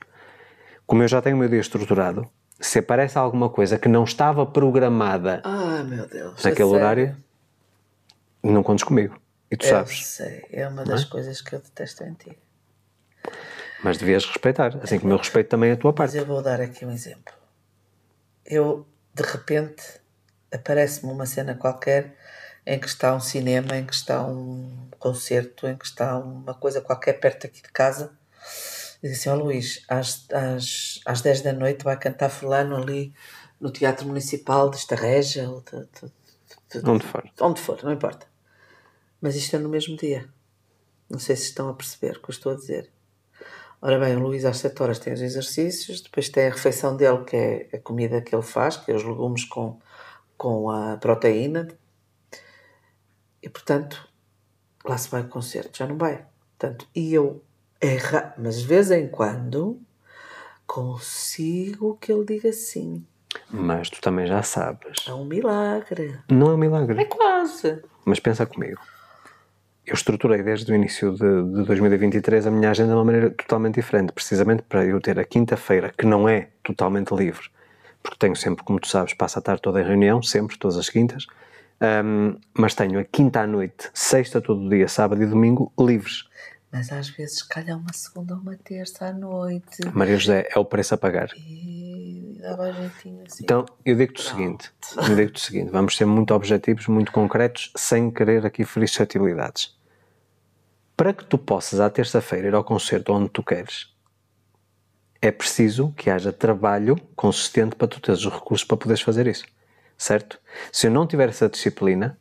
[0.89, 2.27] Como eu já tenho o meu dia estruturado,
[2.59, 7.15] se aparece alguma coisa que não estava programada ah, meu Deus, naquele horário,
[8.43, 9.21] não contes comigo.
[9.51, 10.07] E tu eu sabes.
[10.07, 11.05] Sei, é uma das é?
[11.05, 12.39] coisas que eu detesto em ti.
[13.85, 16.15] Mas devias respeitar, assim como eu respeito também a tua parte.
[16.15, 17.35] Mas eu vou dar aqui um exemplo.
[18.47, 19.83] Eu, de repente,
[20.51, 22.17] aparece-me uma cena qualquer
[22.67, 26.81] em que está um cinema, em que está um concerto, em que está uma coisa
[26.81, 28.11] qualquer perto aqui de casa.
[29.03, 32.77] E diz assim: Ó oh, Luís, às, às, às 10 da noite vai cantar Fulano
[32.77, 33.13] ali
[33.61, 35.49] no Teatro Municipal de Estarreja.
[35.49, 35.81] Ou de,
[36.71, 37.31] de, de, onde for.
[37.41, 38.27] Onde for, não importa.
[39.21, 40.29] Mas isto é no mesmo dia.
[41.09, 42.91] Não sei se estão a perceber o que eu estou a dizer.
[43.81, 47.25] Ora bem, o Luís às 7 horas tem os exercícios, depois tem a refeição dele,
[47.25, 49.79] que é a comida que ele faz, que é os legumes com
[50.39, 51.69] com a proteína
[53.43, 54.09] e, portanto,
[54.85, 56.25] lá se vai o concerto, já não vai.
[56.57, 57.43] Portanto, e eu
[57.81, 59.81] erra, mas de vez em quando
[60.67, 63.05] consigo que ele diga sim.
[63.51, 65.07] Mas tu também já sabes.
[65.07, 66.19] É um milagre.
[66.31, 67.01] Não é um milagre.
[67.01, 67.83] É quase.
[68.05, 68.81] Mas pensa comigo.
[69.87, 73.77] Eu estruturei desde o início de, de 2023 a minha agenda de uma maneira totalmente
[73.77, 77.49] diferente, precisamente para eu ter a quinta-feira, que não é totalmente livre,
[78.03, 80.91] porque tenho sempre, como tu sabes, passo a tarde toda em reunião, sempre, todas as
[80.91, 81.27] quintas,
[82.05, 86.28] um, mas tenho a quinta à noite, sexta todo o dia, sábado e domingo livres.
[86.71, 89.79] Mas às vezes calha uma segunda ou uma terça à noite.
[89.93, 91.31] Maria José, é o preço a pagar.
[91.37, 93.43] E dava jeitinho assim.
[93.43, 97.73] Então, eu digo-te o seguinte, eu digo o seguinte, vamos ser muito objetivos, muito concretos,
[97.77, 99.77] sem querer aqui ferir suscetibilidades.
[100.97, 103.95] Para que tu possas, à terça-feira, ir ao concerto onde tu queres,
[105.21, 109.45] é preciso que haja trabalho consistente para tu teres os recursos para poderes fazer isso.
[109.97, 110.41] Certo?
[110.73, 112.17] Se eu não tiver essa disciplina,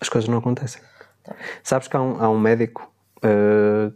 [0.00, 0.80] as coisas não acontecem.
[1.22, 1.36] Tá.
[1.62, 2.90] Sabes que há um, há um médico,
[3.24, 3.94] uh,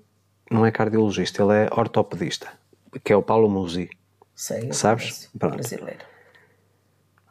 [0.51, 2.49] não é cardiologista, ele é ortopedista,
[3.05, 3.91] que é o Paulo Musi.
[4.35, 5.29] Sei, Sabes?
[5.39, 5.55] Pronto.
[5.55, 6.05] Brasileiro.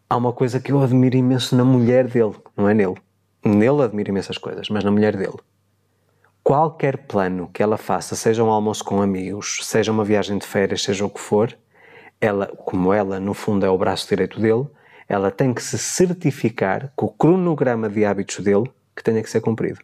[0.09, 2.95] Há uma coisa que eu admiro imenso na mulher dele, não é nele.
[3.43, 5.37] Nele admiro imensas coisas, mas na mulher dele
[6.47, 10.81] qualquer plano que ela faça, seja um almoço com amigos, seja uma viagem de férias,
[10.81, 11.53] seja o que for,
[12.21, 14.65] ela, como ela no fundo é o braço direito dele,
[15.09, 19.41] ela tem que se certificar com o cronograma de hábitos dele que tenha que ser
[19.41, 19.79] cumprido.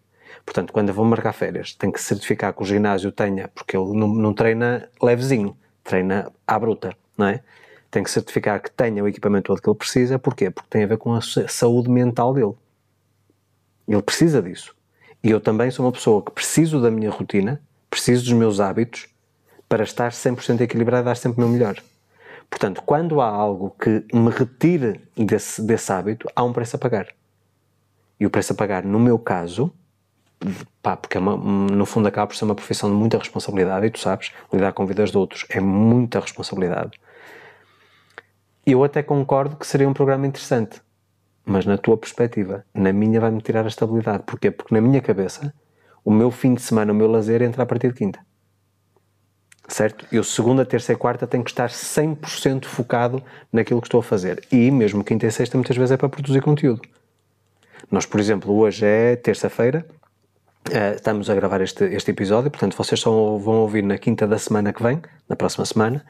[0.46, 3.98] Portanto, quando eu vou marcar férias, tem que certificar que o ginásio tenha, porque ele
[3.98, 7.42] não, não treina levezinho, treina à bruta, não é?
[7.90, 10.50] Tem que certificar que tenha o equipamento todo que ele precisa, porquê?
[10.50, 12.54] Porque tem a ver com a saúde mental dele.
[13.88, 14.76] Ele precisa disso.
[15.24, 19.08] E eu também sou uma pessoa que preciso da minha rotina, preciso dos meus hábitos
[19.70, 21.76] para estar 100% equilibrado e dar sempre o meu melhor.
[22.50, 27.08] Portanto, quando há algo que me retire desse, desse hábito, há um preço a pagar.
[28.20, 29.74] E o preço a pagar, no meu caso,
[30.82, 33.90] pá, porque é uma, no fundo acaba por ser uma profissão de muita responsabilidade, e
[33.90, 37.00] tu sabes, lidar com vidas de outros é muita responsabilidade.
[38.66, 40.82] Eu até concordo que seria um programa interessante
[41.46, 44.24] mas na tua perspectiva, na minha vai-me tirar a estabilidade.
[44.26, 44.50] Porquê?
[44.50, 45.54] Porque na minha cabeça,
[46.04, 48.20] o meu fim de semana, o meu lazer entra a partir de quinta.
[49.68, 50.06] Certo?
[50.12, 54.46] Eu segunda, terça e quarta tenho que estar 100% focado naquilo que estou a fazer.
[54.52, 56.82] E mesmo quinta e sexta muitas vezes é para produzir conteúdo.
[57.90, 59.86] Nós, por exemplo, hoje é terça-feira,
[60.70, 64.38] uh, estamos a gravar este, este episódio, portanto vocês só vão ouvir na quinta da
[64.38, 66.06] semana que vem, na próxima semana,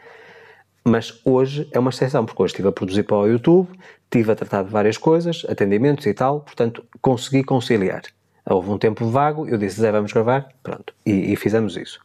[0.83, 3.69] mas hoje é uma exceção, porque hoje estive a produzir para o YouTube,
[4.03, 8.03] estive a tratar de várias coisas, atendimentos e tal, portanto consegui conciliar.
[8.45, 12.01] Houve um tempo vago, eu disse, Zé, vamos gravar, pronto, e, e, fizemos isso.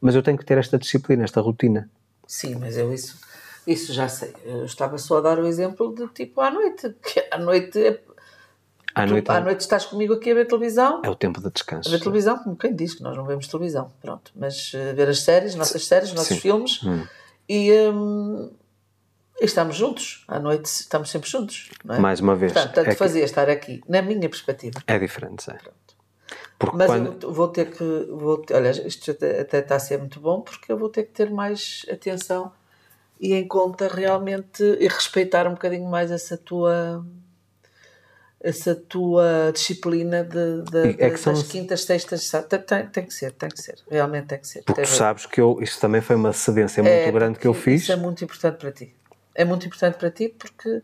[0.00, 1.88] Mas eu tenho que ter esta disciplina, esta rotina.
[2.26, 3.18] Sim, mas eu isso,
[3.66, 4.34] isso já sei.
[4.44, 7.98] Eu estava só a dar o exemplo de tipo à noite, que à noite é
[8.94, 11.00] à noite, à noite estás comigo aqui a ver televisão.
[11.04, 11.88] É o tempo de descanso.
[11.88, 13.92] A ver televisão, como quem diz que nós não vemos televisão.
[14.00, 14.32] Pronto.
[14.34, 16.40] Mas uh, ver as séries, nossas séries, nossos Sim.
[16.40, 16.82] filmes.
[16.82, 17.06] Hum.
[17.48, 18.50] E, hum,
[19.40, 21.70] e estamos juntos, à noite estamos sempre juntos.
[21.88, 21.98] É?
[21.98, 22.52] Mais uma vez.
[22.52, 23.24] Portanto, tanto é fazia que...
[23.24, 24.80] estar aqui, na minha perspectiva.
[24.86, 25.58] É diferente, é.
[26.74, 27.26] Mas quando...
[27.26, 28.06] eu vou ter que.
[28.10, 31.12] Vou ter, olha, isto até está a ser muito bom porque eu vou ter que
[31.12, 32.52] ter mais atenção
[33.20, 37.04] e em conta realmente e respeitar um bocadinho mais essa tua
[38.42, 41.40] essa tua disciplina de, de, é das são...
[41.44, 44.64] quintas, sextas, tem, tem, tem, que ser, tem que ser, realmente tem que ser.
[44.64, 47.54] Porque tu sabes que eu, isto também foi uma cedência é, muito grande que eu
[47.54, 47.82] fiz.
[47.82, 48.94] Isso é muito importante para ti.
[49.34, 50.82] É muito importante para ti porque,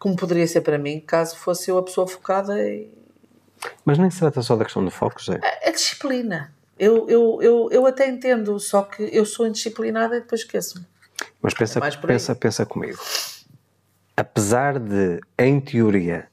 [0.00, 2.90] como poderia ser para mim, caso fosse eu a pessoa focada e...
[3.84, 5.38] Mas nem se trata só da questão do foco, Zé.
[5.42, 6.52] A, a disciplina.
[6.76, 10.84] Eu, eu, eu, eu até entendo, só que eu sou indisciplinada e depois esqueço-me.
[11.40, 12.98] Mas pensa, é pensa, pensa comigo.
[14.14, 16.28] Apesar de, em teoria,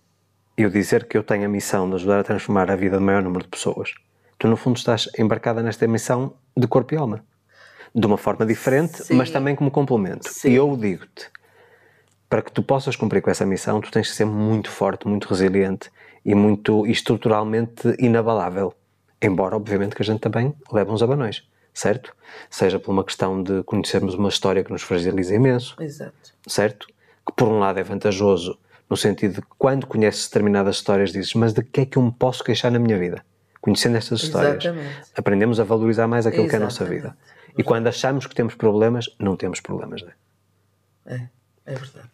[0.58, 3.24] eu dizer que eu tenho a missão de ajudar a transformar a vida do maior
[3.24, 3.94] número de pessoas,
[4.38, 7.24] tu no fundo estás embarcada nesta missão de corpo e alma.
[7.96, 9.16] De uma forma diferente, Sim.
[9.16, 10.28] mas também como complemento.
[10.28, 10.50] Sim.
[10.50, 11.30] E eu digo-te,
[12.30, 15.28] para que tu possas cumprir com essa missão, tu tens que ser muito forte, muito
[15.28, 15.92] resiliente
[16.26, 18.74] e muito estruturalmente inabalável.
[19.22, 22.16] Embora, obviamente, que a gente também leve uns abanões, certo?
[22.50, 26.34] Seja por uma questão de conhecermos uma história que nos fragiliza imenso, Exato.
[26.48, 26.88] certo?
[27.26, 28.58] Que por um lado é vantajoso
[28.94, 32.04] no sentido de que quando conheces determinadas histórias dizes, mas de que é que eu
[32.04, 33.26] me posso queixar na minha vida?
[33.60, 35.12] Conhecendo estas histórias, Exatamente.
[35.18, 36.76] aprendemos a valorizar mais aquilo Exatamente.
[36.76, 37.18] que é a nossa vida.
[37.58, 41.16] E quando achamos que temos problemas, não temos problemas, não é?
[41.16, 42.08] É, é verdade.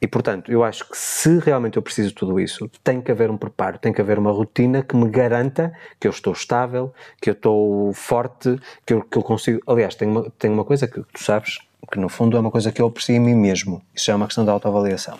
[0.00, 3.28] E portanto, eu acho que se realmente eu preciso de tudo isso, tem que haver
[3.28, 7.30] um preparo, tem que haver uma rotina que me garanta que eu estou estável, que
[7.30, 9.60] eu estou forte, que eu, que eu consigo.
[9.66, 11.58] Aliás, tem uma, tem uma coisa que tu sabes,
[11.90, 13.82] que no fundo é uma coisa que eu aprecio em mim mesmo.
[13.92, 15.18] Isso é uma questão da autoavaliação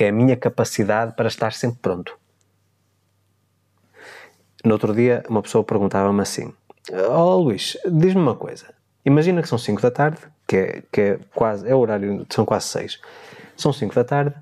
[0.00, 2.18] que é a minha capacidade para estar sempre pronto.
[4.64, 6.54] No outro dia, uma pessoa perguntava-me assim:
[6.90, 8.72] Ó oh, Luís, diz-me uma coisa.
[9.04, 10.16] Imagina que são 5 da tarde,
[10.48, 12.98] que é, que é quase, é o horário, são quase 6.
[13.54, 14.34] São 5 da tarde.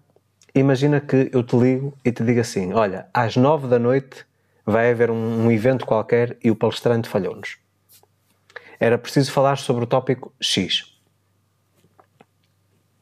[0.54, 4.24] Imagina que eu te ligo e te digo assim: Olha, às 9 da noite
[4.64, 7.58] vai haver um, um evento qualquer e o palestrante falhou-nos.
[8.78, 10.96] Era preciso falar sobre o tópico X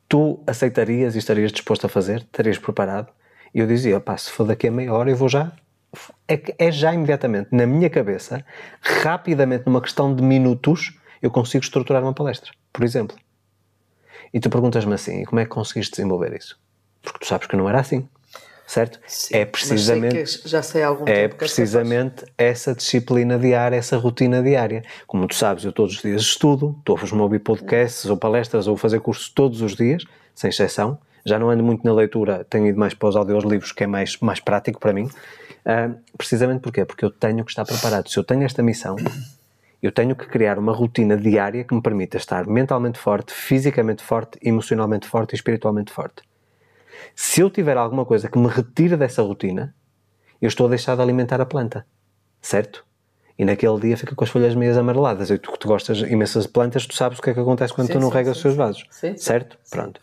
[0.09, 2.20] tu aceitarias e estarias disposto a fazer?
[2.20, 3.12] Estarias preparado?
[3.54, 5.52] E eu dizia, pá, se for daqui a meia hora eu vou já.
[6.28, 8.44] É, é já imediatamente, na minha cabeça,
[8.82, 13.16] rapidamente, numa questão de minutos, eu consigo estruturar uma palestra, por exemplo.
[14.34, 16.59] E tu perguntas-me assim, como é que conseguiste desenvolver isso?
[17.00, 18.07] Porque tu sabes que não era assim
[18.77, 19.01] certo?
[19.07, 24.83] Sim, é precisamente sei já sei algum é precisamente essa disciplina diária, essa rotina diária.
[25.07, 28.77] Como tu sabes, eu todos os dias estudo, estou a ouvir podcasts ou palestras ou
[28.77, 30.05] fazer cursos todos os dias,
[30.35, 30.99] sem exceção.
[31.24, 34.18] Já não ando muito na leitura, tenho ido mais para os audiolivros, que é mais,
[34.20, 35.07] mais prático para mim.
[35.07, 36.85] Uh, precisamente porquê?
[36.85, 38.09] Porque eu tenho que estar preparado.
[38.11, 38.95] Se eu tenho esta missão,
[39.83, 44.39] eu tenho que criar uma rotina diária que me permita estar mentalmente forte, fisicamente forte,
[44.43, 46.22] emocionalmente forte e espiritualmente forte.
[47.14, 49.74] Se eu tiver alguma coisa que me retire dessa rotina,
[50.40, 51.86] eu estou a deixar de alimentar a planta,
[52.40, 52.84] certo?
[53.38, 55.30] E naquele dia fica com as folhas meias amareladas.
[55.30, 57.88] E tu que gostas imensas de plantas, tu sabes o que é que acontece quando
[57.88, 58.84] sim, tu não sim, regas sim, os seus vasos,
[59.16, 59.59] certo?
[59.70, 60.01] Pronto.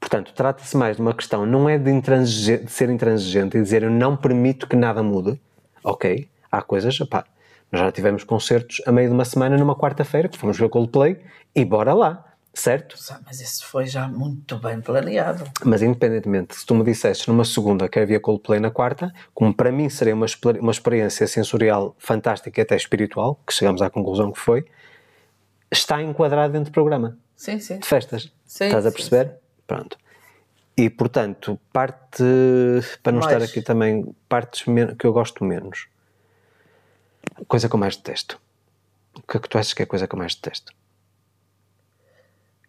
[0.00, 3.90] Portanto, trata-se mais de uma questão, não é de, de, ser intransigente e dizer eu
[3.90, 5.40] não permito que nada mude.
[5.82, 7.24] Ok, há coisas, pá,
[7.70, 11.20] nós já tivemos concertos a meio de uma semana numa quarta-feira que fomos ver Coldplay
[11.54, 12.27] e bora lá
[12.60, 12.96] certo?
[13.24, 15.44] Mas isso foi já muito bem planeado.
[15.64, 19.70] Mas independentemente, se tu me dissesses numa segunda que havia Coldplay na quarta, como para
[19.70, 20.26] mim seria uma,
[20.60, 24.64] uma experiência sensorial fantástica e até espiritual, que chegamos à conclusão que foi,
[25.70, 27.16] está enquadrado dentro do programa.
[27.36, 27.78] Sim, sim.
[27.78, 28.32] De festas.
[28.44, 29.26] Sim, Estás a perceber?
[29.26, 29.38] Sim, sim.
[29.66, 29.98] Pronto.
[30.76, 32.24] E, portanto, parte,
[33.02, 33.32] para não mais.
[33.32, 34.64] estar aqui também, partes
[34.98, 35.86] que eu gosto menos.
[37.46, 38.40] Coisa que eu mais detesto.
[39.16, 40.72] O que é que tu achas que é a coisa que eu mais detesto?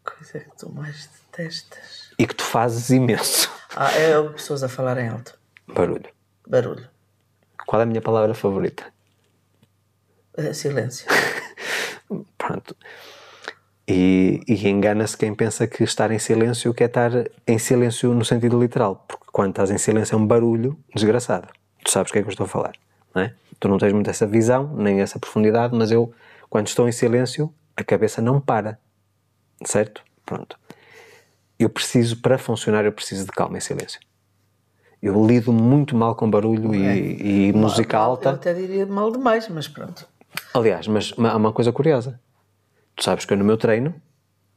[0.09, 2.11] Coisa que tu mais detestas?
[2.17, 3.49] E que tu fazes imenso.
[3.75, 5.37] Ah, é pessoas a falarem alto.
[5.67, 6.09] Barulho.
[6.47, 6.87] Barulho.
[7.65, 8.83] Qual é a minha palavra favorita?
[10.35, 11.07] É silêncio.
[12.37, 12.75] Pronto.
[13.87, 17.11] E, e engana-se quem pensa que estar em silêncio quer estar
[17.47, 21.47] em silêncio no sentido literal, porque quando estás em silêncio é um barulho desgraçado.
[21.83, 22.73] Tu sabes o que é que eu estou a falar,
[23.13, 23.33] não é?
[23.59, 26.13] Tu não tens muito essa visão, nem essa profundidade, mas eu,
[26.49, 28.77] quando estou em silêncio, a cabeça não para
[29.65, 30.03] certo?
[30.25, 30.57] Pronto.
[31.57, 33.99] Eu preciso, para funcionar, eu preciso de calma e silêncio.
[35.01, 36.97] Eu lido muito mal com barulho é.
[36.97, 38.29] e, e música mal, alta.
[38.29, 40.07] Eu até diria mal demais, mas pronto.
[40.53, 42.19] Aliás, mas há uma coisa curiosa.
[42.95, 43.95] Tu sabes que eu no meu treino,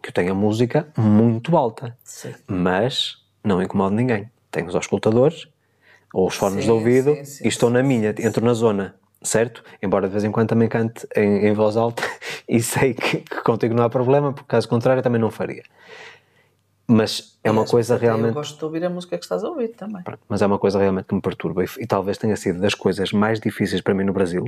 [0.02, 1.96] que eu tenho a música muito alta.
[2.04, 2.34] Sim.
[2.46, 4.30] Mas não incomodo ninguém.
[4.50, 5.48] Tenho os auscultadores
[6.12, 9.62] ou os fones sim, de ouvido sim, e estou na minha, entro na zona certo?
[9.82, 12.02] Embora de vez em quando também cante em, em voz alta
[12.48, 15.62] e sei que, que contigo não há problema, porque caso contrário também não faria.
[16.86, 18.28] Mas é uma coisa realmente.
[18.28, 20.02] Eu gosto de ouvir a música que estás a ouvir também.
[20.28, 23.12] Mas é uma coisa realmente que me perturba e, e, talvez tenha sido das coisas
[23.12, 24.44] mais difíceis para mim no Brasil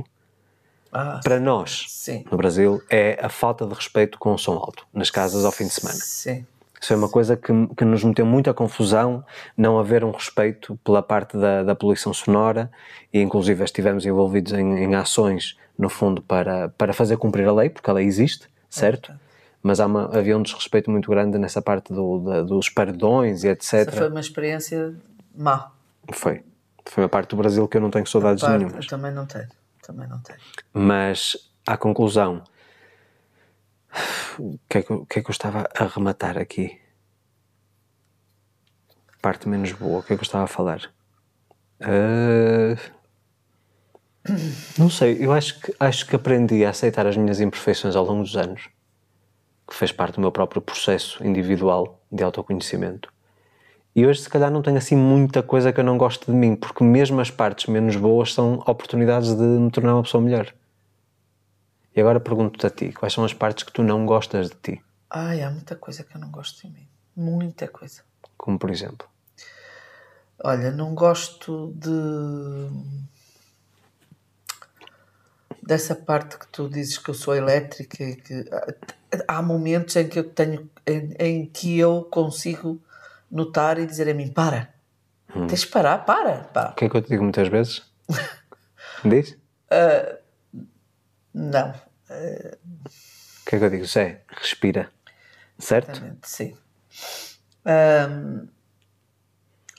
[0.91, 2.23] Ah, para nós, sim.
[2.29, 5.65] no Brasil, é a falta de respeito com o som alto, nas casas ao fim
[5.65, 5.97] de semana.
[5.97, 6.45] Sim.
[6.79, 9.23] Isso é uma coisa que, que nos meteu muita confusão,
[9.57, 12.69] não haver um respeito pela parte da, da poluição sonora
[13.13, 17.69] e inclusive estivemos envolvidos em, em, ações, no fundo, para, para fazer cumprir a lei,
[17.69, 19.13] porque a lei existe, certo?
[19.63, 23.47] Mas há uma, havia um desrespeito muito grande nessa parte do, da, dos perdões e
[23.47, 23.73] etc.
[23.73, 24.93] Essa foi uma experiência
[25.35, 25.71] má.
[26.11, 26.43] Foi.
[26.85, 28.85] Foi uma parte do Brasil que eu não tenho saudades parte, nenhumas.
[28.85, 29.47] Eu também não tenho.
[29.81, 30.39] Também não tenho.
[30.71, 32.43] Mas, à conclusão,
[34.39, 36.79] o que, é que, que é que eu estava a rematar aqui?
[39.21, 40.81] Parte menos boa, o que é que eu estava a falar?
[41.81, 42.77] Uh,
[44.77, 48.23] não sei, eu acho que, acho que aprendi a aceitar as minhas imperfeições ao longo
[48.23, 48.69] dos anos,
[49.67, 53.13] que fez parte do meu próprio processo individual de autoconhecimento.
[53.95, 56.55] E hoje, se calhar, não tenho assim muita coisa que eu não gosto de mim,
[56.55, 60.53] porque mesmo as partes menos boas são oportunidades de me tornar uma pessoa melhor.
[61.95, 64.83] E agora pergunto-te a ti, quais são as partes que tu não gostas de ti?
[65.09, 66.87] Ai, há muita coisa que eu não gosto de mim.
[67.15, 68.01] Muita coisa.
[68.37, 69.07] Como por exemplo?
[70.43, 72.69] Olha, não gosto de.
[75.63, 78.45] dessa parte que tu dizes que eu sou elétrica e que.
[79.25, 80.69] Há momentos em que eu tenho.
[80.85, 82.81] em, em que eu consigo
[83.31, 84.73] notar e dizer a mim: para,
[85.33, 85.47] hum.
[85.47, 86.39] tens de parar, para.
[86.43, 86.71] Pá.
[86.71, 87.83] O que é que eu te digo muitas vezes?
[89.05, 89.31] Diz?
[89.71, 90.24] Uh,
[91.35, 91.71] não.
[91.71, 93.85] O que é que eu digo?
[93.85, 94.89] Zé, respira.
[95.59, 95.91] Certo?
[95.91, 96.57] Exatamente, sim.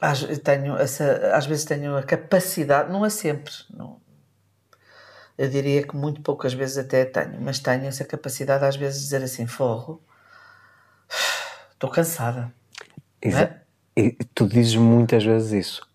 [0.00, 3.98] Às, tenho essa, às vezes tenho a capacidade, não é sempre, não,
[5.38, 9.04] eu diria que muito poucas vezes até tenho, mas tenho essa capacidade às vezes de
[9.04, 10.02] dizer assim: forro,
[11.72, 12.52] estou cansada.
[13.22, 13.60] É?
[13.96, 15.88] E tu dizes muitas vezes isso.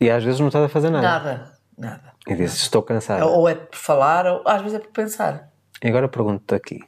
[0.00, 1.06] E às vezes não estás a fazer nada.
[1.06, 2.12] Nada, nada.
[2.26, 3.26] E dizes: estou cansada.
[3.26, 5.50] Ou é por falar, ou às vezes é por pensar.
[5.82, 6.80] E agora pergunto-te aqui.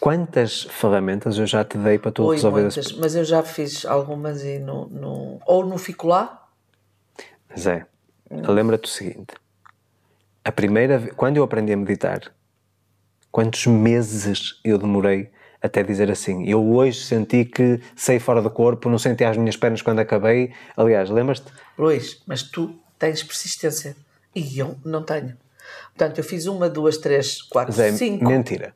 [0.00, 2.98] Quantas ferramentas eu já te dei para tu Oi, resolver muitas, esse...
[2.98, 5.40] Mas eu já fiz algumas e no, no...
[5.46, 6.48] ou não fico lá.
[7.56, 7.86] Zé,
[8.28, 9.34] lembra-te o seguinte.
[10.44, 12.32] A primeira vez, quando eu aprendi a meditar,
[13.30, 15.30] quantos meses eu demorei
[15.62, 19.56] até dizer assim, eu hoje senti que saí fora do corpo, não senti as minhas
[19.56, 20.52] pernas quando acabei.
[20.76, 21.52] Aliás, lembras-te?
[21.78, 23.96] Luís, mas tu tens persistência
[24.34, 25.36] e eu não tenho.
[25.96, 28.24] Portanto, eu fiz uma, duas, três, quatro, Zé, cinco.
[28.24, 28.74] Mentira.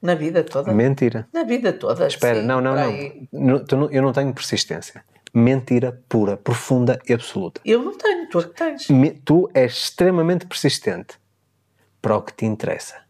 [0.00, 0.72] Na vida toda?
[0.72, 1.26] Mentira.
[1.32, 2.06] Na vida toda.
[2.06, 3.88] Espera, sim, não, não, não.
[3.90, 5.04] Eu não tenho persistência.
[5.34, 7.60] Mentira pura, profunda e absoluta.
[7.64, 8.88] Eu não tenho, tu é que tens.
[8.88, 11.18] Me, tu és extremamente persistente
[12.00, 13.05] para o que te interessa.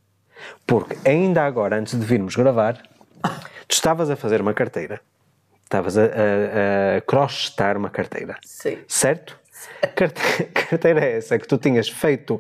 [0.67, 2.83] Porque ainda agora, antes de virmos gravar,
[3.67, 5.01] tu estavas a fazer uma carteira.
[5.65, 8.37] Estavas a, a, a crochetar uma carteira.
[8.45, 8.79] Sim.
[8.87, 9.39] Certo?
[9.83, 12.39] A carteira é essa que tu tinhas feito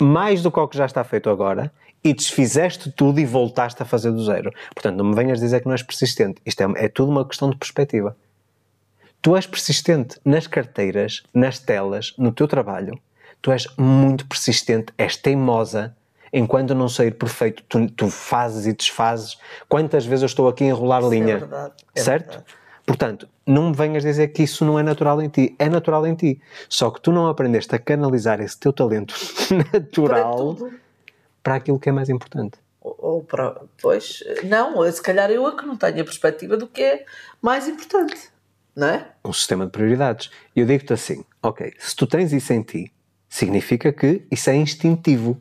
[0.00, 1.70] mais do que o que já está feito agora
[2.02, 4.52] e desfizeste tudo e voltaste a fazer do zero.
[4.74, 6.40] Portanto, não me venhas dizer que não és persistente.
[6.44, 8.16] Isto é, é tudo uma questão de perspectiva.
[9.22, 12.98] Tu és persistente nas carteiras, nas telas, no teu trabalho.
[13.40, 15.96] Tu és muito persistente, és teimosa.
[16.36, 19.38] Enquanto não sair perfeito, tu, tu fazes e desfazes.
[19.68, 21.34] Quantas vezes eu estou aqui a enrolar isso é linha?
[21.34, 21.74] É verdade.
[21.94, 22.26] É certo?
[22.26, 22.44] Verdade.
[22.84, 25.54] Portanto, não me venhas dizer que isso não é natural em ti.
[25.60, 26.42] É natural em ti.
[26.68, 29.14] Só que tu não aprendeste a canalizar esse teu talento
[29.72, 30.70] natural para,
[31.40, 32.58] para aquilo que é mais importante.
[32.80, 33.62] Ou, ou para.
[33.80, 37.04] Pois, não, se calhar eu é que não tenho a perspectiva do que é
[37.40, 38.28] mais importante.
[38.74, 39.06] Não é?
[39.24, 40.32] Um sistema de prioridades.
[40.54, 42.92] Eu digo-te assim: ok, se tu tens isso em ti,
[43.28, 45.40] significa que isso é instintivo.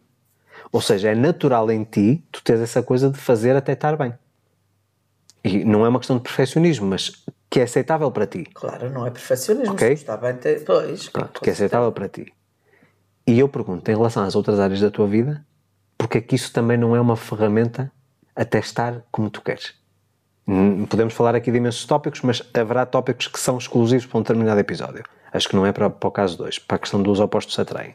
[0.73, 4.11] Ou seja, é natural em ti tu tens essa coisa de fazer até estar bem.
[5.43, 8.43] E não é uma questão de perfeccionismo, mas que é aceitável para ti.
[8.55, 9.75] Claro, não é perfeccionismo.
[9.75, 9.93] Okay?
[9.93, 10.63] Está bem, ter...
[10.65, 11.07] pois.
[11.09, 12.33] Pronto, que é aceitável para ti.
[13.27, 15.45] E eu pergunto, em relação às outras áreas da tua vida,
[15.95, 17.91] porque é que isso também não é uma ferramenta
[18.35, 19.75] a testar como tu queres?
[20.47, 24.21] Hum, podemos falar aqui de imensos tópicos, mas haverá tópicos que são exclusivos para um
[24.23, 25.03] determinado episódio.
[25.31, 27.61] Acho que não é para, para o caso 2, para a questão dos opostos se
[27.61, 27.93] atraem.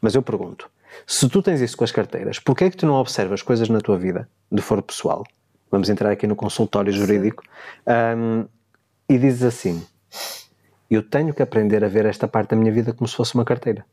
[0.00, 0.70] Mas eu pergunto,
[1.06, 3.80] se tu tens isso com as carteiras, porquê é que tu não observas coisas na
[3.80, 5.24] tua vida, de foro pessoal,
[5.70, 7.42] vamos entrar aqui no consultório jurídico,
[7.86, 8.46] um,
[9.08, 9.86] e dizes assim:
[10.90, 13.44] Eu tenho que aprender a ver esta parte da minha vida como se fosse uma
[13.44, 13.84] carteira.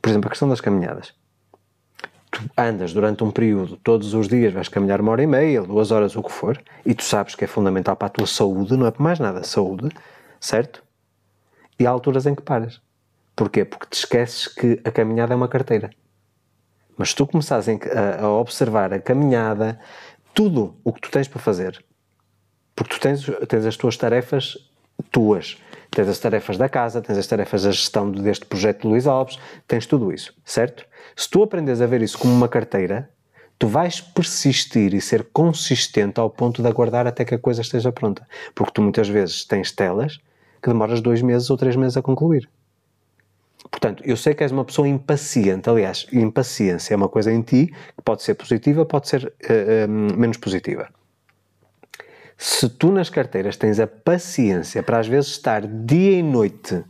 [0.00, 1.14] Por exemplo, a questão das caminhadas.
[2.30, 5.90] Tu andas durante um período, todos os dias vais caminhar uma hora e meia, duas
[5.90, 8.86] horas, o que for, e tu sabes que é fundamental para a tua saúde, não
[8.86, 9.88] é por mais nada, saúde,
[10.40, 10.82] certo?
[11.78, 12.80] E há alturas em que paras.
[13.36, 13.64] Porquê?
[13.64, 15.90] Porque te esqueces que a caminhada é uma carteira.
[16.96, 19.80] Mas se tu começares a, observar a caminhada,
[20.32, 21.84] tudo o que tu tens para fazer,
[22.74, 24.56] porque tu tens, tens as tuas tarefas
[25.10, 25.58] tuas
[25.94, 29.38] tens as tarefas da casa, tens as tarefas da gestão deste projeto de Luís Alves,
[29.66, 30.84] tens tudo isso, certo?
[31.14, 33.08] Se tu aprendes a ver isso como uma carteira,
[33.58, 37.92] tu vais persistir e ser consistente ao ponto de aguardar até que a coisa esteja
[37.92, 38.26] pronta.
[38.54, 40.18] Porque tu muitas vezes tens telas
[40.60, 42.48] que demoras dois meses ou três meses a concluir.
[43.74, 45.68] Portanto, eu sei que és uma pessoa impaciente.
[45.68, 50.36] Aliás, impaciência é uma coisa em ti que pode ser positiva, pode ser uh, menos
[50.36, 50.88] positiva.
[52.38, 56.84] Se tu nas carteiras tens a paciência para às vezes estar dia e noite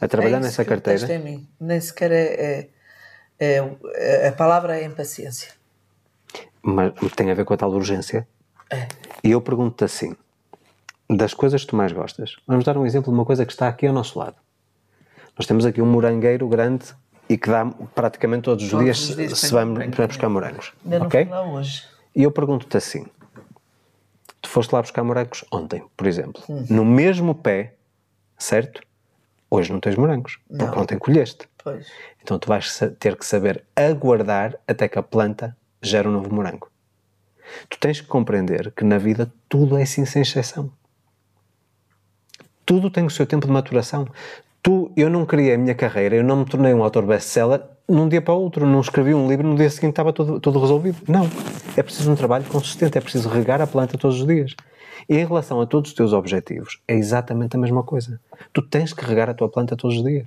[0.00, 1.14] a trabalhar é nessa carteira.
[1.14, 1.48] Em mim.
[1.60, 2.68] Nem sequer é,
[3.38, 5.52] é, é, A palavra é impaciência.
[6.60, 8.26] Mas tem a ver com a tal urgência?
[8.68, 8.88] É.
[9.22, 10.16] E eu pergunto-te assim:
[11.08, 13.68] das coisas que tu mais gostas, vamos dar um exemplo de uma coisa que está
[13.68, 14.36] aqui ao nosso lado.
[15.40, 16.94] Nós temos aqui um morangueiro grande
[17.26, 17.64] e que dá
[17.94, 20.74] praticamente todos os todos dias, os dias se vamos para buscar morangos.
[20.84, 21.24] Ainda okay?
[21.24, 21.82] não hoje.
[22.14, 23.06] E eu pergunto-te assim:
[24.42, 26.66] tu foste lá buscar morangos ontem, por exemplo, hum.
[26.68, 27.72] no mesmo pé,
[28.36, 28.82] certo?
[29.50, 30.82] Hoje não tens morangos, porque não.
[30.82, 31.48] ontem colheste.
[31.64, 31.86] Pois.
[32.22, 36.70] Então tu vais ter que saber aguardar até que a planta gere um novo morango.
[37.70, 40.70] Tu tens que compreender que na vida tudo é assim sem exceção.
[42.66, 44.06] Tudo tem o seu tempo de maturação.
[44.62, 48.08] Tu, eu não criei a minha carreira, eu não me tornei um autor best-seller num
[48.08, 50.98] dia para o outro, não escrevi um livro no dia seguinte estava tudo, tudo resolvido.
[51.08, 51.28] Não.
[51.76, 54.54] É preciso um trabalho consistente, é preciso regar a planta todos os dias.
[55.08, 58.20] E em relação a todos os teus objetivos, é exatamente a mesma coisa.
[58.52, 60.26] Tu tens que regar a tua planta todos os dias.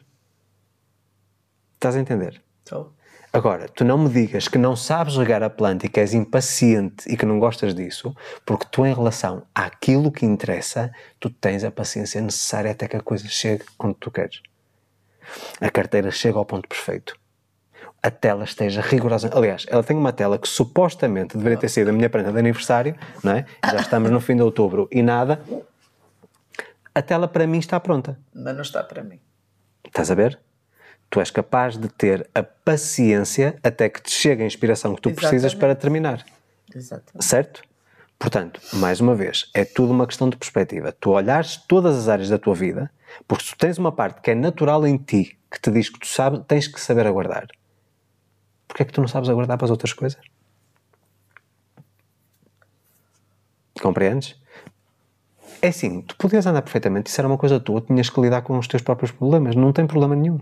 [1.75, 2.41] Estás a entender?
[2.63, 2.91] Estou.
[3.35, 7.11] Agora, tu não me digas que não sabes regar a planta e que és impaciente
[7.11, 8.15] e que não gostas disso,
[8.45, 13.01] porque tu, em relação àquilo que interessa, tu tens a paciência necessária até que a
[13.01, 14.39] coisa chegue onde tu queres.
[15.59, 17.17] A carteira chega ao ponto perfeito.
[18.03, 19.31] A tela esteja rigorosa.
[19.33, 22.95] Aliás, ela tem uma tela que supostamente deveria ter sido a minha prenda de aniversário,
[23.23, 23.45] não é?
[23.65, 25.41] Já estamos no fim de outubro e nada.
[26.93, 28.19] A tela para mim está pronta.
[28.31, 29.19] Mas não está para mim.
[29.83, 30.39] Estás a ver?
[31.13, 35.09] Tu és capaz de ter a paciência até que te chegue a inspiração que tu
[35.09, 35.29] Exatamente.
[35.29, 36.25] precisas para terminar.
[36.73, 37.23] Exatamente.
[37.23, 37.61] Certo?
[38.17, 40.91] Portanto, mais uma vez, é tudo uma questão de perspectiva.
[40.91, 42.89] Tu olhares todas as áreas da tua vida,
[43.27, 46.07] porque tu tens uma parte que é natural em ti, que te diz que tu
[46.07, 47.45] sabes, tens que saber aguardar.
[48.67, 50.19] Porquê é que tu não sabes aguardar para as outras coisas?
[53.79, 54.35] Compreendes?
[55.61, 58.57] É assim, tu podias andar perfeitamente, isso era uma coisa tua, tinhas que lidar com
[58.57, 60.39] os teus próprios problemas, não tem problema nenhum.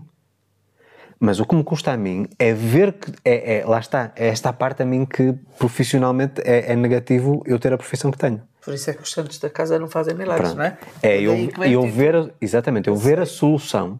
[1.23, 4.29] Mas o que me custa a mim é ver que, é, é lá está, é
[4.29, 8.41] esta parte a mim que profissionalmente é, é, negativo eu ter a profissão que tenho.
[8.59, 10.57] Por isso é que os santos da casa não fazem milagres, Pronto.
[10.57, 10.79] não é?
[11.03, 13.99] É, eu, eu ver, exatamente, eu ver a solução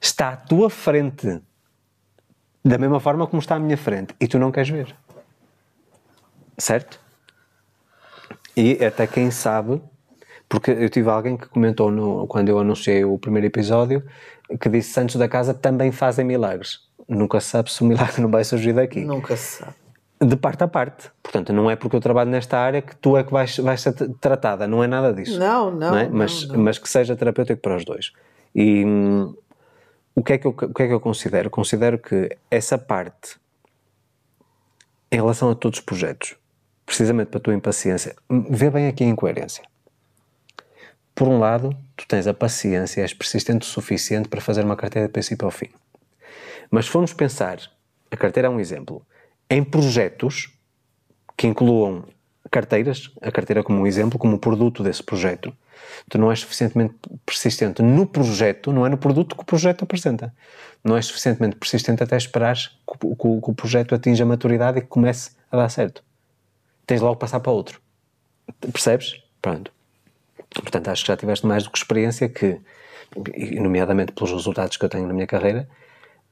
[0.00, 1.40] está à tua frente
[2.64, 4.96] da mesma forma como está à minha frente e tu não queres ver.
[6.58, 6.98] Certo?
[8.56, 9.80] E até quem sabe,
[10.54, 14.04] porque eu tive alguém que comentou no, quando eu anunciei o primeiro episódio
[14.60, 16.78] que disse Santos da Casa também fazem milagres.
[17.08, 19.04] Nunca se sabe se o milagre não vai surgir daqui.
[19.04, 19.74] Nunca se sabe.
[20.20, 21.10] De parte a parte.
[21.20, 23.92] Portanto, não é porque eu trabalho nesta área que tu é que vais, vais ser
[24.20, 24.68] tratada.
[24.68, 25.40] Não é nada disso.
[25.40, 25.90] Não, não.
[25.90, 26.08] não, é?
[26.08, 26.56] mas, não.
[26.56, 28.12] mas que seja terapêutico para os dois.
[28.54, 29.34] E hum,
[30.14, 31.50] o, que é que eu, o que é que eu considero?
[31.50, 33.36] Considero que essa parte,
[35.10, 36.36] em relação a todos os projetos,
[36.86, 38.14] precisamente para a tua impaciência,
[38.48, 39.64] vê bem aqui a incoerência.
[41.14, 45.06] Por um lado, tu tens a paciência, és persistente o suficiente para fazer uma carteira
[45.06, 45.68] de princípio ao fim.
[46.70, 47.58] Mas se formos pensar,
[48.10, 49.06] a carteira é um exemplo,
[49.48, 50.52] em projetos
[51.36, 52.04] que incluam
[52.50, 55.52] carteiras, a carteira como um exemplo, como produto desse projeto,
[56.08, 56.94] tu não és suficientemente
[57.24, 60.34] persistente no projeto, não é no produto que o projeto apresenta.
[60.82, 64.82] Não és suficientemente persistente até esperar que o, que o projeto atinja a maturidade e
[64.82, 66.02] que comece a dar certo.
[66.86, 67.80] Tens logo passar para outro.
[68.60, 69.22] Percebes?
[69.40, 69.73] Pronto.
[70.60, 72.60] Portanto, acho que já tiveste mais do que experiência que,
[73.60, 75.68] nomeadamente pelos resultados que eu tenho na minha carreira,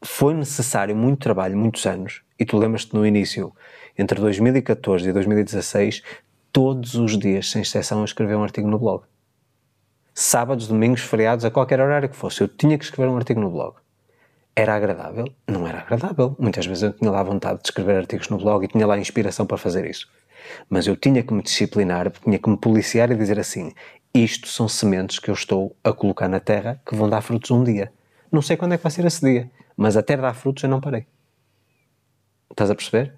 [0.02, 3.52] foi necessário muito trabalho, muitos anos, e tu lembras-te no início,
[3.96, 6.02] entre 2014 e 2016,
[6.52, 9.04] todos os dias, sem exceção, eu escrevi um artigo no blog.
[10.14, 13.50] Sábados, domingos, feriados, a qualquer horário que fosse, eu tinha que escrever um artigo no
[13.50, 13.76] blog.
[14.54, 15.26] Era agradável?
[15.46, 16.36] Não era agradável.
[16.38, 19.46] Muitas vezes eu tinha lá vontade de escrever artigos no blog e tinha lá inspiração
[19.46, 20.10] para fazer isso.
[20.68, 23.72] Mas eu tinha que me disciplinar, tinha que me policiar e dizer assim:
[24.14, 27.64] isto são sementes que eu estou a colocar na terra que vão dar frutos um
[27.64, 27.92] dia.
[28.30, 30.80] Não sei quando é que vai ser esse dia, mas até dar frutos eu não
[30.80, 31.06] parei.
[32.50, 33.14] Estás a perceber?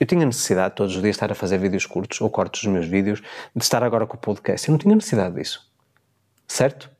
[0.00, 2.72] Eu tinha necessidade todos os dias de estar a fazer vídeos curtos ou cortes dos
[2.72, 3.20] meus vídeos,
[3.54, 4.68] de estar agora com o podcast.
[4.68, 5.70] Eu não tinha necessidade disso.
[6.48, 6.90] Certo?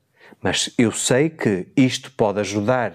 [0.41, 2.93] Mas eu sei que isto pode ajudar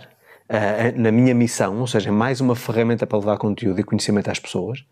[0.49, 4.39] uh, na minha missão, ou seja, mais uma ferramenta para levar conteúdo e conhecimento às
[4.39, 4.85] pessoas.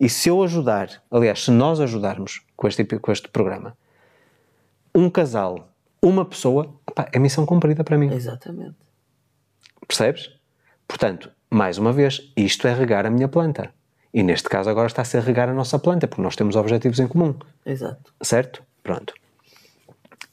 [0.00, 3.76] E se eu ajudar, aliás, se nós ajudarmos com este, com este programa,
[4.94, 5.68] um casal,
[6.02, 8.12] uma pessoa, pá, é missão cumprida para mim.
[8.12, 8.76] Exatamente.
[9.86, 10.30] Percebes?
[10.86, 13.70] Portanto, mais uma vez, isto é regar a minha planta.
[14.12, 16.98] E neste caso agora está a ser regar a nossa planta, porque nós temos objetivos
[16.98, 17.34] em comum.
[17.64, 18.12] Exato.
[18.22, 18.62] Certo?
[18.82, 19.12] Pronto.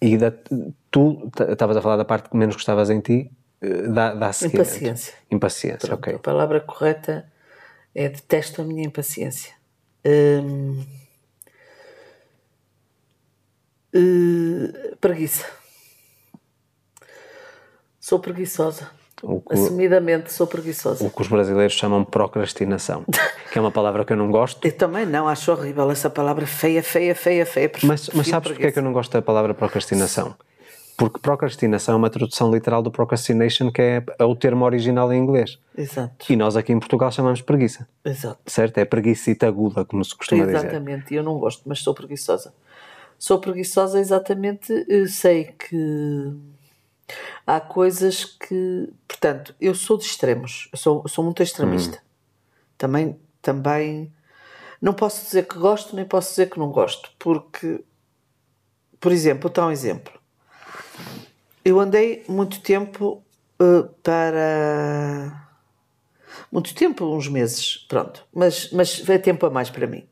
[0.01, 0.32] E da,
[0.89, 3.32] tu estavas a falar da parte que menos gostavas em ti,
[3.62, 4.32] eh, da, da.
[4.43, 5.14] Impaciência.
[5.30, 6.16] Impaciência, Pronto, ok.
[6.16, 7.26] A palavra correta
[7.95, 9.53] é detesto a minha impaciência.
[10.05, 10.83] Hum,
[13.93, 15.45] eh, preguiça.
[17.99, 18.89] Sou preguiçosa.
[19.15, 21.05] Que, Assumidamente sou preguiçosa.
[21.05, 23.05] o que os brasileiros chamam procrastinação,
[23.51, 24.65] que é uma palavra que eu não gosto.
[24.65, 27.71] Eu também não, acho horrível essa palavra feia, feia, feia, feia.
[27.83, 30.35] Mas, mas sabes porque é que eu não gosto da palavra procrastinação?
[30.97, 35.17] Porque procrastinação é uma tradução literal do procrastination, que é, é o termo original em
[35.17, 35.57] inglês.
[35.75, 37.87] Exato, E nós aqui em Portugal chamamos preguiça.
[38.05, 38.39] exato.
[38.45, 38.77] Certo?
[38.77, 40.57] É preguiçita aguda, como se costuma dizer.
[40.57, 42.53] Exatamente, eu não gosto, mas sou preguiçosa.
[43.17, 46.33] Sou preguiçosa exatamente, eu sei que
[47.45, 48.89] há coisas que.
[49.07, 51.99] Portanto, eu sou de extremos, eu sou, sou muito extremista.
[52.77, 54.11] Também, também.
[54.81, 57.83] Não posso dizer que gosto, nem posso dizer que não gosto, porque.
[58.99, 60.13] Por exemplo, vou dar um exemplo.
[61.66, 63.24] Eu andei muito tempo
[63.59, 65.47] eh, para.
[66.51, 68.26] Muito tempo, uns meses, pronto.
[68.34, 70.03] Mas, mas veio tempo a mais para mim.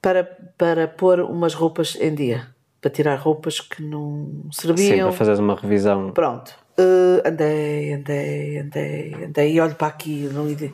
[0.00, 0.24] Para,
[0.56, 2.48] para pôr umas roupas em dia.
[2.80, 5.08] Para tirar roupas que não Sim, serviam.
[5.08, 6.12] para fazeres uma revisão.
[6.12, 6.54] Pronto.
[6.76, 10.72] Eh, andei, andei, andei, andei e olho para aquilo e,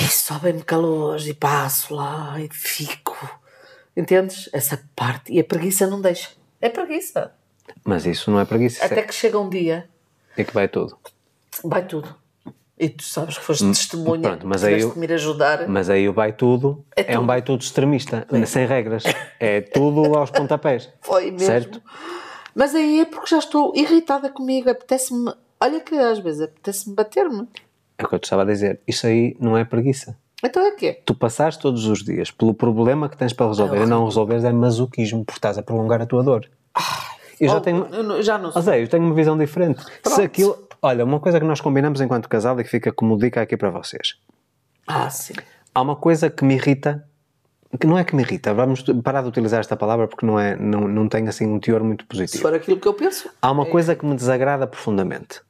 [0.00, 3.16] e sobem-me calores e passo lá e fico.
[3.96, 4.48] Entendes?
[4.52, 5.32] Essa parte.
[5.32, 6.30] E a preguiça não deixa.
[6.60, 7.32] É preguiça.
[7.84, 9.88] Mas isso não é preguiça, isso Até é, que chega um dia,
[10.36, 10.96] é que vai tudo.
[11.64, 12.14] vai tudo.
[12.78, 14.18] E tu sabes que foste testemunha.
[14.18, 15.68] Hum, pronto, mas aí eu- que me ir ajudar.
[15.68, 19.04] Mas aí o vai tudo é, É um vai tudo extremista, sem regras.
[19.38, 20.90] É tudo aos pontapés.
[21.00, 21.38] Foi mesmo.
[21.46, 21.82] Certo?
[22.54, 24.68] Mas aí é porque já estou irritada comigo.
[24.70, 25.32] Apetece-me.
[25.60, 27.48] Olha que às vezes apetece-me bater-me.
[27.96, 28.80] É o que eu te estava a dizer.
[28.88, 30.16] Isso aí não é preguiça.
[30.42, 31.00] Então é quê?
[31.06, 34.52] Tu passares todos os dias pelo problema que tens para resolver e não resolveres é
[34.52, 36.50] masoquismo, porque estás a prolongar a tua dor.
[37.40, 37.86] Eu já Oh, tenho.
[37.86, 39.82] eu já não Mas é, eu tenho uma visão diferente.
[39.82, 40.20] Se Pronto.
[40.22, 40.68] aquilo.
[40.82, 43.70] Olha, uma coisa que nós combinamos enquanto casal e que fica como dica aqui para
[43.70, 44.14] vocês.
[44.86, 45.32] Ah, sim.
[45.74, 47.04] Há uma coisa que me irrita,
[47.80, 50.54] que não é que me irrita, vamos parar de utilizar esta palavra porque não, é,
[50.56, 52.42] não, não tem assim um teor muito Se positivo.
[52.42, 53.28] for aquilo que eu penso.
[53.40, 55.40] Há uma coisa que me desagrada profundamente,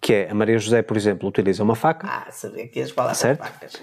[0.00, 3.14] que é a Maria José, por exemplo, utiliza uma faca, Ah, sabia que ias falar
[3.14, 3.40] Certo.
[3.42, 3.82] facas.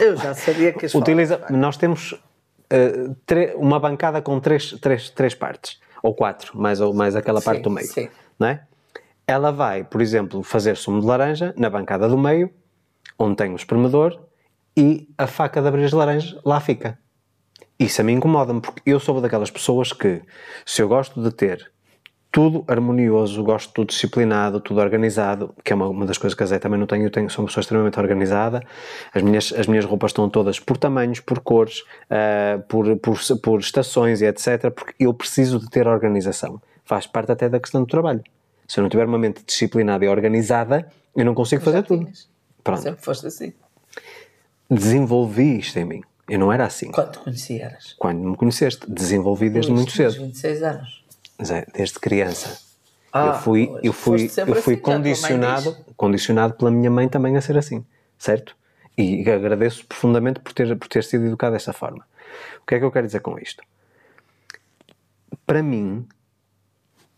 [0.00, 1.02] Eu já sabia que ias falar.
[1.02, 2.18] utiliza, nós temos
[3.26, 7.58] tre- uma bancada com três, três, três partes, ou quatro, mais, ou, mais aquela parte
[7.58, 8.08] Sim, do meio, sim.
[8.38, 8.62] não é?
[9.26, 12.50] Ela vai, por exemplo, fazer sumo de laranja na bancada do meio,
[13.18, 14.20] onde tem o espremedor,
[14.76, 16.98] e a faca de abrir as laranjas lá fica.
[17.78, 20.22] Isso a mim incomoda-me, porque eu sou daquelas pessoas que,
[20.66, 21.71] se eu gosto de ter
[22.32, 26.42] tudo harmonioso, gosto de tudo disciplinado, tudo organizado, que é uma, uma das coisas que
[26.42, 28.62] a Zé também não tem, eu tenho, sou uma pessoa extremamente organizada,
[29.12, 33.60] as minhas, as minhas roupas estão todas por tamanhos, por cores, ah, por, por, por
[33.60, 36.60] estações e etc, porque eu preciso de ter organização.
[36.86, 38.24] Faz parte até da questão do trabalho.
[38.66, 42.08] Se eu não tiver uma mente disciplinada e organizada, eu não consigo fazer tudo.
[42.64, 42.80] Pronto.
[42.80, 43.52] Sempre foste assim.
[44.70, 46.02] Desenvolvi isto em mim.
[46.26, 46.90] Eu não era assim.
[46.90, 47.94] Quando te conheci eras?
[47.98, 50.14] Quando me conheceste, desenvolvi desde muito cedo.
[50.14, 51.01] 26 anos.
[51.44, 52.58] Zé, desde criança.
[53.12, 57.40] Ah, eu fui, eu fui, eu fui assim, condicionado, condicionado pela minha mãe também a
[57.40, 57.84] ser assim,
[58.18, 58.56] certo?
[58.96, 62.06] E agradeço profundamente por ter, por ter sido educado dessa forma.
[62.62, 63.62] O que é que eu quero dizer com isto?
[65.46, 66.06] Para mim,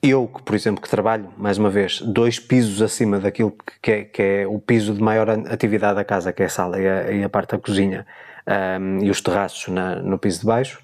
[0.03, 4.05] eu que, por exemplo, que trabalho, mais uma vez, dois pisos acima daquilo que é,
[4.05, 7.13] que é o piso de maior atividade da casa, que é a sala e a,
[7.13, 8.07] e a parte da cozinha,
[8.47, 10.83] ahm, e os terraços na- no piso de baixo,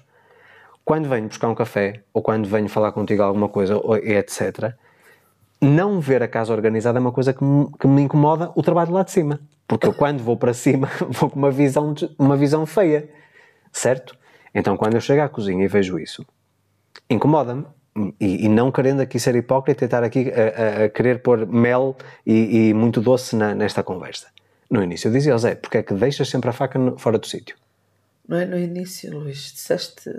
[0.91, 4.73] quando venho buscar um café ou quando venho falar contigo alguma coisa, ou- etc.,
[5.61, 8.91] não ver a casa organizada é uma coisa que me, que me incomoda o trabalho
[8.91, 9.39] lá de cima.
[9.65, 13.09] Porque eu, quando vou para cima, vou com uma visão, de- uma visão feia,
[13.71, 14.17] certo?
[14.53, 16.25] Então, quando eu chego à cozinha e vejo isso,
[17.09, 17.65] incomoda-me.
[18.19, 21.45] E, e não querendo aqui ser hipócrita e estar aqui a, a- a querer pôr
[21.47, 24.27] mel e, e muito doce na- nesta conversa.
[24.69, 27.25] No início eu dizia, Zé, porque é que deixas sempre a faca no- fora do
[27.27, 27.55] sítio?
[28.27, 29.53] Não é no início, Luís?
[29.53, 30.09] Disseste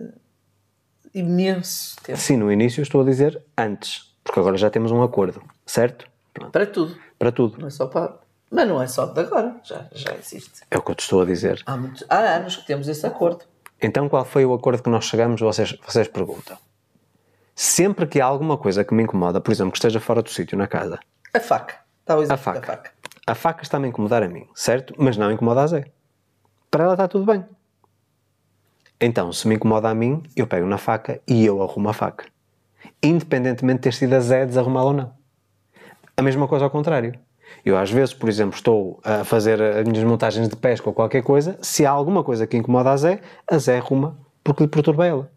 [1.14, 2.18] imenso tempo.
[2.18, 6.06] Sim, no início eu estou a dizer antes, porque agora já temos um acordo, certo?
[6.32, 6.96] Pronto, Para tudo.
[7.18, 7.58] para tudo.
[7.58, 8.14] Não é só para.
[8.50, 9.56] Mas não é só de agora.
[9.64, 10.62] Já, já existe.
[10.70, 11.62] É o que eu te estou a dizer.
[11.66, 13.44] Há, muitos, há anos que temos esse acordo.
[13.80, 15.40] Então, qual foi o acordo que nós chegamos?
[15.40, 16.56] Vocês, vocês perguntam.
[17.54, 20.56] Sempre que há alguma coisa que me incomoda, por exemplo, que esteja fora do sítio
[20.56, 20.98] na casa,
[21.34, 21.76] A faca.
[22.00, 22.60] Está o a faca.
[22.60, 22.90] da faca.
[23.26, 24.94] A faca está-me a incomodar a mim, certo?
[24.98, 25.84] Mas não incomoda a Zé.
[26.70, 27.44] Para ela está tudo bem.
[29.04, 32.24] Então, se me incomoda a mim, eu pego na faca e eu arrumo a faca.
[33.02, 35.12] independentemente de ter sido a Zé desarrumá-la ou não.
[36.16, 37.18] A mesma coisa ao contrário.
[37.64, 41.22] Eu, às vezes, por exemplo, estou a fazer as minhas montagens de pesca ou qualquer
[41.22, 45.04] coisa, se há alguma coisa que incomoda a Zé, a Zé arruma porque lhe perturba
[45.04, 45.30] ela.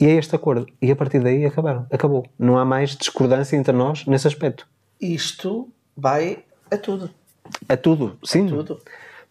[0.00, 0.66] E é este acordo.
[0.80, 1.86] E a partir daí acabaram.
[1.90, 2.24] Acabou.
[2.38, 4.66] Não há mais discordância entre nós nesse aspecto.
[5.00, 7.10] Isto vai a tudo.
[7.68, 8.46] A tudo, sim.
[8.46, 8.80] A tudo.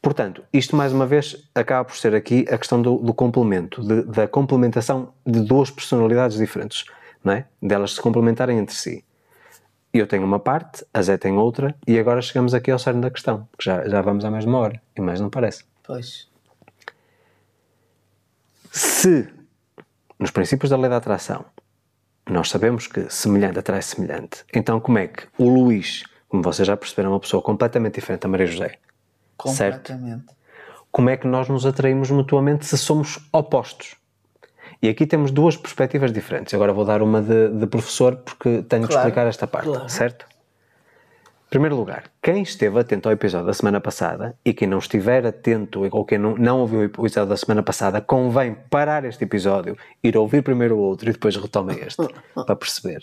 [0.08, 4.04] Portanto, isto mais uma vez acaba por ser aqui a questão do, do complemento, de,
[4.04, 6.86] da complementação de duas personalidades diferentes,
[7.22, 7.46] não é?
[7.62, 9.04] Delas se complementarem entre si.
[9.94, 13.12] Eu tenho uma parte, a Zé tem outra, e agora chegamos aqui ao cerne da
[13.12, 15.66] questão, porque já, já vamos à mesma hora, e mais não parece.
[15.84, 16.30] Pois.
[18.72, 19.28] Se,
[20.18, 21.44] nos princípios da lei da atração,
[22.30, 26.78] nós sabemos que semelhante atrai semelhante, então como é que o Luís, como vocês já
[26.78, 28.80] perceberam, é uma pessoa completamente diferente da Maria José,
[29.38, 30.26] Completamente.
[30.26, 30.38] Certo?
[30.92, 33.96] Como é que nós nos atraímos mutuamente se somos opostos?
[34.82, 36.54] E aqui temos duas perspectivas diferentes.
[36.54, 39.90] Agora vou dar uma de, de professor porque tenho claro, de explicar esta parte, claro.
[39.90, 40.26] certo?
[41.46, 45.26] Em primeiro lugar, quem esteve atento ao episódio da semana passada e quem não estiver
[45.26, 49.78] atento ou quem não, não ouviu o episódio da semana passada, convém parar este episódio,
[50.04, 53.00] ir ouvir primeiro o outro e depois retoma este, para perceber.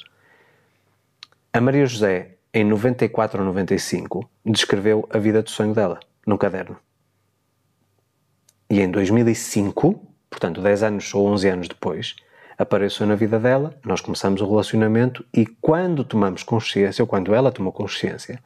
[1.53, 6.77] A Maria José, em 94 ou 95, descreveu a vida do sonho dela num caderno.
[8.69, 10.01] E em 2005,
[10.31, 12.17] portanto 10 anos ou 11 anos depois,
[12.59, 17.51] apareceu na vida dela, nós começamos o relacionamento e quando tomamos consciência, ou quando ela
[17.51, 18.39] tomou consciência,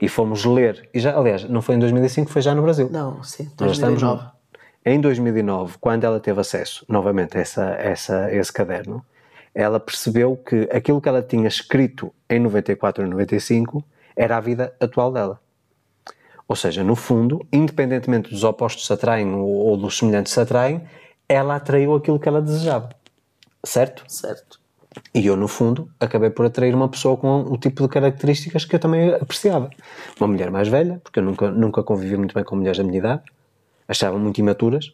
[0.00, 2.88] e fomos ler, e já, aliás, não foi em 2005, foi já no Brasil.
[2.90, 3.66] Não, sim, 2009.
[3.66, 4.34] Nós estamos,
[4.84, 9.04] em 2009, quando ela teve acesso novamente a, essa, essa, esse caderno,
[9.54, 13.84] ela percebeu que aquilo que ela tinha escrito em 94 e 95
[14.16, 15.40] era a vida atual dela.
[16.46, 20.82] Ou seja, no fundo, independentemente dos opostos se atraem ou dos semelhantes se atraem,
[21.28, 22.90] ela atraiu aquilo que ela desejava.
[23.64, 24.04] Certo?
[24.08, 24.60] Certo.
[25.12, 28.76] E eu, no fundo, acabei por atrair uma pessoa com o tipo de características que
[28.76, 29.70] eu também apreciava.
[30.20, 32.98] Uma mulher mais velha, porque eu nunca, nunca convivi muito bem com mulheres da minha
[32.98, 33.22] idade,
[33.88, 34.92] achava muito imaturas,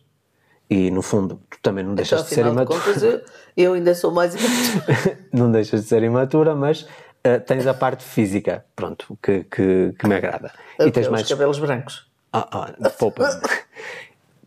[0.71, 2.79] e no fundo, tu também não deixas então, de ser imatura.
[2.79, 3.21] De contas, eu,
[3.57, 5.19] eu ainda sou mais imatura.
[5.33, 6.87] não deixas de ser imatura, mas
[7.27, 10.53] uh, tens a parte física, pronto, que, que, que me agrada.
[10.79, 11.23] e tens mais...
[11.23, 12.11] Os cabelos brancos.
[12.33, 13.29] Ah, ah poupa.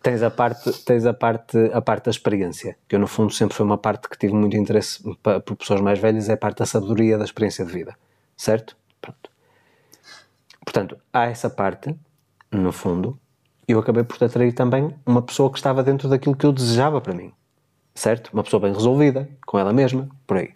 [0.03, 3.55] tens a parte, tens a parte, a parte da experiência, que eu no fundo sempre
[3.55, 6.57] foi uma parte que tive muito interesse para, por pessoas mais velhas, é a parte
[6.57, 7.95] da sabedoria da experiência de vida,
[8.36, 8.76] certo?
[9.01, 9.32] Pronto.
[10.63, 11.95] Portanto, há essa parte,
[12.51, 13.17] no fundo,
[13.65, 17.13] eu acabei por atrair também uma pessoa que estava dentro daquilo que eu desejava para
[17.13, 17.32] mim,
[17.95, 18.30] certo?
[18.34, 20.53] Uma pessoa bem resolvida, com ela mesma, por aí.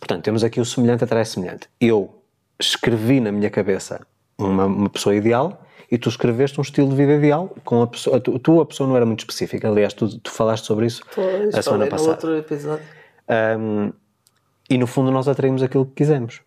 [0.00, 1.68] Portanto, temos aqui o semelhante atrai semelhante.
[1.78, 2.22] Eu
[2.58, 4.04] escrevi na minha cabeça
[4.36, 8.18] uma, uma, pessoa ideal e tu escreveste um estilo de vida ideal com a pessoa.
[8.18, 11.54] Tu, tu a pessoa não era muito específica, aliás, tu, tu falaste sobre isso pois,
[11.54, 12.12] a semana passada.
[12.12, 12.84] Outro episódio.
[13.58, 13.92] Um,
[14.68, 16.40] e no fundo nós atraímos aquilo que quisemos.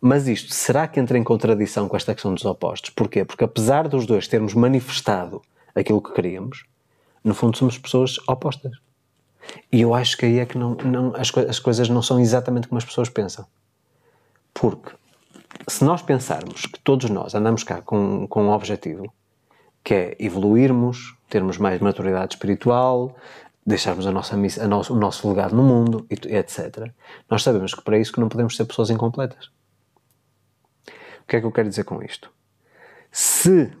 [0.00, 2.90] Mas isto, será que entra em contradição com esta questão dos opostos?
[2.90, 3.24] Porquê?
[3.24, 5.42] Porque apesar dos dois termos manifestado
[5.74, 6.64] aquilo que queríamos,
[7.22, 8.81] no fundo somos pessoas opostas.
[9.70, 12.68] E eu acho que aí é que não, não, as, as coisas não são exatamente
[12.68, 13.46] como as pessoas pensam.
[14.52, 14.92] Porque
[15.68, 19.12] se nós pensarmos que todos nós andamos cá com, com um objetivo,
[19.84, 23.16] que é evoluirmos, termos mais maturidade espiritual,
[23.64, 26.90] deixarmos a nossa, a nosso, o nosso legado no mundo, etc.
[27.30, 29.50] Nós sabemos que para isso que não podemos ser pessoas incompletas.
[31.22, 32.30] O que é que eu quero dizer com isto?
[33.10, 33.72] Se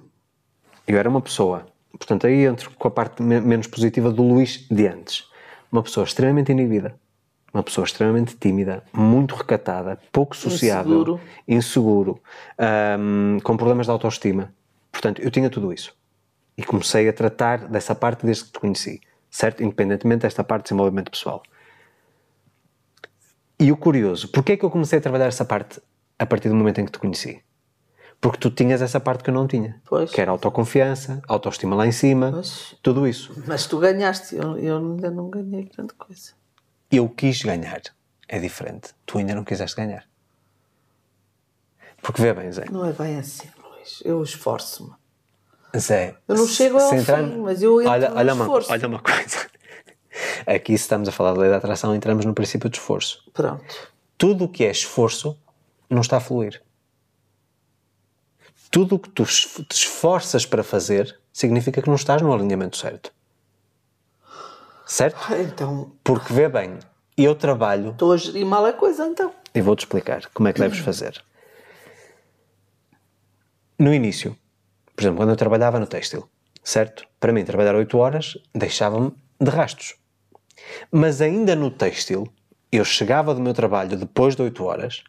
[0.86, 4.86] eu era uma pessoa, portanto aí entro com a parte menos positiva do Luís de
[4.86, 5.28] antes,
[5.72, 6.94] uma pessoa extremamente inibida,
[7.52, 12.22] uma pessoa extremamente tímida, muito recatada, pouco sociável, inseguro, inseguro
[12.98, 14.52] um, com problemas de autoestima.
[14.92, 15.96] Portanto, eu tinha tudo isso.
[16.56, 19.00] E comecei a tratar dessa parte desde que te conheci,
[19.30, 19.62] certo?
[19.62, 21.42] Independentemente desta parte de desenvolvimento pessoal.
[23.58, 25.80] E o curioso, porquê é que eu comecei a trabalhar essa parte
[26.18, 27.42] a partir do momento em que te conheci?
[28.22, 29.82] Porque tu tinhas essa parte que eu não tinha.
[29.84, 30.12] Pois.
[30.12, 32.76] Que era autoconfiança, autoestima lá em cima, pois.
[32.80, 33.34] tudo isso.
[33.48, 36.30] Mas tu ganhaste, eu, eu ainda não ganhei grande coisa.
[36.88, 37.82] Eu quis ganhar.
[38.28, 38.90] É diferente.
[39.04, 40.04] Tu ainda não quiseste ganhar.
[42.00, 42.66] Porque vê bem, Zé.
[42.70, 44.00] Não é bem assim, Luís.
[44.04, 44.92] Eu esforço-me.
[45.76, 46.14] Zé.
[46.28, 47.24] Eu não chego ao entrar...
[47.24, 48.72] fim, mas eu entro olha, olha uma, esforço.
[48.72, 49.48] olha uma coisa.
[50.46, 53.28] Aqui, se estamos a falar da lei da atração, entramos no princípio de esforço.
[53.32, 53.92] Pronto.
[54.16, 55.36] Tudo o que é esforço
[55.90, 56.62] não está a fluir
[58.72, 63.12] tudo o que tu te esforças para fazer significa que não estás no alinhamento certo.
[64.86, 65.20] Certo?
[65.28, 65.92] Ah, então.
[66.02, 66.78] Porque vê bem,
[67.16, 67.90] eu trabalho.
[67.90, 69.30] Estou a gerir mal a coisa então.
[69.54, 71.22] E vou-te explicar como é que deves fazer.
[73.78, 74.34] No início,
[74.96, 76.26] por exemplo, quando eu trabalhava no têxtil,
[76.64, 77.04] certo?
[77.20, 79.96] Para mim, trabalhar 8 horas deixava-me de rastos.
[80.90, 82.26] Mas ainda no têxtil,
[82.70, 85.04] eu chegava do meu trabalho depois de 8 horas,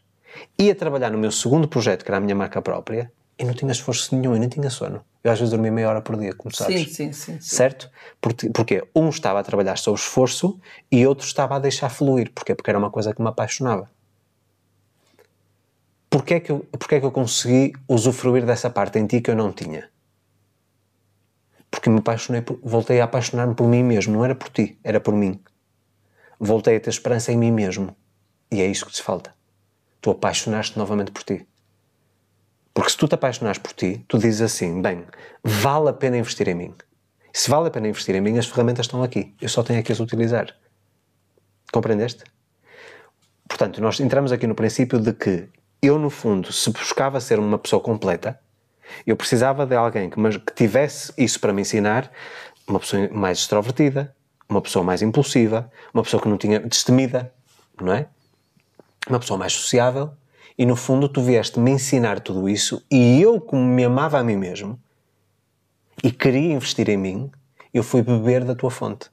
[0.60, 3.10] ia trabalhar no meu segundo projeto, que era a minha marca própria,
[3.44, 5.04] e não tinha esforço nenhum, e nem tinha sono.
[5.22, 6.82] Eu às vezes dormia meia hora por dia, como sabes.
[6.82, 7.34] Sim, sim, sim.
[7.34, 7.56] sim.
[7.56, 7.92] Certo?
[8.22, 12.32] Porque, porque um estava a trabalhar sob esforço e outro estava a deixar fluir.
[12.34, 12.56] Porquê?
[12.56, 13.92] Porque era uma coisa que me apaixonava.
[16.10, 19.30] Porquê é que eu, porquê é que eu consegui usufruir dessa parte em ti que
[19.30, 19.90] eu não tinha?
[21.70, 25.02] Porque me apaixonei, por, voltei a apaixonar-me por mim mesmo, não era por ti, era
[25.02, 25.40] por mim.
[26.40, 27.96] Voltei a ter esperança em mim mesmo.
[28.50, 29.34] E é isso que te falta.
[30.00, 31.46] Tu apaixonaste novamente por ti.
[32.74, 35.06] Porque se tu te apaixonares por ti, tu dizes assim: bem,
[35.44, 36.76] vale a pena investir em mim.
[37.32, 39.34] Se vale a pena investir em mim, as ferramentas estão aqui.
[39.42, 40.56] Eu só tenho é que as utilizar.
[41.72, 42.24] Compreendeste?
[43.48, 45.50] Portanto, nós entramos aqui no princípio de que
[45.82, 48.40] eu, no fundo, se buscava ser uma pessoa completa,
[49.06, 52.12] eu precisava de alguém que, mas, que tivesse isso para me ensinar,
[52.68, 54.16] uma pessoa mais extrovertida,
[54.48, 57.34] uma pessoa mais impulsiva, uma pessoa que não tinha destemida,
[57.82, 58.08] não é?
[59.10, 60.14] Uma pessoa mais sociável,
[60.58, 64.24] e no fundo tu vieste me ensinar tudo isso e eu, como me amava a
[64.24, 64.80] mim mesmo
[66.04, 67.32] e queria investir em mim,
[67.74, 69.10] eu fui beber da tua fonte.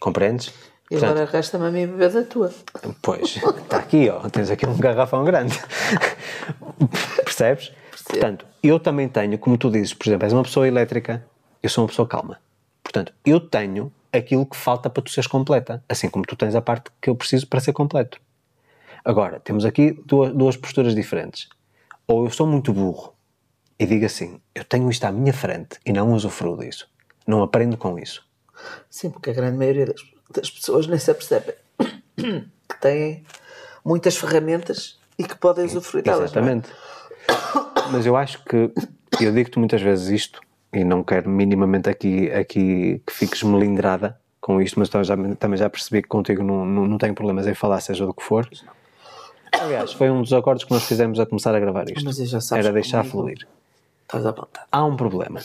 [0.00, 0.48] Compreendes?
[0.90, 2.52] E Portanto, agora resta-me a mim beber da tua.
[3.02, 5.58] Pois, está aqui, ó, tens aqui um garrafão grande.
[7.24, 7.68] Percebes?
[7.90, 8.08] Percebo.
[8.08, 11.26] Portanto, eu também tenho, como tu dizes, por exemplo, és uma pessoa elétrica,
[11.62, 12.38] eu sou uma pessoa calma.
[12.82, 16.62] Portanto, eu tenho aquilo que falta para tu seres completa, assim como tu tens a
[16.62, 18.18] parte que eu preciso para ser completo.
[19.08, 21.48] Agora, temos aqui duas, duas posturas diferentes.
[22.06, 23.14] Ou eu sou muito burro
[23.78, 26.86] e digo assim: eu tenho isto à minha frente e não usufruo disso.
[27.26, 28.22] Não aprendo com isso.
[28.90, 31.54] Sim, porque a grande maioria das, das pessoas nem se apercebem
[32.68, 33.24] que têm
[33.82, 36.20] muitas ferramentas e que podem usufruir delas.
[36.20, 36.24] É?
[36.24, 36.68] Exatamente.
[37.90, 38.70] Mas eu acho que,
[39.22, 40.38] eu digo-te muitas vezes isto,
[40.70, 45.56] e não quero minimamente aqui, aqui que fiques melindrada com isto, mas também já, também
[45.56, 48.46] já percebi que contigo não, não, não tenho problemas em falar, seja do que for.
[48.66, 48.77] Não.
[49.52, 52.04] Aliás, foi um dos acordos que nós fizemos a começar a gravar isto.
[52.04, 53.10] Mas já sabes Era deixar comigo.
[53.10, 53.48] fluir.
[54.02, 54.66] Estás à vontade.
[54.70, 55.40] Há um problema.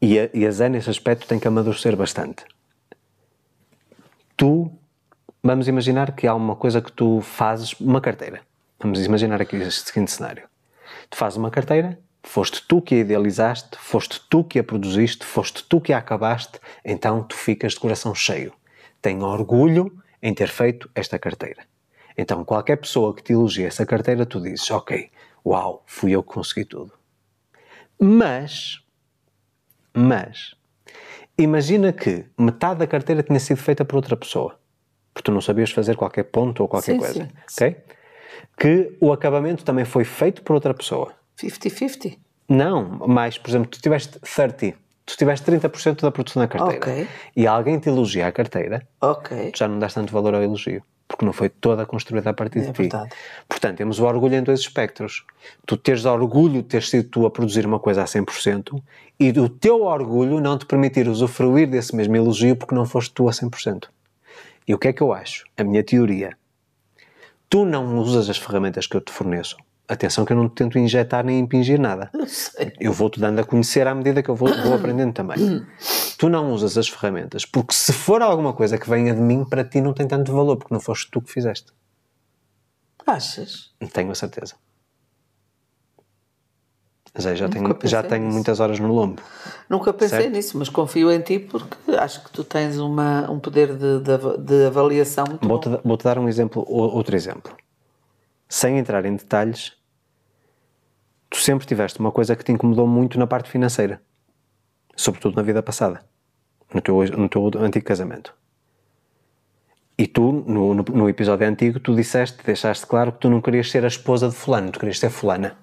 [0.00, 2.44] E a, e a Zé, nesse aspecto, tem que amadurecer bastante.
[4.36, 4.70] Tu,
[5.42, 8.40] vamos imaginar que há uma coisa que tu fazes, uma carteira.
[8.80, 10.44] Vamos imaginar aqui este seguinte cenário.
[11.10, 15.64] Tu fazes uma carteira, foste tu que a idealizaste, foste tu que a produziste, foste
[15.64, 18.54] tu que a acabaste, então tu ficas de coração cheio.
[19.02, 19.92] Tenho orgulho
[20.22, 21.64] em ter feito esta carteira.
[22.16, 25.10] Então, qualquer pessoa que te elogie essa carteira, tu dizes: Ok,
[25.44, 26.92] uau, fui eu que consegui tudo.
[27.98, 28.82] Mas,
[29.94, 30.54] mas,
[31.36, 34.58] imagina que metade da carteira tinha sido feita por outra pessoa,
[35.12, 37.76] porque tu não sabias fazer qualquer ponto ou qualquer sim, coisa, sim, ok?
[38.58, 41.14] Que o acabamento também foi feito por outra pessoa.
[41.38, 42.18] 50-50?
[42.48, 47.08] Não, mas, por exemplo, tu tiveste 30 tu tiveste 30% da produção da carteira okay.
[47.36, 49.50] e alguém te elogia a carteira, okay.
[49.50, 52.60] tu já não dás tanto valor ao elogio, porque não foi toda construída a partir
[52.60, 52.82] é de ti.
[52.82, 53.10] Verdade.
[53.48, 55.24] Portanto, temos o orgulho em dois espectros.
[55.66, 58.80] Tu teres orgulho de ter sido tu a produzir uma coisa a 100%
[59.18, 63.28] e o teu orgulho não te permitir usufruir desse mesmo elogio porque não foste tu
[63.28, 63.88] a 100%.
[64.66, 65.44] E o que é que eu acho?
[65.56, 66.36] A minha teoria.
[67.48, 69.56] Tu não usas as ferramentas que eu te forneço
[69.90, 72.12] Atenção que eu não tento injetar nem impingir nada.
[72.78, 75.66] Eu vou-te dando a conhecer à medida que eu vou, vou aprendendo também.
[76.16, 79.64] tu não usas as ferramentas, porque se for alguma coisa que venha de mim, para
[79.64, 81.72] ti não tem tanto valor, porque não foste tu que fizeste.
[83.04, 83.72] Achas?
[83.92, 84.54] Tenho a certeza.
[87.18, 89.20] Já, já tenho, já tenho muitas horas no lombo.
[89.68, 90.32] Nunca pensei certo?
[90.32, 94.38] nisso, mas confio em ti porque acho que tu tens uma, um poder de, de,
[94.38, 95.68] de avaliação muito vou-te.
[95.82, 97.56] Vou-te dar um exemplo, outro exemplo.
[98.48, 99.79] Sem entrar em detalhes,
[101.30, 104.02] tu sempre tiveste uma coisa que te incomodou muito na parte financeira,
[104.96, 106.04] sobretudo na vida passada,
[106.74, 108.34] no teu, no teu antigo casamento.
[109.96, 113.70] E tu, no, no, no, episódio antigo, tu disseste, deixaste claro que tu não querias
[113.70, 115.56] ser a esposa de fulano, tu querias ser fulana.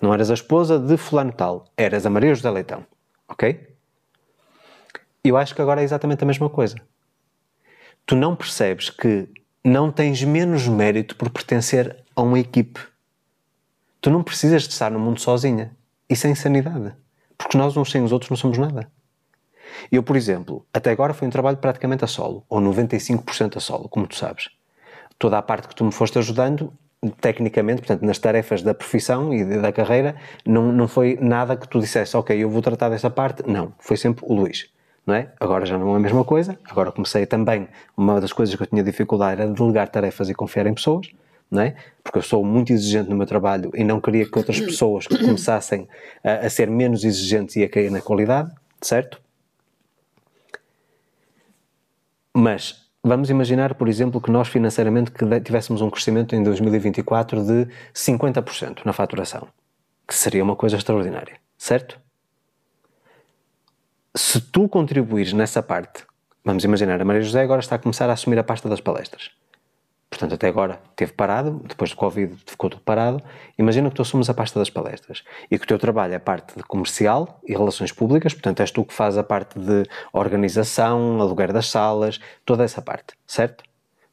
[0.00, 2.84] Não eras a esposa de fulano tal, eras a Maria José Leitão,
[3.28, 3.68] ok?
[5.22, 6.76] Eu acho que agora é exatamente a mesma coisa.
[8.06, 9.28] Tu não percebes que
[9.62, 12.80] não tens menos mérito por pertencer a uma equipe
[14.04, 15.74] Tu não precisas de estar no mundo sozinha.
[16.10, 16.92] Isso é insanidade.
[17.38, 18.86] Porque nós uns sem os outros não somos nada.
[19.90, 23.88] Eu, por exemplo, até agora foi um trabalho praticamente a solo, ou 95% a solo,
[23.88, 24.50] como tu sabes.
[25.18, 26.70] Toda a parte que tu me foste ajudando,
[27.18, 31.80] tecnicamente, portanto, nas tarefas da profissão e da carreira, não, não foi nada que tu
[31.80, 33.42] dissesse, ok, eu vou tratar dessa parte.
[33.46, 34.68] Não, foi sempre o Luís.
[35.06, 35.32] Não é?
[35.40, 36.58] Agora já não é a mesma coisa.
[36.68, 40.66] Agora comecei também, uma das coisas que eu tinha dificuldade era delegar tarefas e confiar
[40.66, 41.08] em pessoas
[41.50, 41.76] não é?
[42.02, 45.88] Porque eu sou muito exigente no meu trabalho e não queria que outras pessoas começassem
[46.22, 48.50] a, a ser menos exigentes e a cair na qualidade,
[48.80, 49.20] certo?
[52.36, 57.68] Mas vamos imaginar, por exemplo, que nós financeiramente que tivéssemos um crescimento em 2024 de
[57.94, 59.46] 50% na faturação,
[60.08, 62.00] que seria uma coisa extraordinária, certo?
[64.16, 66.04] Se tu contribuires nessa parte,
[66.44, 69.30] vamos imaginar, a Maria José agora está a começar a assumir a pasta das palestras.
[70.14, 73.20] Portanto, até agora teve parado, depois do Covid ficou tudo parado.
[73.58, 76.20] Imagina que tu assumes a pasta das palestras e que o teu trabalho é a
[76.20, 79.82] parte de comercial e relações públicas, portanto, és tu que fazes a parte de
[80.12, 83.64] organização, aluguer das salas, toda essa parte, certo?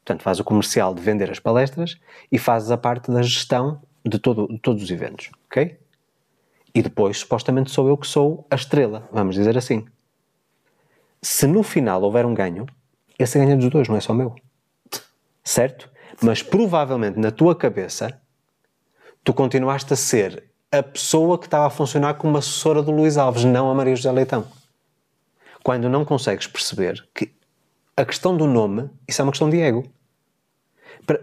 [0.04, 1.96] Portanto, fazes o comercial de vender as palestras
[2.32, 5.78] e fazes a parte da gestão de, todo, de todos os eventos, ok?
[6.74, 9.86] E depois, supostamente, sou eu que sou a estrela, vamos dizer assim.
[11.22, 12.66] Se no final houver um ganho,
[13.16, 14.34] esse ganho é dos dois, não é só meu.
[15.44, 15.91] Certo?
[16.22, 18.20] Mas provavelmente na tua cabeça
[19.24, 23.44] tu continuaste a ser a pessoa que estava a funcionar como assessora do Luís Alves,
[23.44, 24.46] não a Maria José Leitão.
[25.62, 27.32] Quando não consegues perceber que
[27.96, 29.84] a questão do nome, isso é uma questão de ego.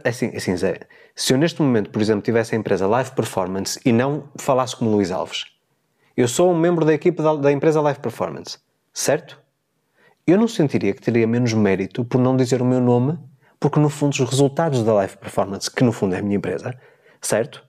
[0.03, 0.81] Assim, assim Zé,
[1.15, 4.91] se eu neste momento, por exemplo, tivesse a empresa Live Performance e não falasse como
[4.91, 5.45] Luís Alves,
[6.15, 8.59] eu sou um membro da equipe da, da empresa Live Performance,
[8.93, 9.39] certo?
[10.27, 13.17] Eu não sentiria que teria menos mérito por não dizer o meu nome
[13.59, 16.73] porque no fundo os resultados da Live Performance, que no fundo é a minha empresa,
[17.21, 17.63] certo?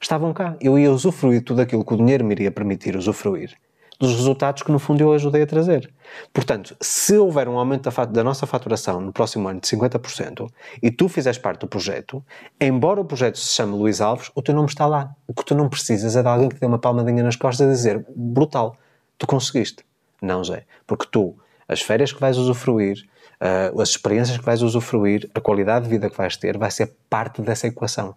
[0.00, 0.56] Estavam cá.
[0.60, 3.56] Eu ia usufruir tudo aquilo que o dinheiro me iria permitir usufruir
[4.02, 5.88] dos resultados que no fundo eu ajudei a trazer.
[6.32, 10.50] Portanto, se houver um aumento da, da, nossa faturação no próximo ano de 50%
[10.82, 12.24] e tu fizeres parte do projeto,
[12.60, 15.14] embora o projeto se chame Luís Alves, o teu nome está lá.
[15.24, 17.70] O que tu não precisas é de alguém que dê uma palmadinha nas costas e
[17.70, 18.76] dizer brutal,
[19.16, 19.84] tu conseguiste.
[20.20, 21.36] Não, Zé, porque tu,
[21.68, 23.08] as férias que vais usufruir,
[23.42, 26.94] uh, as experiências que vais usufruir, a qualidade de vida que vais ter, vai ser
[27.10, 28.14] parte dessa equação.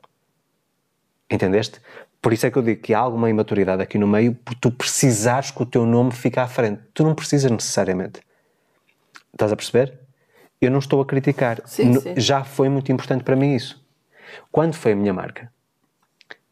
[1.29, 1.81] Entendeste?
[2.21, 4.71] Por isso é que eu digo que há alguma imaturidade aqui no meio, por tu
[4.71, 6.81] precisares que o teu nome fique à frente.
[6.93, 8.21] Tu não precisas necessariamente.
[9.33, 9.93] Estás a perceber?
[10.61, 11.61] Eu não estou a criticar.
[11.65, 12.13] Sim, sim.
[12.17, 13.83] Já foi muito importante para mim isso.
[14.51, 15.51] Quando foi a minha marca?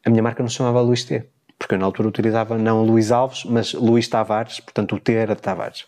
[0.05, 1.25] A minha marca não se chamava Luís T.
[1.57, 5.33] Porque eu na altura utilizava não Luís Alves, mas Luís Tavares, portanto o T era
[5.33, 5.85] de Tavares.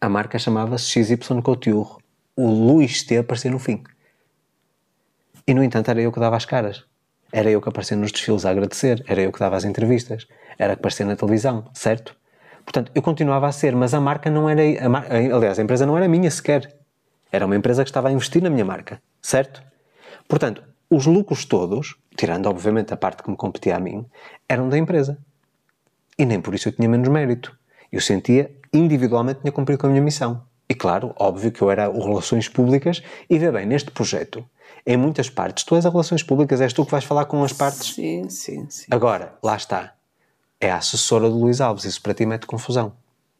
[0.00, 2.02] A marca chamava-se XY Couture.
[2.36, 3.82] O Luís T aparecia no fim.
[5.46, 6.84] E no entanto era eu que dava as caras.
[7.32, 9.04] Era eu que aparecia nos desfiles a agradecer.
[9.06, 10.26] Era eu que dava as entrevistas.
[10.58, 12.16] Era que aparecia na televisão, certo?
[12.64, 14.62] Portanto, eu continuava a ser, mas a marca não era.
[14.84, 15.06] A mar...
[15.10, 16.74] Aliás, a empresa não era minha sequer.
[17.30, 19.62] Era uma empresa que estava a investir na minha marca, certo?
[20.28, 24.06] Portanto, os lucros todos, tirando obviamente a parte que me competia a mim,
[24.48, 25.18] eram da empresa.
[26.16, 27.56] E nem por isso eu tinha menos mérito.
[27.90, 30.42] Eu sentia individualmente tinha cumprido com a minha missão.
[30.68, 34.44] E claro, óbvio que eu era o Relações Públicas e vê bem, neste projeto,
[34.86, 37.52] em muitas partes, tu és a Relações Públicas, és tu que vais falar com as
[37.52, 37.94] partes.
[37.94, 38.86] Sim, sim, sim.
[38.90, 39.94] Agora, lá está.
[40.60, 42.92] É a assessora do Luís Alves, isso para ti mete confusão.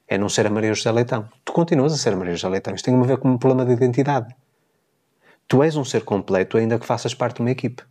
[0.07, 1.29] É não ser a Maria José Leitão.
[1.45, 2.75] Tu continuas a ser a Maria José Leitão.
[2.75, 4.35] Isto tem a ver com um problema de identidade.
[5.49, 7.83] Tu és um ser completo ainda que faças parte de uma equipe.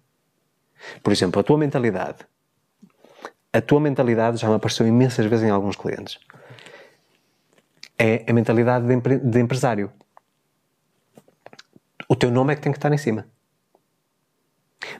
[1.01, 2.19] Por exemplo, a tua mentalidade.
[3.51, 6.19] A tua mentalidade já me apareceu imensas vezes em alguns clientes
[7.97, 9.91] é a mentalidade de, empre de empresário.
[12.07, 13.27] O teu nome é que tem que estar em cima.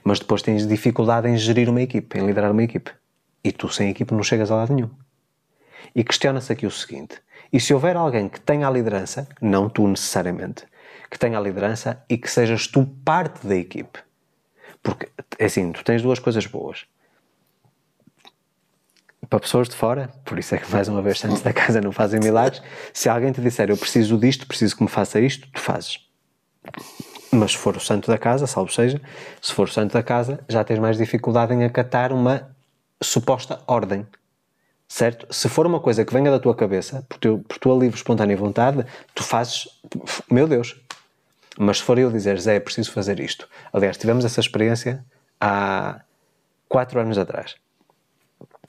[0.02, 2.90] Mas depois tens dificuldade em gerir uma equipe, em liderar uma equipe.
[3.42, 4.90] E tu sem equipe não chegas a lado nenhum.
[5.94, 7.20] E questiona-se aqui o seguinte:
[7.52, 10.64] e se houver alguém que tenha a liderança, não tu necessariamente,
[11.10, 13.98] que tenha a liderança e que sejas tu parte da equipe?
[14.82, 15.08] Porque,
[15.38, 16.86] é assim, tu tens duas coisas boas
[19.28, 21.92] para pessoas de fora, por isso é que mais uma vez santos da casa não
[21.92, 22.62] fazem milagres.
[22.92, 26.00] Se alguém te disser eu preciso disto, preciso que me faça isto, tu fazes.
[27.30, 29.00] Mas se for o santo da casa, salvo seja,
[29.40, 32.54] se for o santo da casa, já tens mais dificuldade em acatar uma
[33.02, 34.06] suposta ordem.
[34.86, 35.26] Certo?
[35.30, 38.36] Se for uma coisa que venha da tua cabeça, por, teu, por tua livre, espontânea
[38.36, 38.84] vontade,
[39.14, 39.66] tu fazes,
[40.30, 40.80] meu Deus.
[41.58, 43.48] Mas se for eu dizer, Zé, preciso fazer isto.
[43.72, 45.04] Aliás, tivemos essa experiência
[45.40, 46.00] há
[46.68, 47.56] quatro anos atrás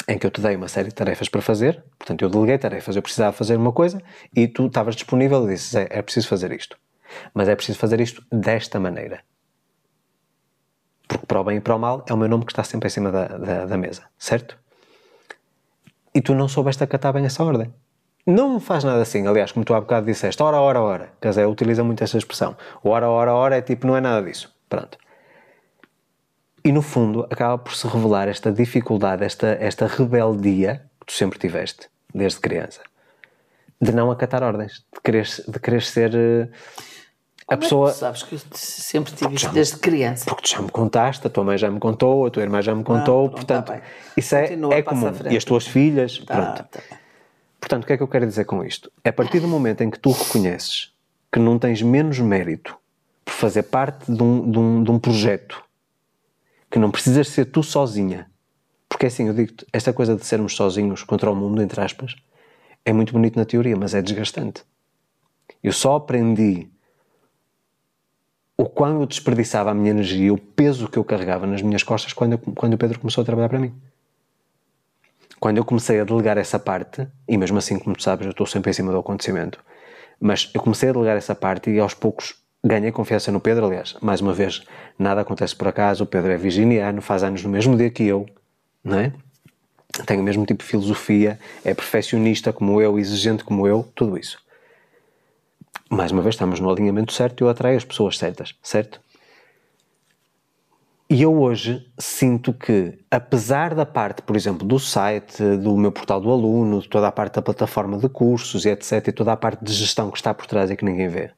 [0.07, 2.95] em que eu te dei uma série de tarefas para fazer, portanto eu deleguei tarefas,
[2.95, 4.01] eu precisava fazer uma coisa
[4.35, 6.77] e tu estavas disponível e disses, é, é preciso fazer isto.
[7.33, 9.23] Mas é preciso fazer isto desta maneira.
[11.07, 12.87] Porque para o bem e para o mal é o meu nome que está sempre
[12.87, 14.57] em cima da, da, da mesa, certo?
[16.13, 17.73] E tu não soubeste acatar bem essa ordem.
[18.25, 21.13] Não faz nada assim, aliás, como tu há bocado disseste, hora, hora, hora.
[21.21, 22.57] Casé utiliza muito essa expressão.
[22.83, 24.51] Hora, hora, hora é tipo, não é nada disso.
[24.67, 24.97] Pronto.
[26.65, 31.37] E no fundo acaba por se revelar esta dificuldade, esta, esta rebeldia que tu sempre
[31.37, 32.81] tiveste, desde criança,
[33.79, 36.49] de não acatar ordens, de querer, de querer ser uh,
[37.47, 37.89] a Como pessoa.
[37.89, 40.25] É que sabes que eu sempre tive isto desde criança.
[40.25, 42.73] Porque tu já me contaste, a tua mãe já me contou, a tua irmã já
[42.73, 43.81] me contou, Ah, pronto, portanto, tá
[44.17, 45.11] isso é, Continua, é comum.
[45.29, 46.63] E as tuas filhas, Tá, pronto.
[46.71, 46.79] tá.
[47.59, 48.91] Portanto, o que é que eu quero dizer com isto?
[49.03, 50.91] A partir do momento em que tu reconheces
[51.31, 52.75] que não tens menos mérito
[53.23, 55.63] por fazer parte de um, de um, de um projeto
[56.75, 58.29] que não precisas ser tu sozinha.
[58.89, 62.17] Porque assim, eu digo esta coisa de sermos sozinhos contra o mundo, entre aspas,
[62.83, 64.61] é muito bonito na teoria, mas é desgastante.
[65.63, 66.67] Eu só aprendi
[68.57, 72.11] o quão eu desperdiçava a minha energia, o peso que eu carregava nas minhas costas
[72.11, 73.73] quando, eu, quando o Pedro começou a trabalhar para mim.
[75.39, 78.45] Quando eu comecei a delegar essa parte, e mesmo assim, como tu sabes, eu estou
[78.45, 79.63] sempre em cima do acontecimento,
[80.19, 82.35] mas eu comecei a delegar essa parte e aos poucos
[82.65, 83.67] ganhei confiança no Pedro.
[83.67, 84.63] Aliás, mais uma vez,
[84.97, 86.03] nada acontece por acaso.
[86.03, 88.25] O Pedro é virginiano, faz anos no mesmo dia que eu,
[88.83, 89.13] não é?
[90.05, 94.43] Tem o mesmo tipo de filosofia, é perfeccionista como eu, exigente como eu, tudo isso.
[95.89, 98.99] Mais uma vez, estamos no alinhamento certo e eu atraio as pessoas certas, certo?
[101.07, 106.19] E eu hoje sinto que, apesar da parte, por exemplo, do site, do meu portal
[106.19, 109.37] do aluno, de toda a parte da plataforma de cursos e etc., e toda a
[109.37, 111.31] parte de gestão que está por trás e que ninguém vê,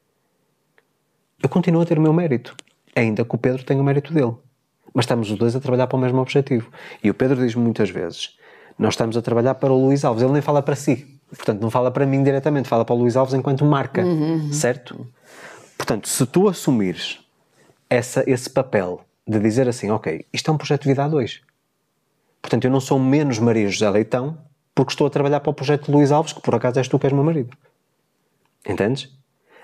[1.42, 2.56] eu continuo a ter o meu mérito.
[2.94, 4.34] Ainda que o Pedro tenha o mérito dele.
[4.92, 6.70] Mas estamos os dois a trabalhar para o mesmo objetivo.
[7.02, 8.36] E o Pedro diz muitas vezes:
[8.78, 10.22] nós estamos a trabalhar para o Luís Alves.
[10.22, 11.06] Ele nem fala para si.
[11.28, 14.02] Portanto, não fala para mim diretamente, fala para o Luís Alves enquanto marca.
[14.02, 14.52] Uhum.
[14.52, 15.06] Certo?
[15.76, 17.20] Portanto, se tu assumires
[17.88, 21.40] essa, esse papel de dizer assim: ok, isto é um projeto de vida a dois.
[22.40, 24.38] Portanto, eu não sou menos Maria José Leitão
[24.74, 26.98] porque estou a trabalhar para o projeto de Luís Alves, que por acaso és tu
[26.98, 27.50] que és meu marido.
[28.64, 29.12] Entendes?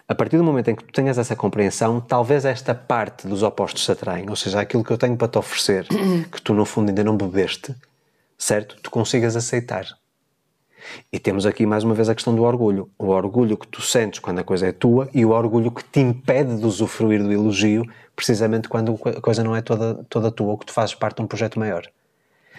[0.06, 3.84] A partir do momento em que tu tenhas essa compreensão, talvez esta parte dos opostos
[3.84, 5.86] se atraem, ou seja, aquilo que eu tenho para te oferecer,
[6.30, 7.74] que tu no fundo ainda não bebeste,
[8.36, 8.76] certo?
[8.82, 9.86] Tu consigas aceitar.
[11.10, 12.90] E temos aqui mais uma vez a questão do orgulho.
[12.98, 16.00] O orgulho que tu sentes quando a coisa é tua e o orgulho que te
[16.00, 20.58] impede de usufruir do elogio, precisamente quando a coisa não é toda, toda tua ou
[20.58, 21.88] que tu fazes parte de um projeto maior.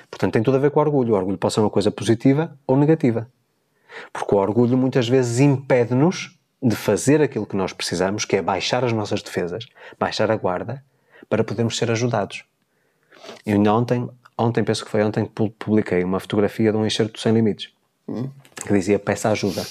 [0.09, 1.13] Portanto, tem tudo a ver com o orgulho.
[1.13, 3.29] O orgulho pode ser uma coisa positiva ou negativa.
[4.11, 6.34] Porque o orgulho muitas vezes impede-nos
[6.65, 9.67] de fazer aquilo que nós precisamos, que é baixar as nossas defesas,
[9.99, 10.83] baixar a guarda,
[11.29, 12.43] para podermos ser ajudados.
[13.45, 17.71] E ontem, ontem, penso que foi ontem, publiquei uma fotografia de um enxerto sem limites,
[18.07, 19.63] que dizia peça ajuda.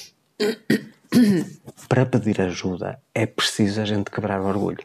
[1.89, 4.85] para pedir ajuda é preciso a gente quebrar o orgulho.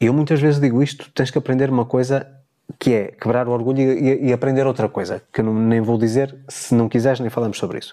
[0.00, 2.30] E eu muitas vezes digo isto, tens que aprender uma coisa
[2.78, 5.80] que é quebrar o orgulho e, e, e aprender outra coisa, que eu não, nem
[5.80, 7.92] vou dizer, se não quiseres nem falamos sobre isso.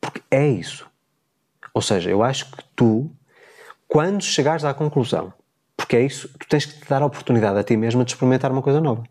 [0.00, 0.89] Porque é isso.
[1.80, 3.10] Ou seja, eu acho que tu,
[3.88, 5.32] quando chegares à conclusão,
[5.74, 8.52] porque é isso, tu tens que te dar a oportunidade a ti mesmo de experimentar
[8.52, 9.02] uma coisa nova.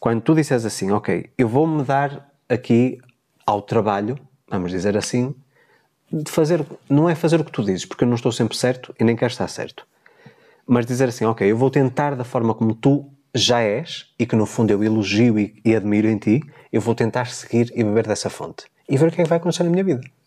[0.00, 2.98] Quando tu disseres assim, ok, eu vou-me dar aqui
[3.46, 4.18] ao trabalho,
[4.50, 5.32] vamos dizer assim,
[6.12, 8.92] de fazer, não é fazer o que tu dizes, porque eu não estou sempre certo
[8.98, 9.86] e nem quero estar certo,
[10.66, 14.34] mas dizer assim, ok, eu vou tentar da forma como tu já és e que
[14.34, 16.40] no fundo eu elogio e, e admiro em ti,
[16.72, 19.38] eu vou tentar seguir e beber dessa fonte e ver o que é que vai
[19.38, 20.17] acontecer na minha vida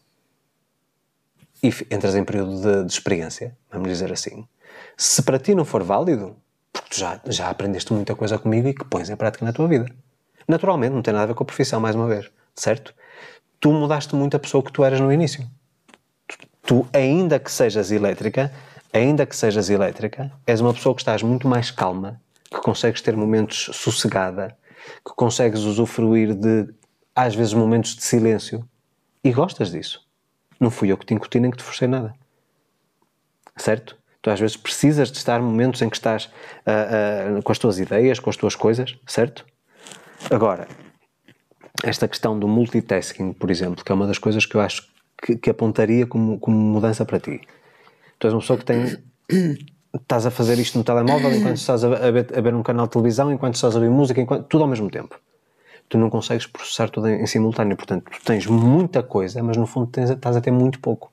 [1.63, 4.47] e entras em período de, de, experiência, vamos dizer assim.
[4.97, 6.35] Se para ti não for válido,
[6.73, 9.67] porque tu já, já aprendeste muita coisa comigo e que pões em prática na tua
[9.67, 9.85] vida.
[10.47, 12.93] Naturalmente, não tem nada a ver com a profissão, mais uma vez, certo?
[13.59, 15.47] Tu mudaste muito a pessoa que tu eras no início.
[16.27, 18.51] Tu, tu ainda que sejas elétrica,
[18.91, 22.19] ainda que sejas elétrica, és uma pessoa que estás muito mais calma,
[22.49, 24.57] que consegues ter momentos sossegada,
[25.05, 26.67] que consegues usufruir de,
[27.15, 28.67] às vezes, momentos de silêncio
[29.23, 30.03] e gostas disso.
[30.61, 32.13] Não fui eu que te incuti nem que te forcei nada.
[33.57, 33.97] Certo?
[34.21, 37.79] Tu às vezes precisas de estar momentos em que estás uh, uh, com as tuas
[37.79, 39.43] ideias, com as tuas coisas, certo?
[40.29, 40.67] Agora,
[41.83, 44.87] esta questão do multitasking, por exemplo, que é uma das coisas que eu acho
[45.19, 47.41] que, que apontaria como, como mudança para ti.
[48.19, 48.97] Tu és uma pessoa que tem.
[49.99, 52.91] estás a fazer isto no telemóvel enquanto estás a, ver, a ver um canal de
[52.91, 55.19] televisão, enquanto estás a ouvir música, enquanto, tudo ao mesmo tempo
[55.91, 57.75] tu não consegues processar tudo em, em simultâneo.
[57.75, 61.11] Portanto, tu tens muita coisa, mas no fundo tens, estás a ter muito pouco.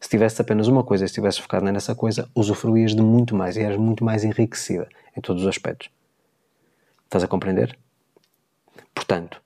[0.00, 3.60] Se tivesse apenas uma coisa e estivesse focado nessa coisa, usufruías de muito mais e
[3.60, 5.90] eras muito mais enriquecida em todos os aspectos.
[7.04, 7.78] Estás a compreender?
[8.94, 9.42] Portanto,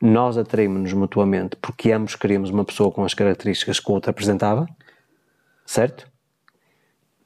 [0.00, 4.68] nós atraímos-nos mutuamente porque ambos queríamos uma pessoa com as características que o outro apresentava,
[5.66, 6.08] certo?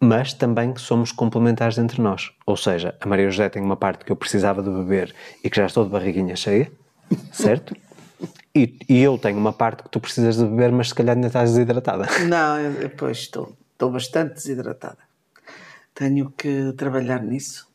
[0.01, 2.31] Mas também somos complementares entre nós.
[2.47, 5.57] Ou seja, a Maria José tem uma parte que eu precisava de beber e que
[5.57, 6.71] já estou de barriguinha cheia,
[7.33, 7.75] certo?
[8.55, 11.29] E, e, eu tenho uma parte que tu precisas de beber, mas se calhar ainda
[11.29, 12.07] estás desidratada.
[12.27, 13.57] Não, eu, pois estou.
[13.73, 14.99] Estou bastante desidratada.
[15.95, 17.69] Tenho que trabalhar nisso.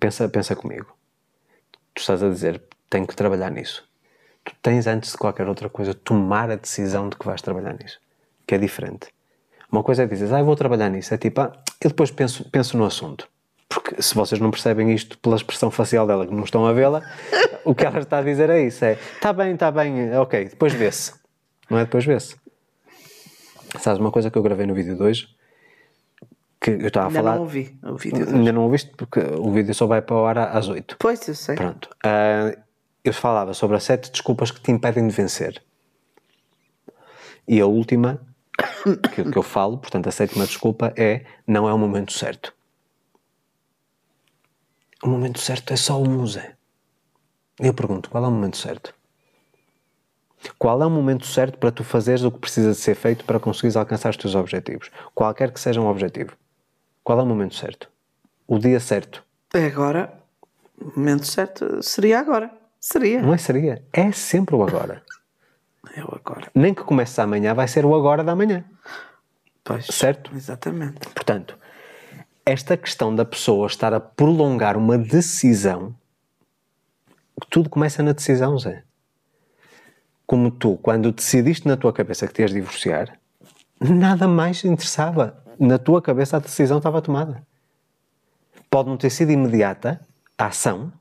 [0.00, 0.96] Pensa, pensa comigo.
[1.94, 3.86] Tu estás a dizer, tenho que trabalhar nisso.
[4.44, 8.00] Tu tens, antes de qualquer outra coisa, tomar a decisão de que vais trabalhar nisso.
[8.46, 9.08] Que é diferente.
[9.70, 11.12] Uma coisa é dizer, ah, eu vou trabalhar nisso.
[11.12, 13.28] É tipo, ah, eu depois penso, penso no assunto.
[13.68, 17.02] Porque se vocês não percebem isto pela expressão facial dela, que não estão a vê-la,
[17.64, 20.72] o que ela está a dizer é isso: é está bem, está bem, ok, depois
[20.72, 21.12] vê-se.
[21.68, 22.36] não é depois vê-se.
[23.80, 25.28] Sabes uma coisa que eu gravei no vídeo de hoje?
[26.60, 27.34] Que eu estava a Ainda falar.
[27.34, 28.24] não ouvi o vídeo.
[28.24, 30.96] de Ainda não ouviste porque o vídeo só vai para o ar às 8.
[30.98, 31.56] Pois, eu sei.
[31.56, 31.90] Pronto.
[32.04, 32.56] Ah,
[33.04, 35.62] eu falava sobre as sete desculpas que te impedem de vencer.
[37.46, 38.20] E a última
[39.14, 42.54] que, que eu falo, portanto, a sétima desculpa é não é o momento certo.
[45.02, 46.54] O momento certo é só um, Zé.
[47.60, 48.94] Eu pergunto, qual é o momento certo?
[50.58, 53.40] Qual é o momento certo para tu fazeres o que precisa de ser feito para
[53.40, 54.90] conseguires alcançar os teus objetivos?
[55.14, 56.36] Qualquer que seja um objetivo.
[57.02, 57.90] Qual é o momento certo?
[58.46, 59.24] O dia certo.
[59.54, 60.12] É agora.
[60.78, 62.50] O momento certo seria agora.
[62.80, 63.22] Seria.
[63.22, 63.82] Não é seria?
[63.92, 65.02] É sempre o agora.
[65.94, 66.50] É o agora.
[66.54, 68.64] Nem que comece amanhã, vai ser o agora da manhã.
[69.62, 69.86] Pois.
[69.86, 70.34] Certo?
[70.34, 71.08] Exatamente.
[71.08, 71.58] Portanto,
[72.44, 75.94] esta questão da pessoa estar a prolongar uma decisão,
[77.50, 78.84] tudo começa na decisão, Zé.
[80.24, 83.18] Como tu, quando decidiste na tua cabeça que te ias divorciar,
[83.80, 85.42] nada mais interessava.
[85.58, 87.42] Na tua cabeça a decisão estava tomada.
[88.70, 90.00] Pode não ter sido imediata
[90.36, 90.92] a ação,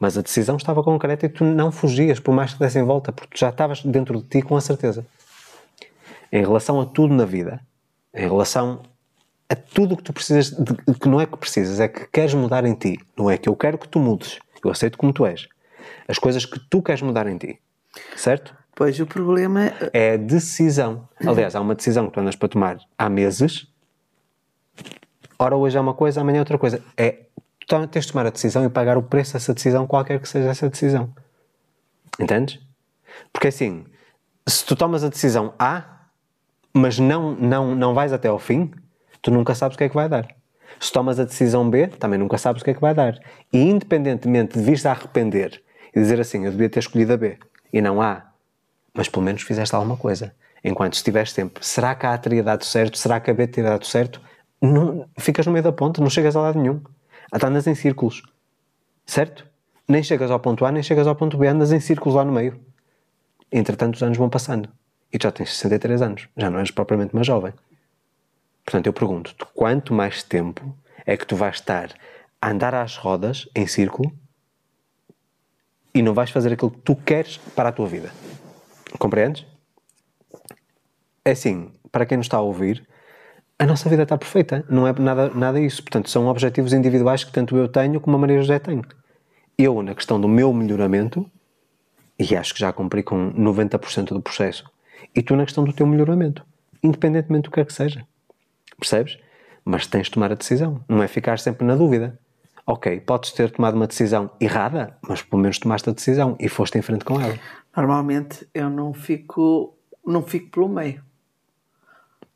[0.00, 3.12] mas a decisão estava concreta e tu não fugias, por mais que desse em volta,
[3.12, 5.06] porque tu já estavas dentro de ti com a certeza.
[6.32, 7.60] Em relação a tudo na vida,
[8.14, 8.80] em relação
[9.46, 12.64] a tudo que tu precisas, de, que não é que precisas, é que queres mudar
[12.64, 12.98] em ti.
[13.14, 14.38] Não é que eu quero que tu mudes.
[14.64, 15.46] Eu aceito como tu és.
[16.08, 17.58] As coisas que tu queres mudar em ti.
[18.16, 18.56] Certo?
[18.74, 19.90] Pois o problema é.
[19.92, 21.06] É a decisão.
[21.26, 23.66] Aliás, há uma decisão que tu andas para tomar há meses.
[25.38, 26.82] Ora, hoje é uma coisa, amanhã é outra coisa.
[26.96, 27.26] É,
[27.86, 30.68] tens de tomar a decisão e pagar o preço dessa decisão, qualquer que seja essa
[30.68, 31.12] decisão.
[32.18, 32.58] Entendes?
[33.32, 33.84] Porque assim,
[34.46, 35.84] se tu tomas a decisão A,
[36.72, 38.70] mas não, não, não vais até ao fim,
[39.22, 40.28] tu nunca sabes o que é que vai dar.
[40.78, 43.18] Se tomas a decisão B, também nunca sabes o que é que vai dar.
[43.52, 45.62] E independentemente de vires a arrepender
[45.94, 47.38] e dizer assim, eu devia ter escolhido a B
[47.72, 48.24] e não A,
[48.94, 50.34] mas pelo menos fizeste alguma coisa.
[50.62, 52.98] Enquanto estiveres sempre, será que A teria dado certo?
[52.98, 54.20] Será que a B teria dado certo?
[54.60, 56.80] Não, ficas no meio da ponta, não chegas a lado nenhum.
[57.32, 58.22] Andas em círculos.
[59.06, 59.46] Certo?
[59.86, 62.32] Nem chegas ao ponto A, nem chegas ao ponto B, andas em círculos lá no
[62.32, 62.60] meio.
[63.50, 64.68] Entretanto, os anos vão passando.
[65.12, 66.28] E tu já tens 63 anos.
[66.36, 67.52] Já não és propriamente mais jovem.
[68.64, 71.92] Portanto, eu pergunto-te, quanto mais tempo é que tu vais estar
[72.40, 74.12] a andar às rodas, em círculo,
[75.92, 78.12] e não vais fazer aquilo que tu queres para a tua vida?
[78.98, 79.44] Compreendes?
[81.24, 82.86] É assim, para quem nos está a ouvir,
[83.60, 84.64] a nossa vida está perfeita.
[84.70, 85.82] Não é nada, nada isso.
[85.82, 88.80] Portanto, são objetivos individuais que tanto eu tenho como a Maria José tem.
[89.58, 91.30] Eu, na questão do meu melhoramento,
[92.18, 94.64] e acho que já cumpri com 90% do processo,
[95.14, 96.42] e tu na questão do teu melhoramento,
[96.82, 98.02] independentemente do que é que seja.
[98.78, 99.18] Percebes?
[99.62, 100.82] Mas tens de tomar a decisão.
[100.88, 102.18] Não é ficar sempre na dúvida.
[102.66, 106.78] Ok, podes ter tomado uma decisão errada, mas pelo menos tomaste a decisão e foste
[106.78, 107.38] em frente com ela.
[107.76, 109.76] Normalmente eu não fico,
[110.06, 111.09] não fico pelo meio.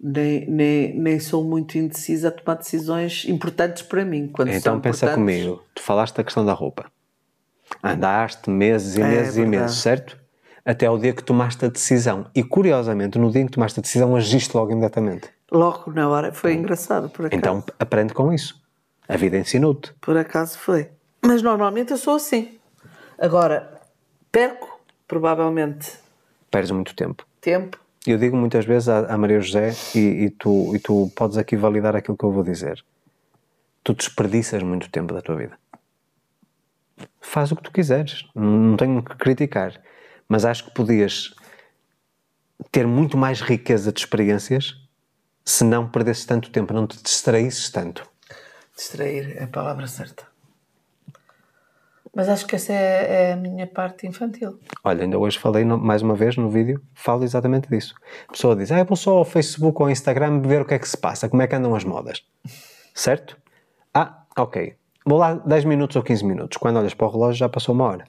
[0.07, 4.29] Nem, nem, nem sou muito indecisa a tomar decisões importantes para mim.
[4.29, 6.85] Quando Então pensa importantes, comigo, tu falaste da questão da roupa.
[7.83, 9.63] Andaste meses e É meses e verdade.
[9.63, 10.19] meses, certo?
[10.63, 12.27] Até o dia que tomaste a decisão.
[12.35, 15.29] E curiosamente, no dia em que tomaste a decisão, agiste logo imediatamente.
[15.51, 17.39] Logo na hora foi engraçado, por acaso.
[17.39, 18.63] Então aprende com isso.
[19.09, 19.95] A vida ensinou-te.
[20.03, 20.91] Por acaso foi.
[21.23, 22.59] Mas normalmente eu sou assim.
[23.19, 23.81] Agora,
[24.31, 25.93] perco, provavelmente,
[26.51, 27.27] Perdes muito tempo.
[27.41, 27.79] tempo.
[28.07, 31.57] Eu digo muitas vezes à, à Maria José, e, e tu, e tu podes aqui
[31.57, 32.85] validar aquilo que eu vou dizer.
[33.83, 35.59] Tu desperdiças muito tempo da tua vida.
[37.21, 38.25] Faz o que tu quiseres.
[38.35, 39.81] Não tenho que criticar.
[40.29, 41.35] Mas acho que podias
[42.71, 44.77] ter muito mais riqueza de experiências
[45.45, 48.09] se não perdesses tanto tempo, não te distraísses tanto.
[48.75, 50.34] Distrair é a palavra certa.
[52.15, 54.59] Mas acho que essa é, é a minha parte infantil.
[54.85, 57.95] Olha, ainda hoje falei no- mais uma vez no vídeo, falo exatamente disso.
[58.29, 60.75] A pessoa diz, ah, eu vou só ao Facebook ou ao Instagram ver o que
[60.75, 62.23] é que se passa, como é que andam as modas.
[62.95, 63.37] Certo?
[63.93, 64.75] Ah, ok.
[65.05, 66.57] Vou lá 10 minutos ou 15 minutos.
[66.57, 68.07] Quando olhas para o relógio já passou uma hora.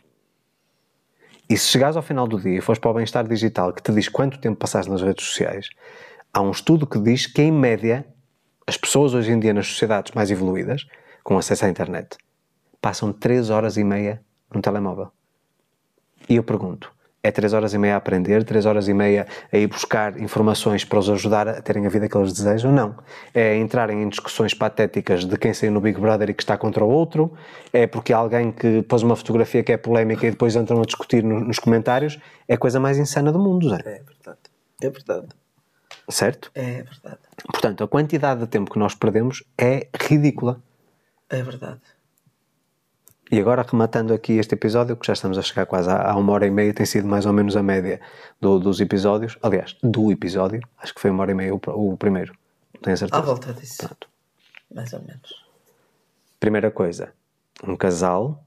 [1.49, 3.91] E se chegares ao final do dia e fores para o bem-estar digital que te
[3.91, 5.69] diz quanto tempo passaste nas redes sociais,
[6.33, 8.05] há um estudo que diz que, em média,
[8.67, 10.85] as pessoas hoje em dia nas sociedades mais evoluídas,
[11.23, 12.17] com acesso à internet,
[12.85, 14.21] passam 3 horas e meia
[14.53, 15.07] no telemóvel.
[16.29, 16.93] E eu pergunto:
[17.23, 20.85] é 3 horas e meia a aprender, 3 horas e meia a ir buscar informações
[20.85, 22.71] para os ajudar a terem a vida que eles desejam?
[22.71, 22.95] Não.
[23.33, 26.85] É entrarem em discussões patéticas de quem saiu no Big Brother e que está contra
[26.85, 27.33] o outro?
[27.73, 31.23] É porque alguém que pôs uma fotografia que é polémica e depois entram a discutir
[31.23, 32.19] no- nos comentários?
[32.47, 33.77] É a coisa mais insana do mundo, Zé.
[33.83, 34.39] É verdade.
[34.79, 35.27] É verdade.
[36.07, 36.51] Certo?
[36.53, 37.17] É verdade.
[37.51, 40.61] Portanto, a quantidade de tempo que nós perdemos é ridícula.
[41.31, 41.81] É verdade.
[43.31, 46.45] E agora, rematando aqui este episódio, que já estamos a chegar quase a, uma hora
[46.45, 47.99] e meia, tem sido mais ou menos a média
[48.39, 49.37] do, dos episódios.
[49.41, 52.33] Aliás, do episódio, acho que foi uma hora e meia o, o primeiro.
[52.81, 53.21] Tenho certeza?
[53.21, 53.77] À volta disso.
[53.79, 54.07] Pronto.
[54.73, 55.45] Mais ou menos.
[56.39, 57.13] Primeira coisa,
[57.63, 58.43] um casal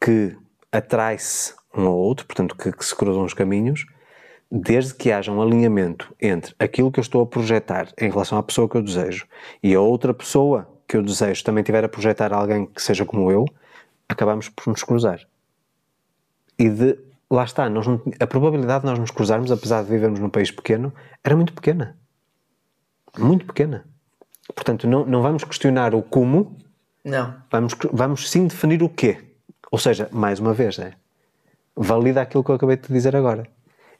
[0.00, 0.36] que
[0.70, 3.84] atrai-se um ao outro, portanto, que, que se cruzam os caminhos,
[4.50, 8.42] desde que haja um alinhamento entre aquilo que eu estou a projetar em relação à
[8.42, 9.26] pessoa que eu desejo
[9.62, 13.30] e a outra pessoa que eu desejo também tiver a projetar alguém que seja como
[13.30, 13.46] eu,
[14.12, 15.20] acabamos por nos cruzar.
[16.58, 16.98] E de
[17.30, 20.50] lá está, nós não, a probabilidade de nós nos cruzarmos, apesar de vivermos num país
[20.50, 20.92] pequeno,
[21.24, 21.96] era muito pequena.
[23.18, 23.84] Muito pequena.
[24.54, 26.56] Portanto, não, não vamos questionar o como,
[27.04, 27.34] não.
[27.50, 29.18] Vamos, vamos sim definir o quê.
[29.70, 30.94] Ou seja, mais uma vez, é,
[31.74, 33.46] valida aquilo que eu acabei de te dizer agora.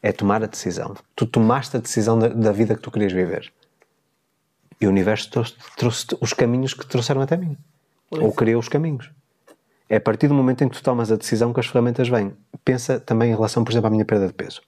[0.00, 0.94] É tomar a decisão.
[1.14, 3.52] Tu tomaste a decisão da, da vida que tu querias viver.
[4.80, 7.56] E o universo trouxe, trouxe os caminhos que te trouxeram até mim.
[8.10, 9.10] Ou criou os caminhos.
[9.88, 12.32] É a partir do momento em que tu tomas a decisão que as ferramentas vêm.
[12.64, 14.62] Pensa também em relação, por exemplo, à minha perda de peso.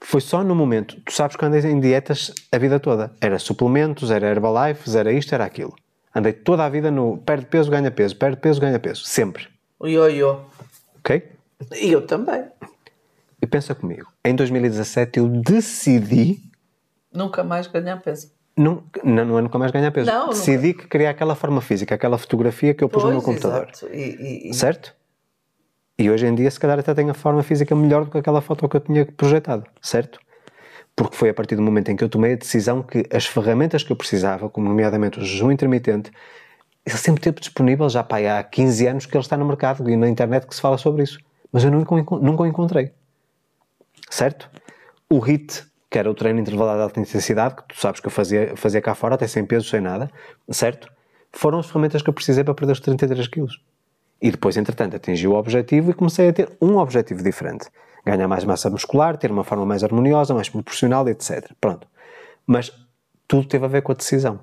[0.00, 1.00] Foi só no momento.
[1.04, 3.12] Tu sabes que andei em dietas a vida toda.
[3.20, 5.76] Era suplementos, era Herbalife, era isto, era aquilo.
[6.14, 9.04] Andei toda a vida no perde peso, ganha peso, perde peso, ganha peso.
[9.04, 9.48] Sempre.
[9.78, 10.40] O ioiô.
[10.98, 11.30] Ok?
[11.76, 12.44] E eu também.
[13.40, 14.06] E pensa comigo.
[14.24, 16.40] Em 2017 eu decidi.
[17.12, 18.32] Nunca mais ganhar peso.
[18.58, 20.10] Não, não, é nunca mais ganhar peso.
[20.10, 20.82] Não, Decidi nunca.
[20.82, 23.70] que queria aquela forma física, aquela fotografia que eu pus pois, no meu computador.
[23.92, 24.96] E, e, certo?
[25.96, 28.40] E hoje em dia, se calhar, até tenho a forma física melhor do que aquela
[28.40, 29.64] foto que eu tinha projetado.
[29.80, 30.18] Certo?
[30.96, 33.84] Porque foi a partir do momento em que eu tomei a decisão que as ferramentas
[33.84, 36.10] que eu precisava, como nomeadamente o jejum intermitente,
[36.84, 40.08] ele sempre teve disponível, já há 15 anos que ele está no mercado e na
[40.08, 41.20] internet que se fala sobre isso.
[41.52, 42.90] Mas eu nunca, nunca o encontrei.
[44.10, 44.50] Certo?
[45.08, 48.10] O HIT que era o treino intervalado de alta intensidade, que tu sabes que eu
[48.10, 50.10] fazia, fazia cá fora, até sem peso, sem nada,
[50.50, 50.90] certo?
[51.32, 53.62] Foram as ferramentas que eu precisei para perder os 33 quilos.
[54.20, 57.68] E depois, entretanto, atingi o objetivo e comecei a ter um objetivo diferente.
[58.04, 61.50] Ganhar mais massa muscular, ter uma forma mais harmoniosa, mais proporcional, etc.
[61.60, 61.86] Pronto.
[62.46, 62.72] Mas
[63.26, 64.40] tudo teve a ver com a decisão.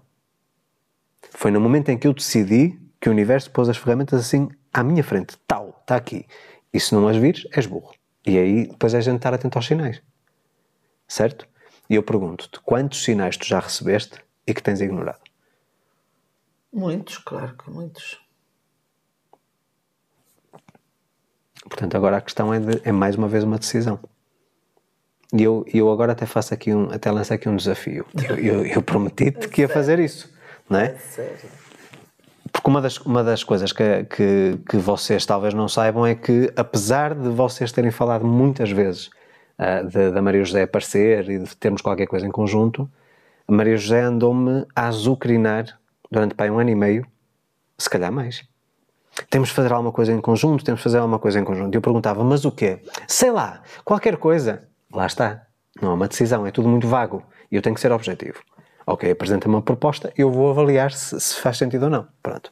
[1.31, 4.83] Foi no momento em que eu decidi que o universo pôs as ferramentas assim à
[4.83, 5.37] minha frente.
[5.47, 6.25] Tal, está aqui.
[6.73, 7.93] E se não as vires, és burro.
[8.25, 10.01] E aí depois é a gente estar atento aos sinais
[11.07, 11.47] certo?
[11.89, 15.19] E eu pergunto-te, quantos sinais tu já recebeste e que tens ignorado?
[16.73, 18.19] Muitos, claro que muitos.
[21.63, 23.99] Portanto, agora a questão é, de, é mais uma vez uma decisão.
[25.33, 28.05] E eu, eu agora até faço aqui um, até lanço aqui um desafio.
[28.27, 30.31] Eu, eu, eu prometi-te que ia fazer isso,
[30.69, 30.87] não é?
[30.87, 31.49] é sério.
[32.51, 36.51] Porque uma das, uma das coisas que, que, que vocês talvez não saibam é que,
[36.55, 39.09] apesar de vocês terem falado muitas vezes
[39.59, 42.89] uh, da Maria José aparecer e de termos qualquer coisa em conjunto,
[43.47, 45.79] a Maria José andou-me a azucrinar
[46.11, 47.05] durante pai, um ano e meio,
[47.77, 48.43] se calhar mais.
[49.29, 51.73] Temos de fazer alguma coisa em conjunto, temos de fazer alguma coisa em conjunto.
[51.73, 52.81] E eu perguntava, mas o quê?
[53.07, 54.67] Sei lá, qualquer coisa.
[54.91, 55.45] Lá está.
[55.81, 57.23] Não é uma decisão, é tudo muito vago.
[57.51, 58.41] E eu tenho que ser objetivo.
[58.85, 62.07] Ok, apresenta-me uma proposta, eu vou avaliar se, se faz sentido ou não.
[62.21, 62.51] Pronto.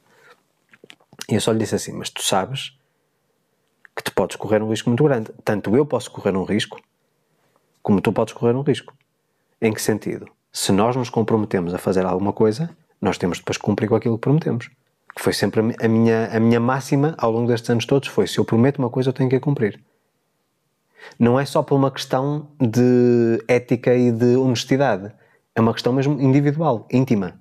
[1.30, 2.78] E eu só lhe disse assim, mas tu sabes
[3.96, 5.32] que tu podes correr um risco muito grande.
[5.44, 6.82] Tanto eu posso correr um risco,
[7.84, 8.94] como tu podes correr um risco.
[9.62, 10.28] Em que sentido?
[10.52, 12.70] Se nós nos comprometemos a fazer alguma coisa,
[13.02, 14.70] nós temos depois que cumprir com aquilo que prometemos.
[15.14, 18.40] Que foi sempre a minha, a minha máxima ao longo destes anos todos, foi se
[18.40, 19.80] eu prometo uma coisa eu tenho que a cumprir.
[21.20, 25.12] Não é só por uma questão de ética e de honestidade.
[25.54, 27.40] É uma questão mesmo individual, íntima,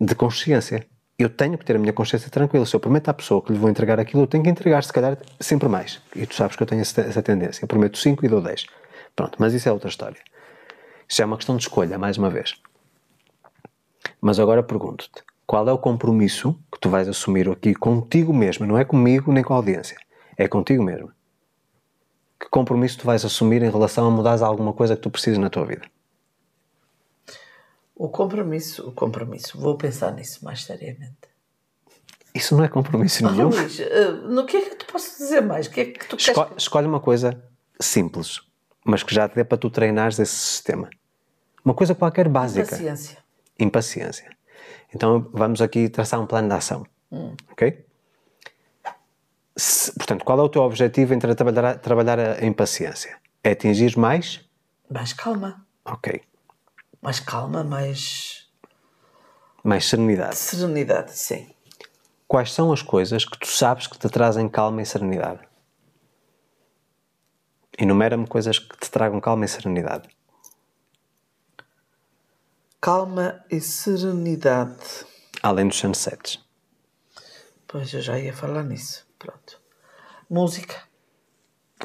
[0.00, 0.86] de consciência.
[1.18, 2.64] Eu tenho que ter a minha consciência tranquila.
[2.64, 4.92] Se eu prometo à pessoa que lhe vou entregar aquilo, eu tenho que entregar, se
[4.92, 6.00] calhar, sempre mais.
[6.16, 7.64] E tu sabes que eu tenho essa tendência.
[7.64, 8.66] Eu prometo 5 e dou 10.
[9.14, 10.20] Pronto, mas isso é outra história.
[11.08, 12.54] Isso é uma questão de escolha, mais uma vez.
[14.20, 18.66] Mas agora pergunto-te: qual é o compromisso que tu vais assumir aqui contigo mesmo?
[18.66, 19.98] Não é comigo nem com a audiência,
[20.36, 21.12] é contigo mesmo.
[22.40, 25.50] Que compromisso tu vais assumir em relação a mudar alguma coisa que tu precisas na
[25.50, 25.82] tua vida?
[27.94, 31.30] O compromisso, o compromisso, vou pensar nisso mais seriamente.
[32.34, 33.48] Isso não é compromisso nenhum.
[33.48, 35.68] Oh, Luís, uh, no que é que tu posso dizer mais?
[35.68, 36.62] que é que tu Esco queres...
[36.62, 37.40] Escolhe uma coisa
[37.78, 38.40] simples
[38.84, 40.90] mas que já te dê para tu treinares esse sistema.
[41.64, 42.62] Uma coisa qualquer básica.
[42.62, 43.18] Impaciência.
[43.58, 44.36] Impaciência.
[44.94, 46.86] Então vamos aqui traçar um plano de ação.
[47.10, 47.34] Hum.
[47.50, 47.84] Ok?
[49.56, 53.18] Se, portanto, qual é o teu objetivo entre trabalhar, trabalhar a impaciência?
[53.44, 54.40] É atingir mais?
[54.90, 55.64] Mais calma.
[55.84, 56.22] Ok.
[57.00, 58.48] Mais calma, mais.
[59.62, 60.36] Mais serenidade.
[60.36, 61.50] Serenidade, sim.
[62.26, 65.40] Quais são as coisas que tu sabes que te trazem calma e serenidade?
[67.78, 70.08] Enumera-me coisas que te tragam calma e serenidade.
[72.80, 75.06] Calma e serenidade.
[75.42, 76.44] Além dos sunsets.
[77.66, 79.06] Pois, eu já ia falar nisso.
[79.18, 79.60] Pronto.
[80.28, 80.82] Música.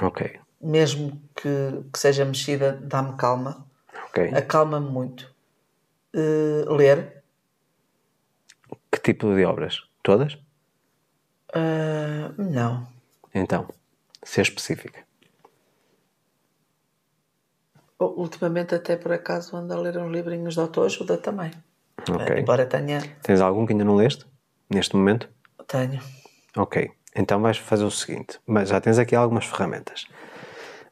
[0.01, 0.39] Ok.
[0.59, 3.65] Mesmo que, que seja mexida, dá-me calma.
[4.09, 4.33] Ok.
[4.33, 5.33] Acalma-me muito.
[6.13, 7.23] Uh, ler.
[8.91, 9.87] Que tipo de obras?
[10.03, 10.33] Todas?
[11.55, 12.87] Uh, não.
[13.33, 13.67] Então,
[14.23, 15.06] ser específica.
[17.99, 21.51] Ultimamente, até por acaso, ando a ler uns livrinhos de autoajuda também.
[22.09, 22.37] Ok.
[22.37, 23.01] Embora tenha.
[23.23, 24.25] Tens algum que ainda não leste?
[24.69, 25.27] Neste momento?
[25.67, 25.99] Tenho.
[26.55, 26.91] Ok.
[27.15, 30.05] Então vais fazer o seguinte: mas já tens aqui algumas ferramentas.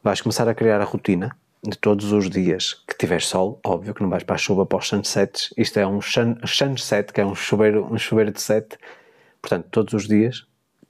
[0.02, 4.02] Vais começar a criar a rotina de todos os dias que tiver sol, óbvio que
[4.02, 5.52] não vais para a chuva para os sunsets.
[5.56, 8.78] Isto é um sun, sunset, que é um chuveiro, um chuveiro de sete.
[9.40, 10.46] Portanto, todos os dias,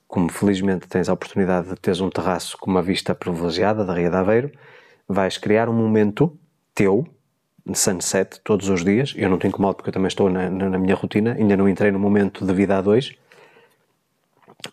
[0.07, 4.11] como felizmente tens a oportunidade de teres um terraço com uma vista privilegiada da Ria
[4.11, 4.53] de Aveiro,
[5.09, 6.39] vais criar um momento
[6.75, 7.07] teu
[7.75, 9.15] sunset todos os dias.
[9.17, 11.91] Eu não te incomodo porque eu também estou na, na, minha rotina, ainda não entrei
[11.91, 13.13] no momento de vida a dois.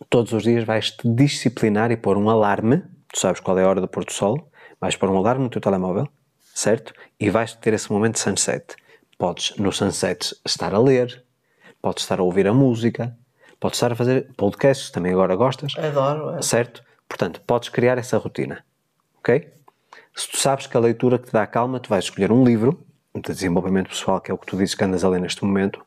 [0.08, 2.82] Todos os dias vais-te disciplinar e pôr um alarme.
[3.12, 4.48] Tu sabes qual é a hora do pôr do sol.
[4.80, 6.08] Vais pôr um alarme no teu telemóvel,
[6.54, 6.92] certo?
[7.18, 8.76] E vais ter esse momento de sunset.
[9.16, 11.24] Podes, no sunset, estar a ler,
[11.80, 13.16] podes estar a ouvir a música,
[13.60, 15.72] podes estar a fazer podcasts, também agora gostas.
[15.78, 16.36] Adoro.
[16.36, 16.42] É.
[16.42, 16.82] Certo?
[17.08, 18.64] Portanto, podes criar essa rotina.
[19.18, 19.53] Ok?
[20.16, 22.86] Se tu sabes que a leitura que te dá calma, tu vais escolher um livro
[23.12, 25.84] de desenvolvimento pessoal, que é o que tu dizes que andas a ler neste momento.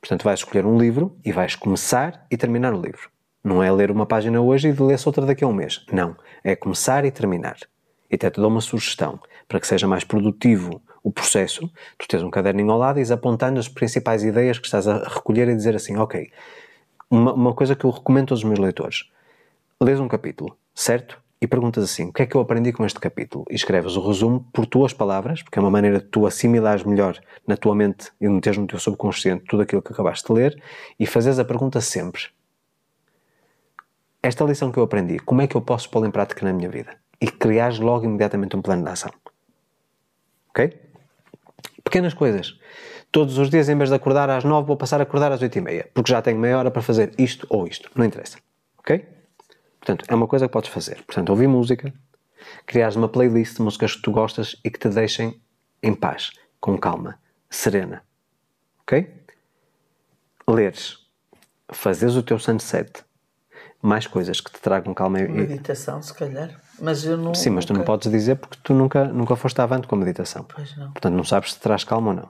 [0.00, 3.10] Portanto, vais escolher um livro e vais começar e terminar o livro.
[3.42, 5.84] Não é ler uma página hoje e ler-se outra daqui a um mês.
[5.90, 6.14] Não.
[6.44, 7.56] É começar e terminar.
[8.10, 9.18] E até te dou uma sugestão.
[9.48, 11.66] Para que seja mais produtivo o processo,
[11.96, 15.48] tu tens um caderninho ao lado e apontando as principais ideias que estás a recolher
[15.48, 16.30] e dizer assim, ok,
[17.10, 19.10] uma, uma coisa que eu recomendo a todos os meus leitores.
[19.82, 21.19] Lês um capítulo, certo?
[21.40, 23.46] E perguntas assim: o que é que eu aprendi com este capítulo?
[23.50, 27.18] E escreves o resumo por tuas palavras, porque é uma maneira de tu assimilares melhor
[27.46, 30.62] na tua mente e meteres no teu subconsciente tudo aquilo que acabaste de ler
[30.98, 32.24] e fazes a pergunta sempre:
[34.22, 36.68] esta lição que eu aprendi, como é que eu posso pô-la em prática na minha
[36.68, 36.94] vida?
[37.20, 39.10] E criares logo imediatamente um plano de ação.
[40.50, 40.78] Ok?
[41.84, 42.58] Pequenas coisas.
[43.12, 45.58] Todos os dias, em vez de acordar às nove, vou passar a acordar às oito
[45.58, 47.90] e meia, porque já tenho meia hora para fazer isto ou isto.
[47.94, 48.38] Não interessa.
[48.78, 49.19] Ok?
[49.80, 51.02] Portanto, é uma coisa que podes fazer.
[51.04, 51.92] Portanto, ouvir música,
[52.66, 55.40] criares uma playlist de músicas que tu gostas e que te deixem
[55.82, 58.02] em paz, com calma, serena.
[58.82, 59.12] Ok?
[60.46, 60.98] Leres,
[61.72, 63.04] fazeres o teu sunset,
[63.80, 65.28] mais coisas que te tragam calma e.
[65.28, 66.60] Meditação, se calhar.
[66.78, 67.34] Mas eu não.
[67.34, 70.44] Sim, mas tu não podes dizer porque tu nunca, nunca foste avante com a meditação.
[70.44, 70.92] Pois não.
[70.92, 72.28] Portanto, não sabes se traz calma ou não.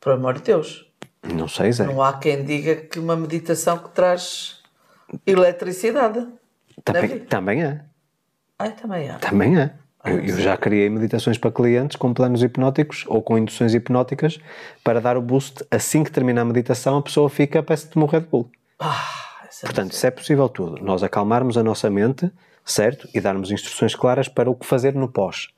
[0.00, 0.90] Por amor de Deus.
[1.22, 1.86] Não sei, Zé.
[1.86, 4.62] Não há quem diga que uma meditação que traz
[5.26, 6.26] Eletricidade.
[6.84, 7.84] Também, também é.
[8.58, 9.12] Ah, também é.
[9.14, 9.72] Também é.
[10.04, 14.38] Eu, eu, já criei meditações para clientes com planos hipnóticos ou com induções hipnóticas
[14.84, 15.64] para dar o boost.
[15.70, 18.50] Assim que termina a meditação, a pessoa fica, parece de morrer de bolo.
[18.78, 19.04] Ah,
[19.62, 20.82] é Portanto, isso é possível tudo.
[20.82, 22.30] Nós acalmarmos a nossa mente,
[22.64, 23.08] certo?
[23.12, 25.48] E darmos instruções claras para o que fazer no pós.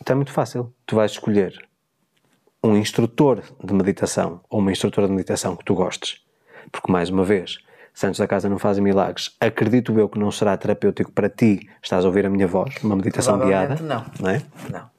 [0.00, 0.72] Então é muito fácil.
[0.86, 1.62] Tu vais escolher
[2.64, 6.24] um instrutor de meditação ou uma instrutora de meditação que tu gostes.
[6.70, 7.58] Porque, mais uma vez,
[7.94, 9.36] Santos da Casa não fazem milagres.
[9.38, 12.96] Acredito eu que não será terapêutico para ti, estás a ouvir a minha voz, uma
[12.96, 13.76] meditação guiada.
[13.82, 14.04] Não.
[14.18, 14.42] Não é?
[14.70, 14.90] Não.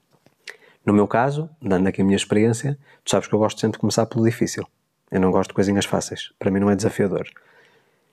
[0.86, 3.80] No meu caso, dando aqui a minha experiência, tu sabes que eu gosto sempre de
[3.80, 4.66] começar pelo difícil.
[5.10, 6.32] Eu não gosto de coisinhas fáceis.
[6.38, 7.26] Para mim não é desafiador.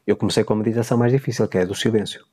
[0.08, 2.26] Eu comecei com a meditação mais difícil, que é a do silêncio,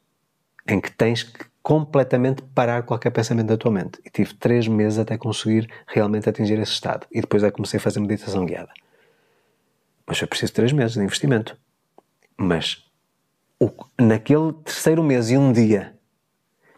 [0.67, 4.01] em que tens que completamente parar qualquer pensamento da tua mente.
[4.05, 7.07] E tive três meses até conseguir realmente atingir esse estado.
[7.11, 8.73] E depois é que comecei a fazer meditação guiada.
[10.07, 11.59] Mas foi preciso três meses de investimento.
[12.39, 12.85] Mas
[13.59, 13.69] o,
[14.01, 15.97] naquele terceiro mês e um dia,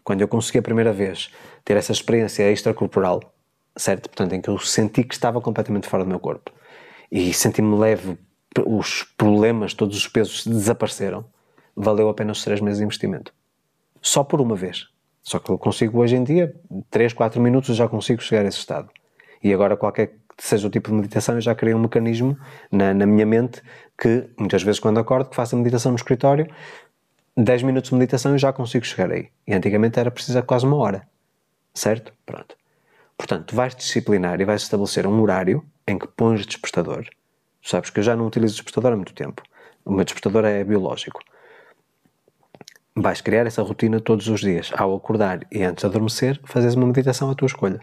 [0.03, 1.31] quando eu consegui a primeira vez
[1.63, 3.33] ter essa experiência extracorporal,
[3.77, 4.09] certo?
[4.09, 6.51] Portanto, em que eu senti que estava completamente fora do meu corpo
[7.11, 8.17] e senti-me leve,
[8.65, 11.23] os problemas, todos os pesos desapareceram,
[11.75, 13.33] valeu apenas os três meses de investimento.
[14.01, 14.89] Só por uma vez.
[15.21, 16.55] Só que eu consigo hoje em dia,
[16.89, 18.89] 3, 4 minutos, já consigo chegar a esse estado.
[19.43, 22.37] E agora qualquer seja o tipo de meditação, eu já criei um mecanismo
[22.71, 23.61] na, na minha mente
[23.97, 26.51] que, muitas vezes, quando acordo, que faço a meditação no escritório,
[27.37, 29.29] 10 minutos de meditação e já consigo chegar aí.
[29.47, 31.07] E antigamente era preciso quase uma hora.
[31.73, 32.11] Certo?
[32.25, 32.55] Pronto.
[33.15, 37.05] Portanto, tu vais disciplinar e vais estabelecer um horário em que pões despertador.
[37.61, 39.43] Tu sabes que eu já não utilizo despertador há muito tempo.
[39.85, 41.21] O meu despertador é biológico.
[42.95, 44.71] Vais criar essa rotina todos os dias.
[44.75, 47.79] Ao acordar e antes de adormecer, fazes uma meditação à tua escolha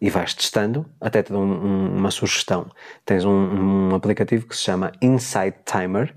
[0.00, 2.70] e vais testando, até te dou um, um, uma sugestão.
[3.04, 6.14] Tens um, um, aplicativo que se chama Insight Timer,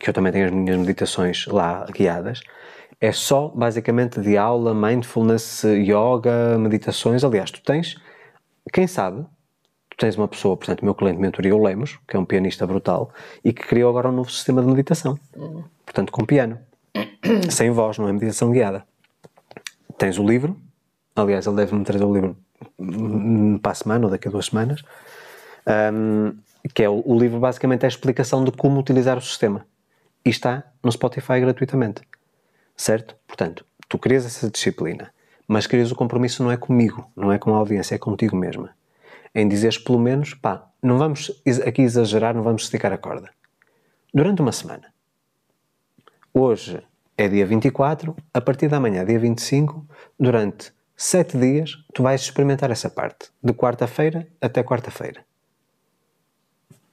[0.00, 2.40] que eu também tenho as minhas meditações lá guiadas.
[3.00, 7.24] É só basicamente de aula, mindfulness, yoga, meditações.
[7.24, 7.96] Aliás, tu tens,
[8.72, 9.24] quem sabe,
[9.90, 13.12] tu tens uma pessoa, portanto, meu cliente mentoria, o Lemos, que é um pianista brutal,
[13.44, 15.18] e que criou agora um novo sistema de meditação.
[15.84, 16.58] Portanto, com piano.
[17.50, 18.84] Sem voz, não é meditação guiada.
[19.98, 20.56] Tens o livro,
[21.14, 22.36] aliás, ele deve-me trazer o livro
[23.60, 24.82] para a semana ou daqui a duas semanas,
[25.94, 26.36] um,
[26.74, 29.66] que é o, o, livro basicamente é a explicação de como utilizar o sistema.
[30.24, 32.02] E está no Spotify gratuitamente.
[32.76, 33.16] Certo?
[33.26, 35.12] Portanto, tu crias essa disciplina,
[35.46, 38.70] mas crias o compromisso não é comigo, não é com a audiência, é contigo mesma.
[39.34, 41.30] Em dizeres pelo menos, pá, não vamos
[41.66, 43.30] aqui exagerar, não vamos esticar a corda.
[44.12, 44.92] Durante uma semana.
[46.34, 46.82] Hoje
[47.16, 49.86] é dia 24, a partir da manhã, dia 25,
[50.18, 50.72] durante
[51.04, 53.32] sete dias, tu vais experimentar essa parte.
[53.42, 55.24] De quarta-feira até quarta-feira.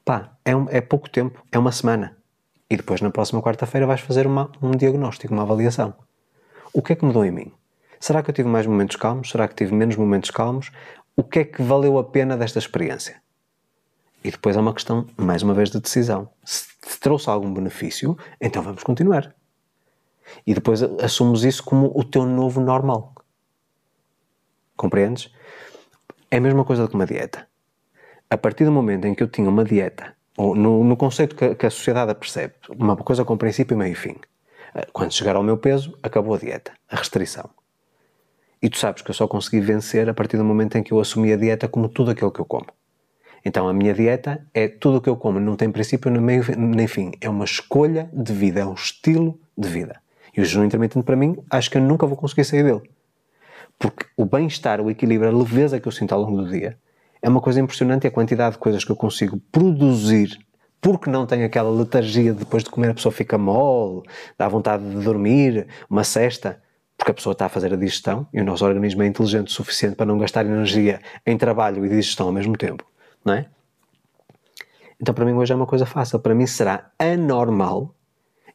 [0.03, 2.17] Pá, é, um, é pouco tempo, é uma semana.
[2.67, 5.93] E depois, na próxima quarta-feira, vais fazer uma, um diagnóstico, uma avaliação.
[6.73, 7.51] O que é que mudou em mim?
[7.99, 9.29] Será que eu tive mais momentos calmos?
[9.29, 10.71] Será que tive menos momentos calmos?
[11.15, 13.21] O que é que valeu a pena desta experiência?
[14.23, 16.27] E depois é uma questão, mais uma vez, de decisão.
[16.43, 19.35] Se te trouxe algum benefício, então vamos continuar.
[20.47, 23.13] E depois assumes isso como o teu novo normal.
[24.79, 25.23] Compreendes?
[26.31, 27.49] É a mesma coisa que uma dieta
[28.29, 31.55] a partir do momento em que eu tinha uma dieta, ou no, no conceito que,
[31.55, 34.15] que, a sociedade percebe, uma coisa com princípio, meio e fim.
[34.75, 37.49] Eh, quando chegar ao meu peso, acabou a dieta, a restrição.
[38.61, 40.99] E tu sabes que eu só consegui vencer a partir do momento em que eu
[40.99, 42.67] assumi a dieta como tudo aquilo que eu como.
[43.43, 46.43] Então a minha dieta é tudo o que eu como, não tem princípio nem, meio,
[46.57, 47.11] nem fim.
[47.19, 49.99] É uma escolha de vida, é um estilo de vida.
[50.35, 52.81] E o jejum intermitente para mim, acho que eu nunca vou conseguir sair dele.
[53.79, 56.77] Porque o bem-estar, o equilíbrio, a leveza que eu sinto ao longo do dia,
[57.21, 60.37] é uma coisa impressionante a quantidade de coisas que eu consigo produzir
[60.81, 64.03] porque não tenho aquela letargia depois de comer, a pessoa fica mole,
[64.37, 66.61] dá vontade de dormir, uma cesta,
[66.97, 69.51] porque a pessoa está a fazer a digestão e o nosso organismo é inteligente o
[69.51, 72.85] suficiente para não gastar energia em trabalho e digestão ao mesmo tempo,
[73.23, 73.45] não é?
[75.01, 76.19] Então para mim hoje é uma coisa fácil.
[76.19, 77.95] Para mim será anormal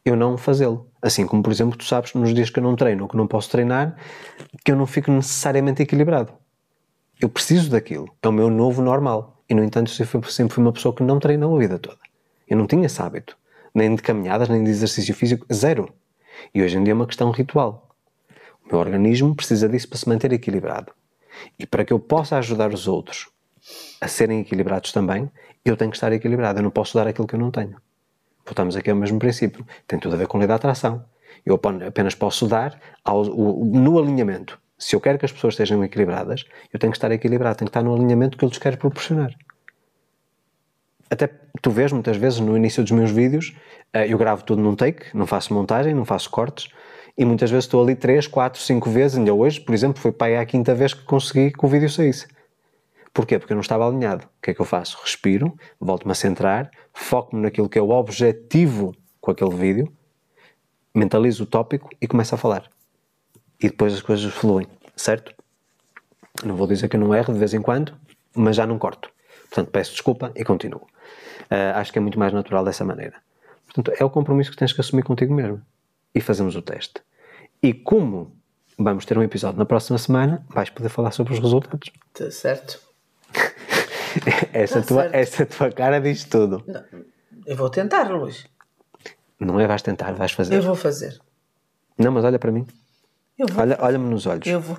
[0.04, 0.90] eu não fazê-lo.
[1.00, 3.26] Assim como, por exemplo, tu sabes nos dias que eu não treino ou que não
[3.26, 3.96] posso treinar,
[4.64, 6.32] que eu não fico necessariamente equilibrado.
[7.20, 8.08] Eu preciso daquilo.
[8.22, 9.42] É o meu novo normal.
[9.48, 11.98] E, no entanto, eu sempre fui uma pessoa que não treinou a vida toda.
[12.48, 13.36] Eu não tinha esse hábito.
[13.74, 15.46] Nem de caminhadas, nem de exercício físico.
[15.52, 15.92] Zero.
[16.54, 17.88] E hoje em dia é uma questão ritual.
[18.64, 20.92] O meu organismo precisa disso para se manter equilibrado.
[21.58, 23.28] E para que eu possa ajudar os outros
[24.00, 25.30] a serem equilibrados também,
[25.64, 26.58] eu tenho que estar equilibrado.
[26.58, 27.76] Eu não posso dar aquilo que eu não tenho.
[28.44, 29.66] Voltamos aqui ao mesmo princípio.
[29.86, 31.04] Tem tudo a ver com a lei da atração.
[31.44, 35.82] Eu apenas posso dar ao, o, no alinhamento se eu quero que as pessoas estejam
[35.84, 38.76] equilibradas, eu tenho que estar equilibrado, tenho que estar no alinhamento que eu lhes quero
[38.76, 39.32] proporcionar.
[41.08, 41.30] Até
[41.62, 43.54] tu vês muitas vezes no início dos meus vídeos,
[43.92, 46.68] eh, eu gravo tudo num take, não faço montagem, não faço cortes,
[47.16, 50.26] e muitas vezes estou ali 3, 4, 5 vezes, ainda hoje, por exemplo, foi para
[50.26, 52.26] aí a quinta vez que consegui que o vídeo saísse.
[53.14, 53.38] Porquê?
[53.38, 54.26] Porque eu não estava alinhado.
[54.26, 54.98] O que é que eu faço?
[55.00, 59.90] Respiro, volto-me a centrar, foco-me naquilo que é o objetivo com aquele vídeo,
[60.94, 62.68] mentalizo o tópico e começo a falar
[63.64, 65.34] e depois as coisas fluem, certo?
[66.44, 67.94] Não vou dizer que eu não erro de vez em quando,
[68.34, 69.10] mas já não corto.
[69.48, 70.82] Portanto, peço desculpa e continuo.
[71.44, 73.14] Uh, acho que é muito mais natural dessa maneira.
[73.64, 75.62] Portanto, é o compromisso que tens que assumir contigo mesmo.
[76.14, 77.00] E fazemos o teste.
[77.62, 78.36] E como
[78.78, 81.90] vamos ter um episódio na próxima semana, vais poder falar sobre os resultados.
[82.12, 82.83] Está certo.
[84.52, 85.14] essa, tá tua, certo.
[85.14, 86.62] essa tua cara diz tudo.
[86.66, 87.04] Não,
[87.46, 88.46] eu vou tentar, Luís.
[89.38, 90.54] Não é vais tentar, vais fazer.
[90.54, 91.18] Eu vou fazer.
[91.98, 92.66] Não, mas olha para mim.
[93.38, 93.62] Eu vou.
[93.62, 94.46] Olha, olha-me nos olhos.
[94.46, 94.78] Eu vou.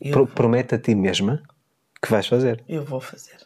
[0.00, 0.34] Eu Pro, vou.
[0.34, 1.42] Promete a ti mesma
[2.00, 2.62] que vais fazer.
[2.68, 3.38] Eu vou fazer.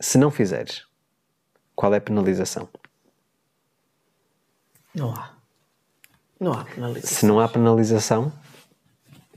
[0.00, 0.86] Se não fizeres,
[1.74, 2.68] qual é a penalização?
[4.94, 5.34] Não há.
[6.38, 7.18] Não há penalização.
[7.18, 8.32] Se não há penalização,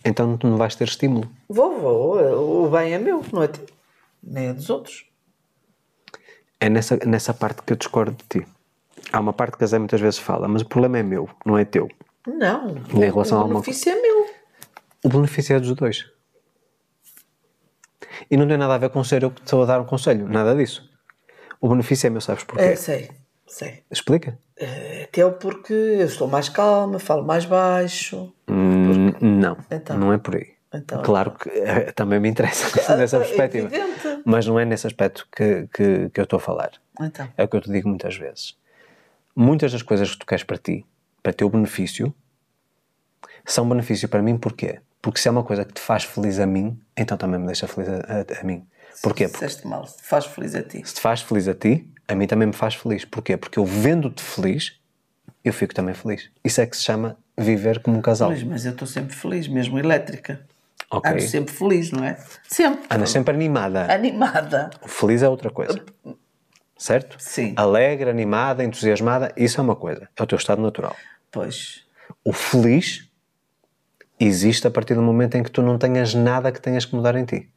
[0.03, 1.29] então tu não vais ter estímulo.
[1.49, 2.65] Vou, vou.
[2.65, 3.65] O bem é meu, não é teu.
[4.21, 5.05] Nem é dos outros.
[6.59, 8.47] É nessa, nessa parte que eu discordo de ti.
[9.11, 11.57] Há uma parte que a Zé muitas vezes fala, mas o problema é meu, não
[11.57, 11.87] é teu.
[12.25, 12.75] Não.
[12.93, 13.99] Em relação o benefício uma...
[13.99, 14.29] é meu.
[15.03, 16.11] O benefício é dos dois.
[18.29, 20.27] E não tem nada a ver com ser eu que estou a dar um conselho,
[20.27, 20.89] nada disso.
[21.61, 22.63] O benefício é meu, sabes porquê?
[22.63, 23.09] É, sei,
[23.47, 23.83] sei.
[23.89, 24.37] Explica.
[24.57, 28.33] É teu porque eu estou mais calma, falo mais baixo.
[28.49, 30.56] Hum, não, então, não é por aí.
[30.73, 33.67] Então, claro que é, também me interessa nessa é perspectiva.
[33.67, 34.21] Evidente.
[34.25, 36.71] Mas não é nesse aspecto que, que, que eu estou a falar.
[36.99, 37.29] Então.
[37.37, 38.57] É o que eu te digo muitas vezes.
[39.35, 40.85] Muitas das coisas que tu queres para ti
[41.27, 42.13] para teu benefício,
[43.45, 44.79] são benefício para mim porquê?
[45.01, 47.67] Porque se é uma coisa que te faz feliz a mim, então também me deixa
[47.67, 48.65] feliz a, a, a mim.
[49.01, 49.27] Porquê?
[49.27, 50.81] Se Porque, mal, se te faz feliz a ti.
[50.85, 53.05] Se te faz feliz a ti, a mim também me faz feliz.
[53.05, 53.35] Porquê?
[53.37, 54.79] Porque eu vendo-te feliz,
[55.43, 56.29] eu fico também feliz.
[56.43, 58.29] Isso é que se chama viver como um casal.
[58.29, 60.41] Mas, mas eu estou sempre feliz, mesmo elétrica.
[60.89, 61.11] Okay.
[61.11, 62.17] Ando sempre feliz, não é?
[62.47, 62.85] Sempre.
[62.89, 63.93] Anda sempre animada.
[63.93, 64.69] Animada.
[64.85, 65.83] Feliz é outra coisa.
[66.77, 67.17] Certo?
[67.19, 67.53] Sim.
[67.57, 70.07] Alegre, animada, entusiasmada, isso é uma coisa.
[70.15, 70.95] É o teu estado natural.
[71.31, 71.83] Pois.
[72.23, 73.09] O feliz
[74.19, 77.15] existe a partir do momento em que tu não tenhas nada que tenhas que mudar
[77.15, 77.49] em ti.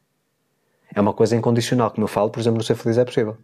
[0.93, 1.91] É uma coisa incondicional.
[1.91, 3.37] Como eu falo, por exemplo, no ser feliz é possível.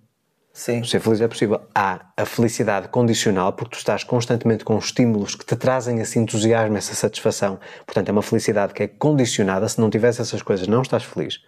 [0.57, 0.83] Sim.
[0.83, 1.61] Ser feliz é possível.
[1.73, 6.75] Há a felicidade condicional, porque tu estás constantemente com estímulos que te trazem esse entusiasmo,
[6.75, 7.59] essa satisfação.
[7.85, 9.69] Portanto, é uma felicidade que é condicionada.
[9.69, 11.43] Se não tivesse essas coisas, não estás feliz.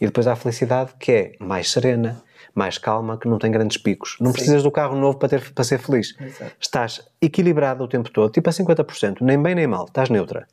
[0.00, 2.20] E depois há a felicidade que é mais serena,
[2.52, 4.16] mais calma, que não tem grandes picos.
[4.18, 4.38] Não Sim.
[4.38, 6.16] precisas do carro novo para, ter, para ser feliz.
[6.20, 6.52] Exato.
[6.58, 10.48] Estás equilibrado o tempo todo, tipo a 50%, nem bem nem mal, estás neutra.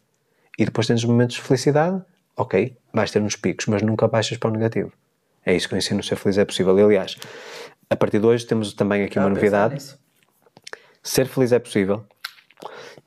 [0.56, 2.00] E depois tens momentos de felicidade,
[2.36, 4.92] ok, vais ter uns picos, mas nunca baixas para o negativo.
[5.48, 6.78] É isso que eu ensino, ser feliz é possível.
[6.78, 7.16] aliás,
[7.90, 9.96] a partir de hoje temos também aqui uma novidade.
[11.02, 12.04] Ser feliz é possível.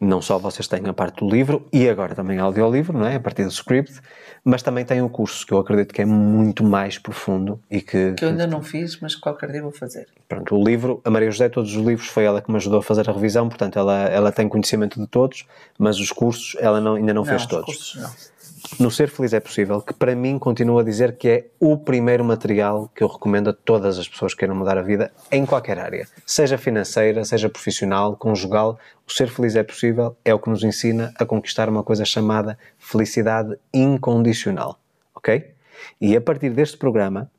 [0.01, 3.17] Não só vocês têm a parte do livro e agora também audiolivro, não é?
[3.17, 4.01] A partir do script,
[4.43, 8.15] mas também tem o curso que eu acredito que é muito mais profundo e que.
[8.15, 10.07] Que eu ainda não fiz, mas qualquer dia vou fazer.
[10.27, 12.83] Pronto, o livro, a Maria José, todos os livros, foi ela que me ajudou a
[12.83, 15.45] fazer a revisão, portanto ela, ela tem conhecimento de todos,
[15.79, 17.67] mas os cursos ela não, ainda não, não fez todos.
[17.67, 18.40] Cursos não
[18.79, 22.25] no Ser Feliz é Possível, que para mim continua a dizer que é o primeiro
[22.25, 25.79] material que eu recomendo a todas as pessoas que queiram mudar a vida em qualquer
[25.79, 28.79] área, seja financeira, seja profissional, conjugal.
[29.07, 32.59] O Ser Feliz é Possível é o que nos ensina a conquistar uma coisa chamada
[32.79, 34.79] felicidade incondicional,
[35.15, 35.53] ok?
[36.01, 37.31] E a partir deste programa,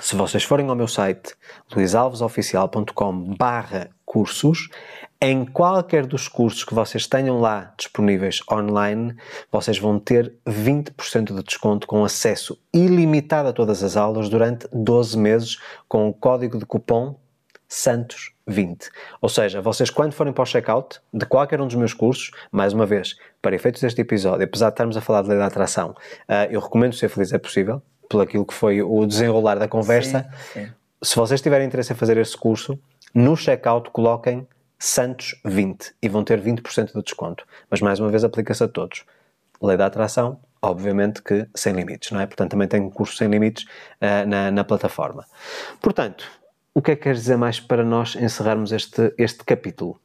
[0.00, 1.34] se vocês forem ao meu site
[1.74, 4.68] luisalvesoficial.com barra cursos,
[5.20, 9.16] em qualquer dos cursos que vocês tenham lá disponíveis online,
[9.50, 15.16] vocês vão ter 20% de desconto com acesso ilimitado a todas as aulas durante 12
[15.16, 15.58] meses
[15.88, 17.16] com o código de cupom
[17.70, 18.88] SANTOS20.
[19.20, 22.72] Ou seja, vocês quando forem para o checkout de qualquer um dos meus cursos, mais
[22.72, 25.90] uma vez, para efeitos deste episódio, apesar de estarmos a falar de lei da atração,
[25.90, 30.30] uh, eu recomendo ser feliz é possível, pelo aquilo que foi o desenrolar da conversa.
[30.52, 30.72] Sim, sim.
[31.02, 32.78] Se vocês tiverem interesse em fazer esse curso,
[33.14, 34.46] no checkout coloquem
[34.78, 37.46] Santos 20 e vão ter 20% de desconto.
[37.70, 39.04] Mas mais uma vez aplica-se a todos.
[39.62, 42.26] Lei da atração, obviamente que sem limites, não é?
[42.26, 45.24] Portanto, também tem um curso sem limites uh, na, na plataforma.
[45.80, 46.26] Portanto,
[46.74, 50.00] o que é que queres dizer mais para nós encerrarmos este, este capítulo?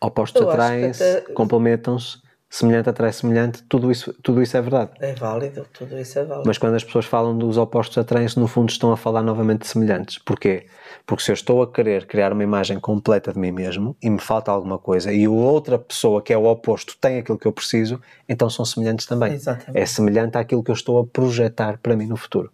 [0.00, 2.18] Opostos atraem-se, complementam-se
[2.50, 4.90] semelhante atrai semelhante, tudo isso, tudo isso é verdade.
[4.98, 6.48] É válido, tudo isso é válido.
[6.48, 9.68] Mas quando as pessoas falam dos opostos atraem-se, no fundo estão a falar novamente de
[9.68, 10.18] semelhantes.
[10.18, 10.66] Porquê?
[11.06, 14.20] Porque se eu estou a querer criar uma imagem completa de mim mesmo e me
[14.20, 18.00] falta alguma coisa e outra pessoa que é o oposto tem aquilo que eu preciso,
[18.28, 19.32] então são semelhantes também.
[19.32, 19.78] Exatamente.
[19.78, 22.52] É semelhante àquilo que eu estou a projetar para mim no futuro.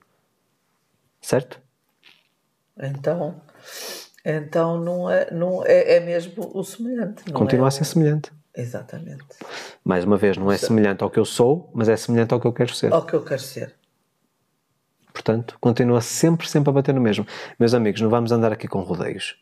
[1.22, 1.58] Certo?
[2.78, 3.40] Então,
[4.22, 7.24] então não é, não é, é mesmo o semelhante.
[7.32, 8.30] Continua é a ser semelhante.
[8.56, 9.24] Exatamente.
[9.84, 12.46] Mais uma vez, não é semelhante ao que eu sou, mas é semelhante ao que
[12.46, 12.92] eu quero ser.
[12.92, 13.74] Ao que eu quero ser.
[15.12, 17.26] Portanto, continua sempre, sempre a bater no mesmo.
[17.58, 19.36] Meus amigos, não vamos andar aqui com rodeios.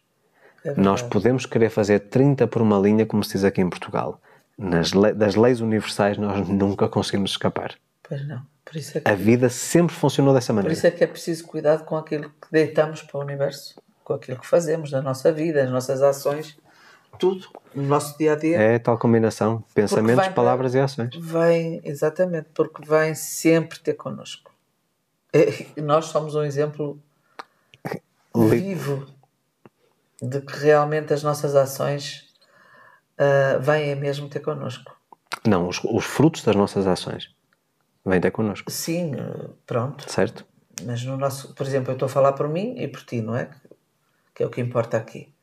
[0.64, 4.20] É Nós podemos querer fazer 30 por uma linha, como se diz aqui em Portugal.
[4.56, 7.74] Nas le das leis universais, nós nunca conseguimos escapar.
[8.02, 8.42] Pois não.
[8.64, 9.10] Por isso é que...
[9.10, 10.72] A vida sempre funcionou dessa maneira.
[10.72, 14.14] Por isso é que é preciso cuidado com aquilo que deitamos para o universo, com
[14.14, 16.56] aquilo que fazemos na nossa vida, as nossas ações
[17.18, 18.60] tudo no nosso dia a dia.
[18.60, 21.14] É tal combinação, pensamentos, vem, palavras e ações.
[21.16, 24.52] Vem, exatamente, porque vem sempre ter connosco.
[25.76, 27.00] E nós somos um exemplo
[28.34, 29.06] vivo
[30.22, 32.32] de que realmente as nossas ações
[33.18, 34.96] uh, vêm mesmo ter connosco.
[35.44, 37.34] Não, os, os, frutos das nossas ações
[38.06, 38.70] vêm ter connosco.
[38.70, 39.12] Sim,
[39.66, 40.10] pronto.
[40.10, 40.46] Certo.
[40.84, 43.36] Mas no nosso, por exemplo, eu estou a falar por mim e por ti, não
[43.36, 43.50] é?
[44.32, 45.33] Que é o que importa aqui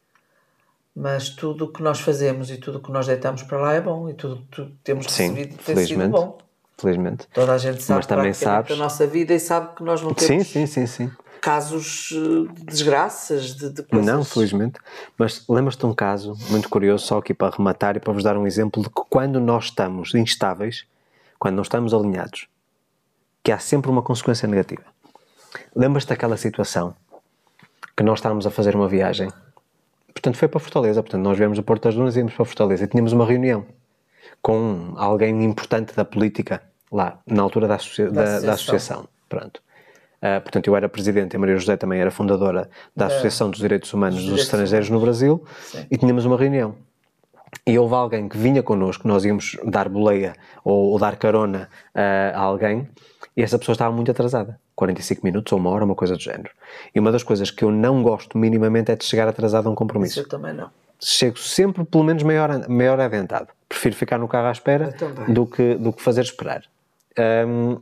[0.95, 3.81] mas tudo o que nós fazemos e tudo o que nós deitamos para lá é
[3.81, 6.37] bom e tudo que temos recebido sim, tem sido bom.
[6.77, 7.27] Felizmente.
[7.33, 8.71] Toda a gente sabe mas também sabes...
[8.71, 11.11] a nossa vida e sabe que nós não temos sim, sim, sim, sim.
[11.39, 14.05] casos eh, de desgraças, de, de coisas...
[14.05, 14.79] Não, felizmente.
[15.15, 18.35] Mas lembras-te de um caso muito curioso, só aqui para rematar e para vos dar
[18.35, 20.85] um exemplo de que quando nós estamos instáveis,
[21.37, 22.47] quando não estamos alinhados,
[23.43, 24.83] que há sempre uma consequência negativa.
[25.75, 26.95] Lembras-te daquela situação
[27.95, 29.31] que nós estávamos a fazer uma viagem
[30.21, 31.01] Portanto, foi para Fortaleza.
[31.01, 32.83] Portanto, nós viemos do Porto das Dunas e íamos para Fortaleza.
[32.83, 33.65] E tínhamos uma reunião
[34.39, 36.61] com alguém importante da política
[36.91, 38.47] lá, na altura da, associa da, da, associação.
[38.47, 39.07] Da associação.
[39.27, 39.61] Pronto.
[40.21, 43.91] Uh, portanto, eu era presidente, a Maria José também era fundadora da Associação dos Direitos
[43.91, 45.87] Humanos dos, dos Estrangeiros no Brasil Sim.
[45.89, 46.75] e tínhamos uma reunião.
[47.65, 52.37] E houve alguém que vinha connosco, nós íamos dar boleia ou, ou dar carona uh,
[52.37, 52.87] a alguém,
[53.35, 54.59] e essa pessoa estava muito atrasada.
[54.81, 56.49] 45 minutos ou uma hora, uma coisa do género.
[56.93, 59.75] E uma das coisas que eu não gosto minimamente é de chegar atrasado a um
[59.75, 60.13] compromisso.
[60.13, 60.71] Isso eu também não.
[60.99, 63.49] Chego sempre pelo menos meia hora, meia hora adiantado.
[63.69, 64.93] Prefiro ficar no carro à espera
[65.27, 66.63] do que, do que fazer esperar.
[67.47, 67.79] Um,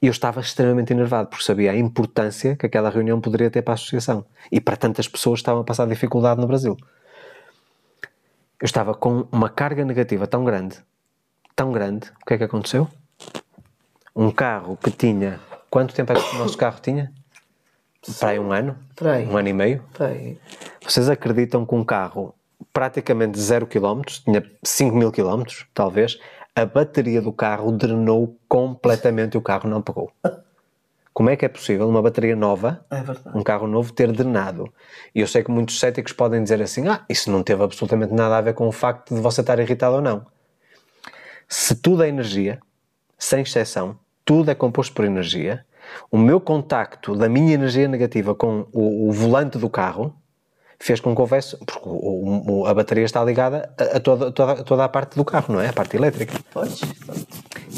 [0.00, 3.74] e eu estava extremamente enervado, porque sabia a importância que aquela reunião poderia ter para
[3.74, 6.76] a associação e para tantas pessoas que estavam a passar dificuldade no Brasil.
[8.60, 10.78] Eu estava com uma carga negativa tão grande,
[11.54, 12.88] tão grande, o que é que aconteceu?
[14.16, 15.40] Um carro que tinha.
[15.70, 17.12] Quanto tempo é que o nosso carro tinha?
[18.18, 18.76] Para aí um ano?
[18.96, 19.26] Para aí.
[19.26, 19.84] Um ano e meio?
[19.92, 20.38] Para aí.
[20.82, 22.34] Vocês acreditam que um carro
[22.72, 26.18] praticamente zero quilómetros, tinha 5 mil quilómetros, talvez,
[26.54, 30.10] a bateria do carro drenou completamente e o carro não pegou.
[31.12, 34.72] Como é que é possível uma bateria nova, É um carro novo, ter drenado?
[35.12, 38.38] E eu sei que muitos céticos podem dizer assim: ah, isso não teve absolutamente nada
[38.38, 40.24] a ver com o facto de você estar irritado ou não.
[41.48, 42.60] Se tudo é energia,
[43.18, 45.64] sem exceção, tudo é composto por energia,
[46.10, 50.14] o meu contacto da minha energia negativa com o, o volante do carro
[50.78, 54.62] fez com que houvesse, porque o- o- a bateria está ligada a, a toda, toda,
[54.62, 55.68] toda a parte do carro, não é?
[55.68, 56.34] A parte elétrica.
[56.52, 56.78] Pois.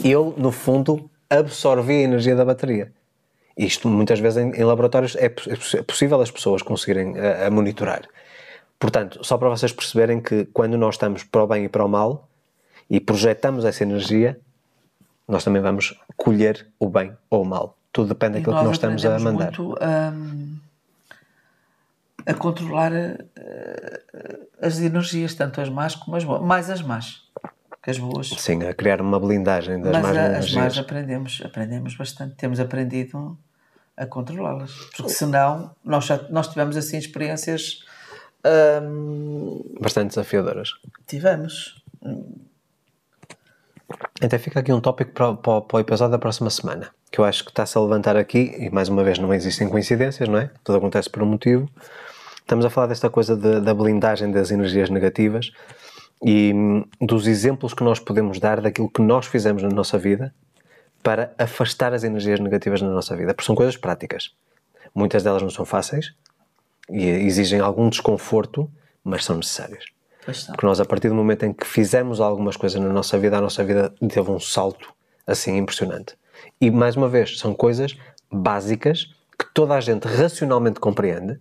[0.05, 2.93] Eu, no fundo, absorvi a energia da bateria.
[3.57, 7.51] Isto, muitas vezes, em, em laboratórios, é, é é possível as pessoas conseguirem a, a
[7.51, 8.03] monitorar.
[8.77, 11.89] Portanto, só para vocês perceberem que quando nós estamos para o bem e para o
[11.89, 12.29] mal
[12.91, 14.37] e projetamos essa energia,
[15.31, 17.77] nós também vamos colher o bem ou o mal.
[17.93, 19.53] Tudo depende daquilo que nós estamos a mandar.
[19.59, 20.57] muito hum,
[22.27, 23.21] a controlar eh,
[24.61, 26.43] as energias, tanto as más como as boas.
[26.43, 27.23] Mais as más
[27.83, 28.29] que as boas.
[28.29, 30.55] Sim, a criar uma blindagem das Mas más a- as energias.
[30.55, 32.35] más aprendemos, aprendemos bastante.
[32.37, 33.39] Temos aprendido
[33.97, 34.73] a controlá-las.
[34.97, 37.85] Porque senão nós, já, nós tivemos assim experiências.
[38.83, 40.73] hum, Bastante desafiadoras.
[41.07, 41.83] tivemos.
[44.23, 47.25] Então fica aqui um tópico para, para, para o episódio da próxima semana, que eu
[47.25, 50.51] acho que está-se a levantar aqui, e mais uma vez não existem coincidências, não é?
[50.63, 51.69] Tudo acontece por um motivo.
[52.41, 55.51] Estamos a falar desta coisa de- da blindagem das energias negativas
[56.23, 60.35] e hum, dos exemplos que nós podemos dar daquilo que nós fizemos na nossa vida
[61.03, 64.33] para afastar as energias negativas na nossa vida, porque são coisas práticas.
[64.95, 66.13] Muitas delas não são fáceis
[66.91, 68.71] e exigem algum desconforto,
[69.03, 69.85] mas são necessárias.
[70.25, 73.41] Porque nós, a partir do momento em que fizemos algumas coisas na nossa vida, a
[73.41, 74.93] nossa vida teve um salto
[75.27, 76.17] assim impressionante.
[76.61, 77.97] E, mais uma vez, são coisas
[78.31, 79.07] básicas
[79.39, 81.41] que toda a gente racionalmente compreende,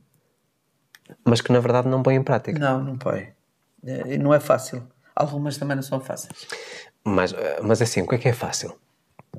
[1.25, 2.57] mas que na verdade não põe em prática.
[2.57, 3.29] Não, não põe.
[3.83, 4.87] E não é fácil.
[5.15, 6.47] Algumas também não são fáceis.
[7.03, 8.77] Mas, eh, mas assim, o que é que é fácil?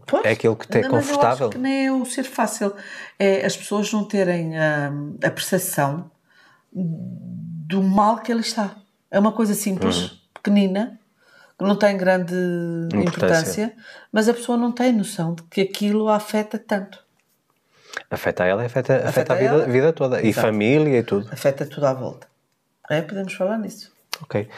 [0.07, 1.47] Pois, É aquilo que te é mas eu confortável?
[1.49, 2.75] acho que nem é o ser fácil.
[3.19, 6.11] É as pessoas não terem hum, a percepção
[6.73, 8.77] do mal que ele está.
[9.11, 10.11] É uma coisa simples, Uhum.
[10.35, 10.99] pequenina,
[11.59, 12.35] que não tem grande
[12.95, 13.05] Importância.
[13.65, 13.73] importância,
[14.13, 16.99] mas a pessoa não tem noção de que aquilo a afeta tanto.
[18.11, 20.23] Afeta ela e afeta, afeta, Afeta a vida, vida toda.
[20.23, 20.47] E Exato.
[20.47, 21.29] família e tudo.
[21.33, 22.27] Afeta tudo à volta.
[22.89, 23.93] É, podemos falar nisso.
[24.23, 24.49] Ok.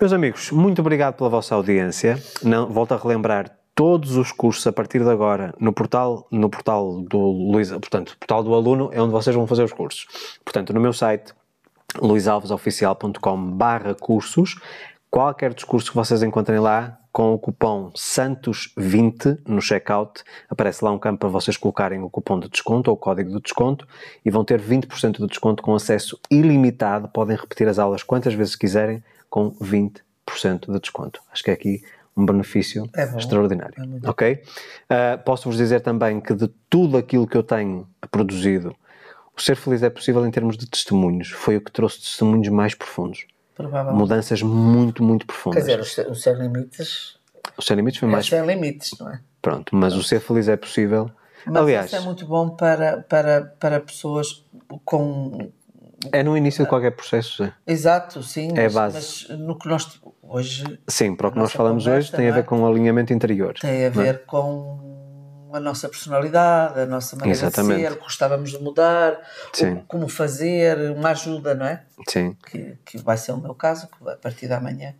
[0.00, 2.20] Meus amigos, muito obrigado pela vossa audiência.
[2.42, 7.00] Não, volto a relembrar todos os cursos a partir de agora no portal, no portal
[7.02, 10.06] do Luís, portanto, portal do aluno é onde vocês vão fazer os cursos.
[10.44, 11.32] Portanto, no meu site
[12.00, 14.56] luisalvesoficial.com barra cursos,
[15.10, 20.98] qualquer discurso que vocês encontrem lá, com o cupom SANTOS20 no checkout, aparece lá um
[20.98, 23.86] campo para vocês colocarem o cupom de desconto ou o código de desconto
[24.24, 27.08] e vão ter 20% de desconto com acesso ilimitado.
[27.08, 30.00] Podem repetir as aulas quantas vezes quiserem com 20%
[30.72, 31.20] de desconto.
[31.32, 31.82] Acho que é aqui
[32.16, 33.18] um benefício É bom.
[33.18, 33.74] extraordinário.
[34.04, 34.42] É ok?
[34.88, 38.74] Ah, Posso-vos dizer também que de tudo aquilo que eu tenho produzido,
[39.40, 41.30] o ser feliz é possível em termos de testemunhos.
[41.30, 43.26] Foi o que trouxe testemunhos mais profundos.
[43.54, 43.98] Provavelmente.
[43.98, 45.64] Mudanças muito, muito Quer profundas.
[45.64, 47.18] dizer, os, os sem limites
[47.58, 48.26] O Sem Limites foi é mais.
[48.26, 49.20] sem limites, não é?
[49.42, 51.10] Pronto, mas o ser feliz é possível.
[51.46, 54.44] Mas Aliás, isso é muito bom para, para, para pessoas
[54.84, 55.50] com
[56.12, 57.44] é no início de qualquer processo.
[57.44, 57.52] Zé.
[57.66, 58.48] Exato, sim.
[58.54, 59.26] É a mas, base.
[59.28, 62.28] mas no que nós hoje Sim, para o que nós falamos conversa, hoje tem a
[62.28, 62.44] não ver é?
[62.44, 63.54] com o alinhamento interior.
[63.60, 64.99] tem a ver com
[65.54, 67.76] a nossa personalidade, a nossa maneira Exatamente.
[67.80, 69.20] de ser, o que gostávamos de mudar,
[69.78, 71.84] o, como fazer, uma ajuda, não é?
[72.08, 74.94] Sim, Que, que vai ser o meu caso, que a partir da manhã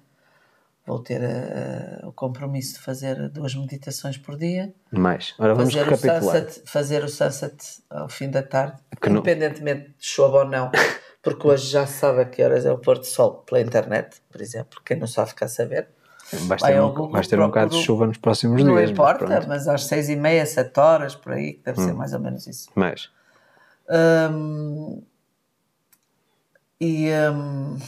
[0.86, 5.34] vou ter eh, o compromisso de fazer duas meditações por dia, mais.
[5.38, 6.20] Agora vamos fazer o, recapitular.
[6.22, 10.70] sunset, fazer o sunset ao fim da tarde, Que não- independentemente de chove ou não,
[11.22, 14.40] porque hoje já sabe a que horas é o pôr do sol pela internet, por
[14.40, 15.88] exemplo, quem não sabe ficar a saber.
[16.32, 18.82] Vais vai ter, um, vais ter um bocado de chuva nos próximos Não dias.
[18.82, 19.40] mas importa.
[19.40, 19.44] Hum.
[19.48, 22.46] mas às seis e meia, sete horas, por aí, que deve ser mais ou menos
[22.46, 22.70] isso.
[22.74, 23.10] Mais.
[24.32, 25.02] Hum,
[26.80, 27.78] e hum,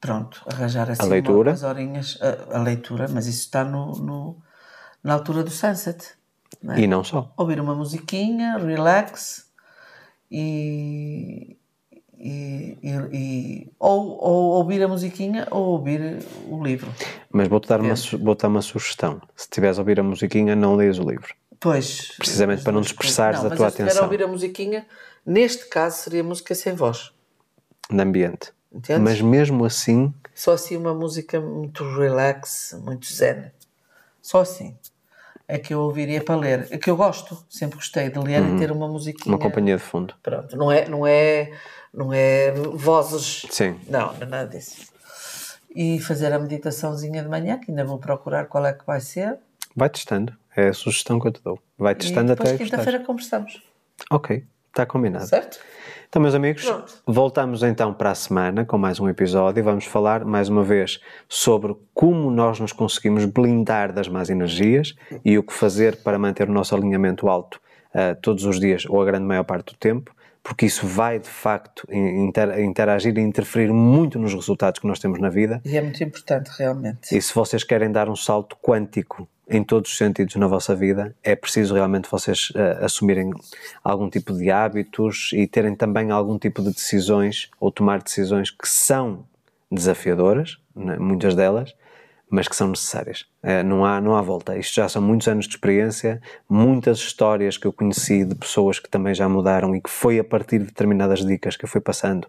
[0.00, 1.50] pronto, arranjar assim leitura?
[1.50, 2.18] umas horinhas.
[2.52, 4.36] A, a leitura, mas isso está no, no-
[5.02, 6.14] na altura do sunset.
[6.62, 6.80] não é?
[6.80, 7.32] E não só.
[7.36, 9.46] Ouvir uma musiquinha, relax
[10.30, 11.56] e,
[12.18, 16.18] e, e, e ou, ou, ouvir a musiquinha ou ouvir
[16.48, 16.92] o livro.
[17.30, 19.20] Mas vou-te dar, uma, vou dar uma sugestão.
[19.36, 21.34] Se estiveres a ouvir a musiquinha, não leias o livro.
[21.60, 22.12] Pois.
[22.16, 23.86] Precisamente para não dispersares não, a tua atenção.
[23.86, 24.86] Se estiver a ouvir a musiquinha,
[25.24, 27.12] neste caso seria música sem voz.
[27.90, 28.52] De ambiente.
[28.72, 29.02] Entendes?
[29.02, 30.12] Mas mesmo assim.
[30.34, 33.50] Só assim uma música muito relax, muito zen.
[34.20, 34.76] Só assim.
[35.50, 36.68] É que eu ouviria para ler.
[36.70, 38.56] É que eu gosto, sempre gostei de ler uhum.
[38.56, 39.34] e ter uma musiquinha.
[39.34, 40.14] Uma companhia de fundo.
[40.22, 41.52] Pronto, não é, não é,
[41.92, 43.46] não é vozes.
[43.50, 43.78] Sim.
[43.88, 44.88] Não, não é nada disso.
[45.74, 49.38] E fazer a meditaçãozinha de manhã, que ainda vou procurar qual é que vai ser.
[49.76, 50.32] Vai testando.
[50.56, 51.58] É a sugestão que eu te dou.
[51.78, 53.62] Vai testando e depois até quinta-feira conversamos.
[54.10, 55.26] Ok, está combinado.
[55.26, 55.60] Certo?
[56.08, 57.02] Então, meus amigos, Pronto.
[57.06, 61.00] voltamos então para a semana com mais um episódio e vamos falar mais uma vez
[61.28, 66.48] sobre como nós nos conseguimos blindar das más energias e o que fazer para manter
[66.48, 67.60] o nosso alinhamento alto
[67.94, 70.14] uh, todos os dias ou a grande maior parte do tempo,
[70.48, 75.28] porque isso vai de facto interagir e interferir muito nos resultados que nós temos na
[75.28, 75.60] vida.
[75.62, 77.14] E é muito importante, realmente.
[77.14, 81.14] E se vocês querem dar um salto quântico em todos os sentidos na vossa vida,
[81.22, 83.30] é preciso realmente vocês uh, assumirem
[83.84, 88.66] algum tipo de hábitos e terem também algum tipo de decisões ou tomar decisões que
[88.66, 89.26] são
[89.70, 91.74] desafiadoras, né, muitas delas,
[92.30, 93.26] mas que são necessárias.
[93.42, 94.56] Uh, não, há, não há volta.
[94.56, 98.88] Isto já são muitos anos de experiência, muitas histórias que eu conheci de pessoas que
[98.88, 102.28] também já mudaram e que foi a partir de determinadas dicas que eu fui passando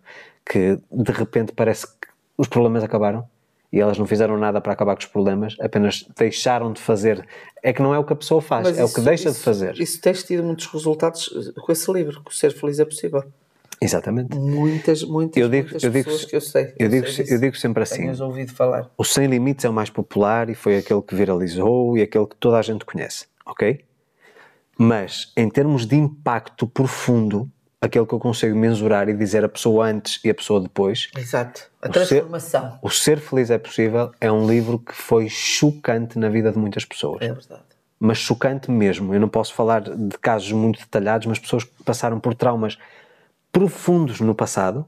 [0.49, 2.07] que de repente parece que
[2.37, 3.27] os problemas acabaram
[3.71, 7.23] e elas não fizeram nada para acabar com os problemas, apenas deixaram de fazer.
[7.61, 9.29] É que não é o que a pessoa faz, Mas é isso, o que deixa
[9.29, 9.79] isso, de fazer.
[9.79, 11.29] Isso tens tido muitos resultados
[11.61, 13.23] com esse livro, que o ser feliz é possível.
[13.81, 14.37] Exatamente.
[14.37, 16.73] Muitas, muitas, eu digo, muitas eu digo, pessoas que eu sei.
[16.77, 18.09] Eu, eu digo, sei eu digo sempre assim.
[18.21, 18.89] Ouvido falar.
[18.97, 22.35] O Sem Limites é o mais popular e foi aquele que viralizou e aquele que
[22.35, 23.85] toda a gente conhece, ok?
[24.77, 27.49] Mas, em termos de impacto profundo,
[27.81, 31.09] aquele que eu consigo mensurar e dizer a pessoa antes e a pessoa depois.
[31.17, 31.69] Exato.
[31.81, 32.79] A transformação.
[32.81, 36.51] O ser, o ser Feliz é Possível é um livro que foi chocante na vida
[36.51, 37.21] de muitas pessoas.
[37.21, 37.63] É verdade.
[37.99, 39.13] Mas chocante mesmo.
[39.13, 42.77] Eu não posso falar de casos muito detalhados, mas pessoas que passaram por traumas
[43.51, 44.85] profundos no passado,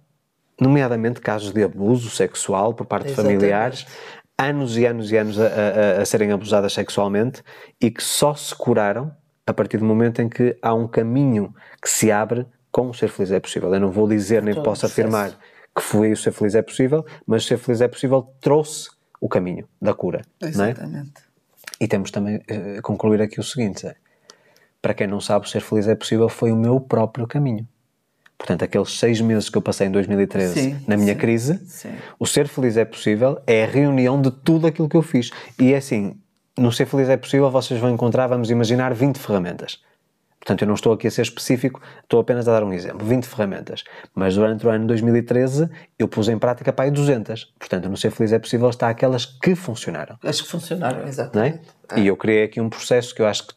[0.59, 3.33] nomeadamente casos de abuso sexual por parte Exatamente.
[3.33, 3.85] de familiares,
[4.37, 7.43] anos e anos e anos a, a, a serem abusadas sexualmente
[7.79, 9.11] e que só se curaram
[9.45, 13.09] a partir do momento em que há um caminho que se abre com o ser
[13.09, 13.73] feliz é possível.
[13.73, 15.37] Eu não vou dizer nem posso afirmar
[15.75, 18.89] que foi o ser feliz é possível, mas o ser feliz é possível trouxe
[19.19, 20.21] o caminho da cura.
[20.41, 21.11] Exatamente.
[21.17, 21.83] É?
[21.83, 23.95] E temos também uh, concluir aqui o seguinte: é,
[24.81, 27.67] para quem não sabe, o ser feliz é possível foi o meu próprio caminho.
[28.41, 31.91] Portanto, aqueles seis meses que eu passei em 2013 sim, na minha sim, crise, sim.
[32.19, 35.29] o ser feliz é possível é a reunião de tudo aquilo que eu fiz.
[35.59, 36.15] E é assim,
[36.57, 39.79] no ser feliz é possível, vocês vão encontrar, vamos imaginar, 20 ferramentas.
[40.39, 43.05] Portanto, eu não estou aqui a ser específico, estou apenas a dar um exemplo.
[43.05, 43.83] 20 ferramentas.
[44.15, 45.69] Mas durante o ano 2013
[45.99, 47.53] eu pus em prática para aí 200.
[47.59, 50.17] Portanto, no Ser Feliz é Possível está aquelas que funcionaram.
[50.23, 51.59] As que funcionaram, exatamente.
[51.91, 51.99] É?
[51.99, 53.53] E eu criei aqui um processo que eu acho que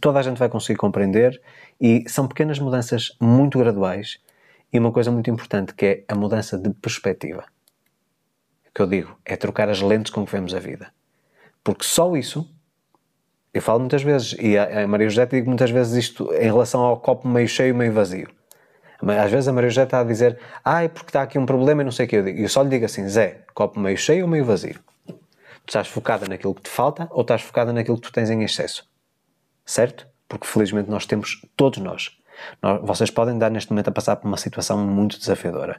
[0.00, 1.38] toda a gente vai conseguir compreender
[1.82, 4.20] e são pequenas mudanças muito graduais
[4.72, 7.44] e uma coisa muito importante que é a mudança de perspectiva.
[8.68, 10.92] O que eu digo é trocar as lentes com que vemos a vida.
[11.64, 12.48] Porque só isso
[13.52, 16.98] eu falo muitas vezes, e a, Maria José digo muitas vezes isto em relação ao
[17.00, 18.30] copo meio cheio, meio vazio.
[19.02, 21.82] Às vezes a Maria José está a dizer, ah, é porque está aqui um problema
[21.82, 22.38] e não sei o que eu digo.
[22.38, 24.78] E eu só lhe digo assim, Zé, copo meio cheio ou meio vazio?
[25.06, 28.42] Tu estás focada naquilo que te falta ou estás focada naquilo que tu tens em
[28.44, 28.88] excesso?
[29.66, 30.11] Certo?
[30.32, 32.18] Porque felizmente nós temos, todos nós.
[32.62, 35.78] nós vocês podem dar neste momento a passar por uma situação muito desafiadora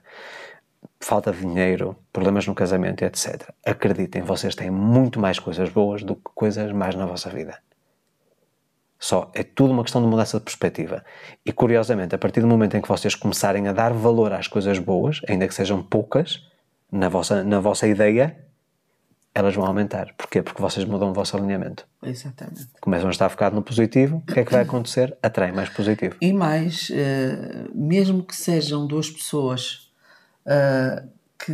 [0.99, 3.49] falta de dinheiro, problemas no casamento, etc.
[3.65, 7.57] Acreditem, vocês têm muito mais coisas boas do que coisas mais na vossa vida.
[8.99, 11.03] Só é tudo uma questão de mudança de perspectiva.
[11.43, 14.77] E curiosamente, a partir do momento em que vocês começarem a dar valor às coisas
[14.77, 16.45] boas, ainda que sejam poucas,
[16.91, 18.37] na vossa, na vossa ideia,
[19.35, 20.13] elas vão aumentar.
[20.17, 20.41] Porquê?
[20.41, 21.87] Porque vocês mudam o vosso alinhamento.
[22.03, 22.67] Exatamente.
[22.79, 25.17] Começam a estar focados no positivo, o que é que vai acontecer?
[25.23, 26.15] Atrai mais positivo.
[26.21, 29.91] E mais, eh, mesmo que sejam duas pessoas
[30.45, 31.07] uh,
[31.43, 31.53] que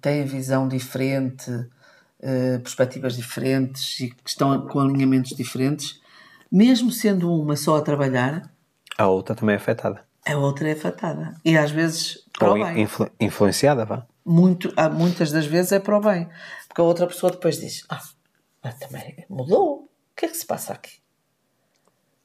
[0.00, 6.00] têm visão diferente, uh, perspectivas diferentes e que estão com alinhamentos diferentes,
[6.50, 8.50] mesmo sendo uma só a trabalhar,
[9.00, 10.04] a outra também é afetada.
[10.28, 11.34] A outra é afetada.
[11.42, 12.58] E às vezes Ou.
[12.76, 14.06] Influ influenciada, vá.
[14.22, 16.28] Muito, muitas das vezes é para o bem.
[16.70, 18.00] Porque a outra pessoa depois diz: Ah,
[18.62, 19.90] mas também mudou.
[20.12, 21.00] O que é que se passa aqui?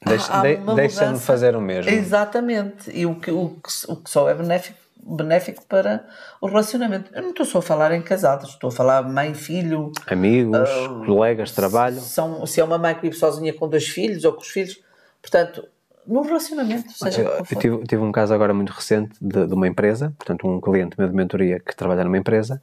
[0.05, 1.89] Deixa-me deixa fazer o mesmo.
[1.89, 2.91] Exatamente.
[2.91, 4.77] E o que, o, que, o que só é benéfico
[5.07, 6.03] benéfico para
[6.41, 7.11] o relacionamento.
[7.13, 11.05] Eu não estou só a falar em casados, estou a falar mãe, filho, amigos, uh,
[11.05, 11.99] colegas trabalho.
[11.99, 14.81] São, se é uma mãe que vive sozinha com dois filhos ou com os filhos,
[15.21, 15.67] portanto,
[16.07, 16.91] no relacionamento.
[16.91, 20.47] Seja eu, eu tive, tive, um caso agora muito recente de, de, uma empresa, portanto,
[20.47, 22.59] um cliente meu de mentoria que trabalha numa empresa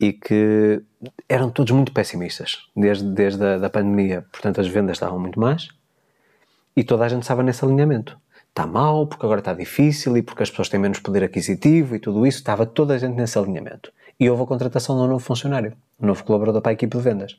[0.00, 0.82] e que
[1.28, 4.24] eram todos muito pessimistas desde, desde a da pandemia.
[4.30, 5.68] Portanto, as vendas estavam muito más
[6.76, 8.18] e toda a gente estava nesse alinhamento.
[8.48, 11.98] Está mal, porque agora está difícil e porque as pessoas têm menos poder aquisitivo e
[11.98, 12.38] tudo isso.
[12.38, 13.92] Estava toda a gente nesse alinhamento.
[14.18, 17.02] E houve a contratação de um novo funcionário, um novo colaborador para a equipe de
[17.02, 17.36] vendas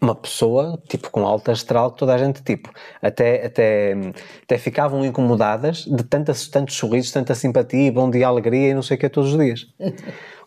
[0.00, 2.70] uma pessoa, tipo, com alta astral, toda a gente, tipo,
[3.02, 3.96] até, até,
[4.42, 8.96] até ficavam incomodadas de tantas, tantos sorrisos, tanta simpatia, bom dia, alegria e não sei
[8.96, 9.66] o que todos os dias.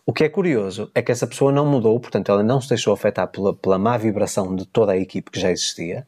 [0.04, 2.92] O que é curioso é que essa pessoa não mudou, portanto, ela não se deixou
[2.92, 6.06] afetar pela, pela má vibração de toda a equipe que já existia.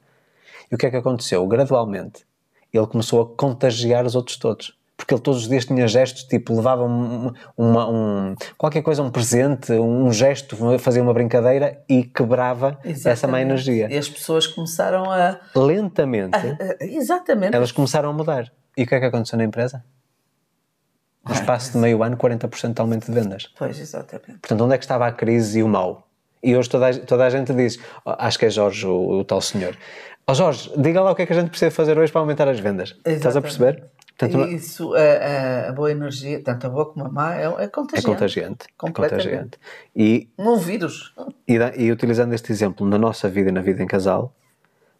[0.70, 1.46] E o que é que aconteceu?
[1.46, 2.24] Gradualmente,
[2.72, 6.54] ele começou a contagiar os outros todos porque ele todos os dias tinha gestos, tipo,
[6.54, 12.78] levava um, uma, um, qualquer coisa, um presente, um gesto, fazia uma brincadeira e quebrava
[12.84, 13.08] exatamente.
[13.08, 13.88] essa má energia.
[13.90, 15.40] E as pessoas começaram a.
[15.54, 16.36] Lentamente.
[16.36, 17.54] A, a, exatamente.
[17.54, 18.52] Elas começaram a mudar.
[18.76, 19.84] E o que é que aconteceu na empresa?
[21.26, 23.50] No espaço de meio ano, 40% de aumento de vendas.
[23.56, 24.40] Pois, exatamente.
[24.40, 26.06] Portanto, onde é que estava a crise e o mal?
[26.42, 29.40] E hoje toda a, toda a gente diz, acho que é Jorge, o, o tal
[29.40, 29.74] senhor,
[30.26, 32.46] oh Jorge, diga lá o que é que a gente precisa fazer hoje para aumentar
[32.48, 32.90] as vendas.
[32.90, 33.16] Exatamente.
[33.16, 33.84] Estás a perceber?
[34.16, 37.98] Portanto, Isso, a, a, boa energia, tanto a boa como a má, é, é contagiante.
[37.98, 38.66] É contagiante.
[38.66, 39.58] É contagiante.
[39.96, 41.12] E, um vírus.
[41.48, 44.32] E, e utilizando este exemplo na nossa vida e na vida em casal,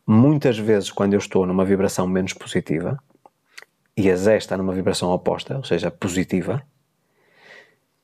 [0.07, 2.99] muitas vezes quando eu estou numa vibração menos positiva
[3.97, 6.63] e a Zé está numa vibração oposta, ou seja, positiva,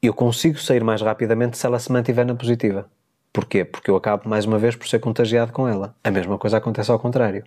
[0.02, 2.88] eu consigo sair mais rapidamente se ela se mantiver na positiva.
[3.32, 3.64] Porquê?
[3.64, 5.94] Porque eu acabo mais uma vez por ser contagiado com ela.
[6.02, 7.44] A mesma coisa acontece ao contrário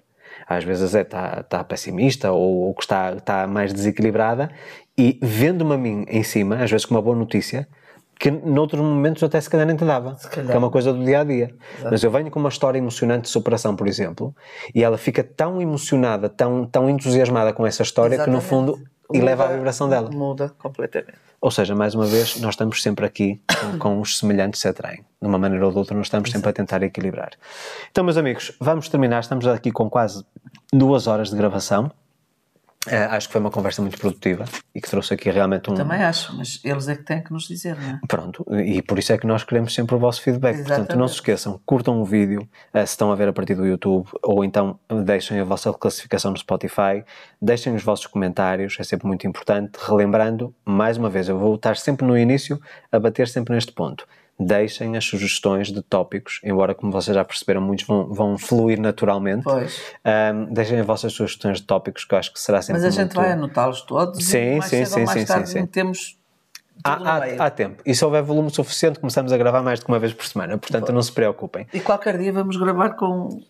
[0.48, 4.50] às vezes é está tá pessimista ou, ou que está, está mais desequilibrada
[4.98, 7.68] e vendo-me a mim em cima, às vezes com uma boa notícia,
[8.20, 11.22] que noutros momentos até se calhar nem te dava, que é uma coisa do dia
[11.22, 11.54] a dia.
[11.76, 11.92] Exato.
[11.92, 14.36] Mas eu venho com uma história emocionante de superação, por exemplo,
[14.74, 18.40] e ela fica tão emocionada, tão, tão entusiasmada com essa história Exatamente.
[18.40, 18.80] que no fundo
[19.14, 20.10] eleva a vibração dela.
[20.10, 21.18] Muda completamente.
[21.42, 25.04] Ou seja, mais uma vez, nós estamos sempre aqui com, com os semelhantes se atraem.
[25.22, 27.32] De uma maneira ou de outra, nós estamos sempre a tentar equilibrar.
[27.92, 29.20] Então, meus amigos, vamos terminar.
[29.20, 30.26] Estamos aqui com quase
[30.72, 31.92] duas horas de gravação.
[32.86, 34.44] Uh, acho que foi uma conversa muito produtiva
[34.76, 35.74] e que trouxe aqui realmente um.
[35.74, 38.00] Também acho, mas eles é que têm que nos dizer, não é?
[38.08, 40.56] Pronto, e por isso é que nós queremos sempre o vosso feedback.
[40.56, 40.80] Exatamente.
[40.80, 43.66] Portanto, não se esqueçam, curtam o vídeo uh, se estão a ver a partir do
[43.66, 47.06] YouTube ou então deixem a vossa classificação no Spotify,
[47.42, 49.78] deixem os vossos comentários, é sempre muito importante.
[49.80, 52.60] Relembrando, mais uma vez, eu vou estar sempre no início
[52.92, 54.06] a bater sempre neste ponto
[54.40, 59.44] deixem as sugestões de tópicos, embora, como vocês já perceberam, muitos vão, vão fluir naturalmente.
[59.44, 59.82] Pois.
[60.06, 62.82] Um, deixem as vossas sugestões de tópicos, que eu acho que será sempre.
[62.82, 65.66] Mas a gente vai anotá-los todos sim, e mais sim, sim, sim, tarde sim, sim.
[65.66, 66.18] temos.
[66.84, 67.82] Há, há, há, tempo.
[67.86, 70.58] E se houver volume suficiente, começamos a gravar mais do que uma vez por semana.
[70.58, 70.96] Portanto, pois.
[70.96, 71.68] não se preocupem.
[71.72, 73.42] E qualquer dia vamos gravar com.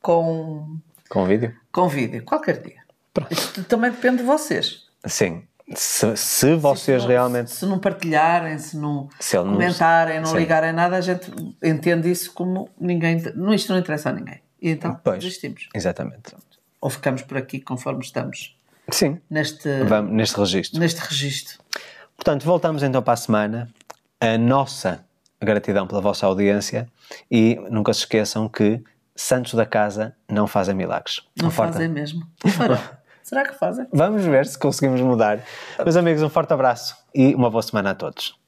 [0.00, 0.78] com.
[1.08, 1.54] com vídeo?
[1.70, 2.82] Com vídeo, qualquer dia.
[3.12, 3.30] Pronto.
[3.30, 4.86] Isto também depende de vocês.
[5.04, 5.42] Sim.
[5.76, 7.50] Se, se vocês se realmente.
[7.50, 11.30] Se não partilharem, se não se comentarem, não, ligarem nada, a gente
[11.62, 13.22] entende isso como ninguém.
[13.34, 14.40] Não, isto não interessa a ninguém.
[14.60, 15.68] E então pois, desistimos.
[15.74, 16.34] Exatamente.
[16.80, 18.56] Ou ficamos por aqui conforme estamos.
[18.90, 19.20] Sim.
[19.30, 20.80] Neste, Vamos, neste registro.
[20.80, 21.58] Neste registro.
[22.16, 23.68] Portanto, voltamos então para a semana.
[24.20, 25.04] A nossa
[25.40, 26.88] gratidão pela vossa audiência
[27.30, 28.82] e nunca se esqueçam que
[29.14, 31.22] santos da casa não fazem milagres.
[31.40, 32.26] Não fazem mesmo.
[33.22, 33.86] Será que fazem?
[33.92, 35.40] Vamos ver se conseguimos mudar.
[35.78, 38.41] Meus amigos, um forte abraço e uma boa semana a todos.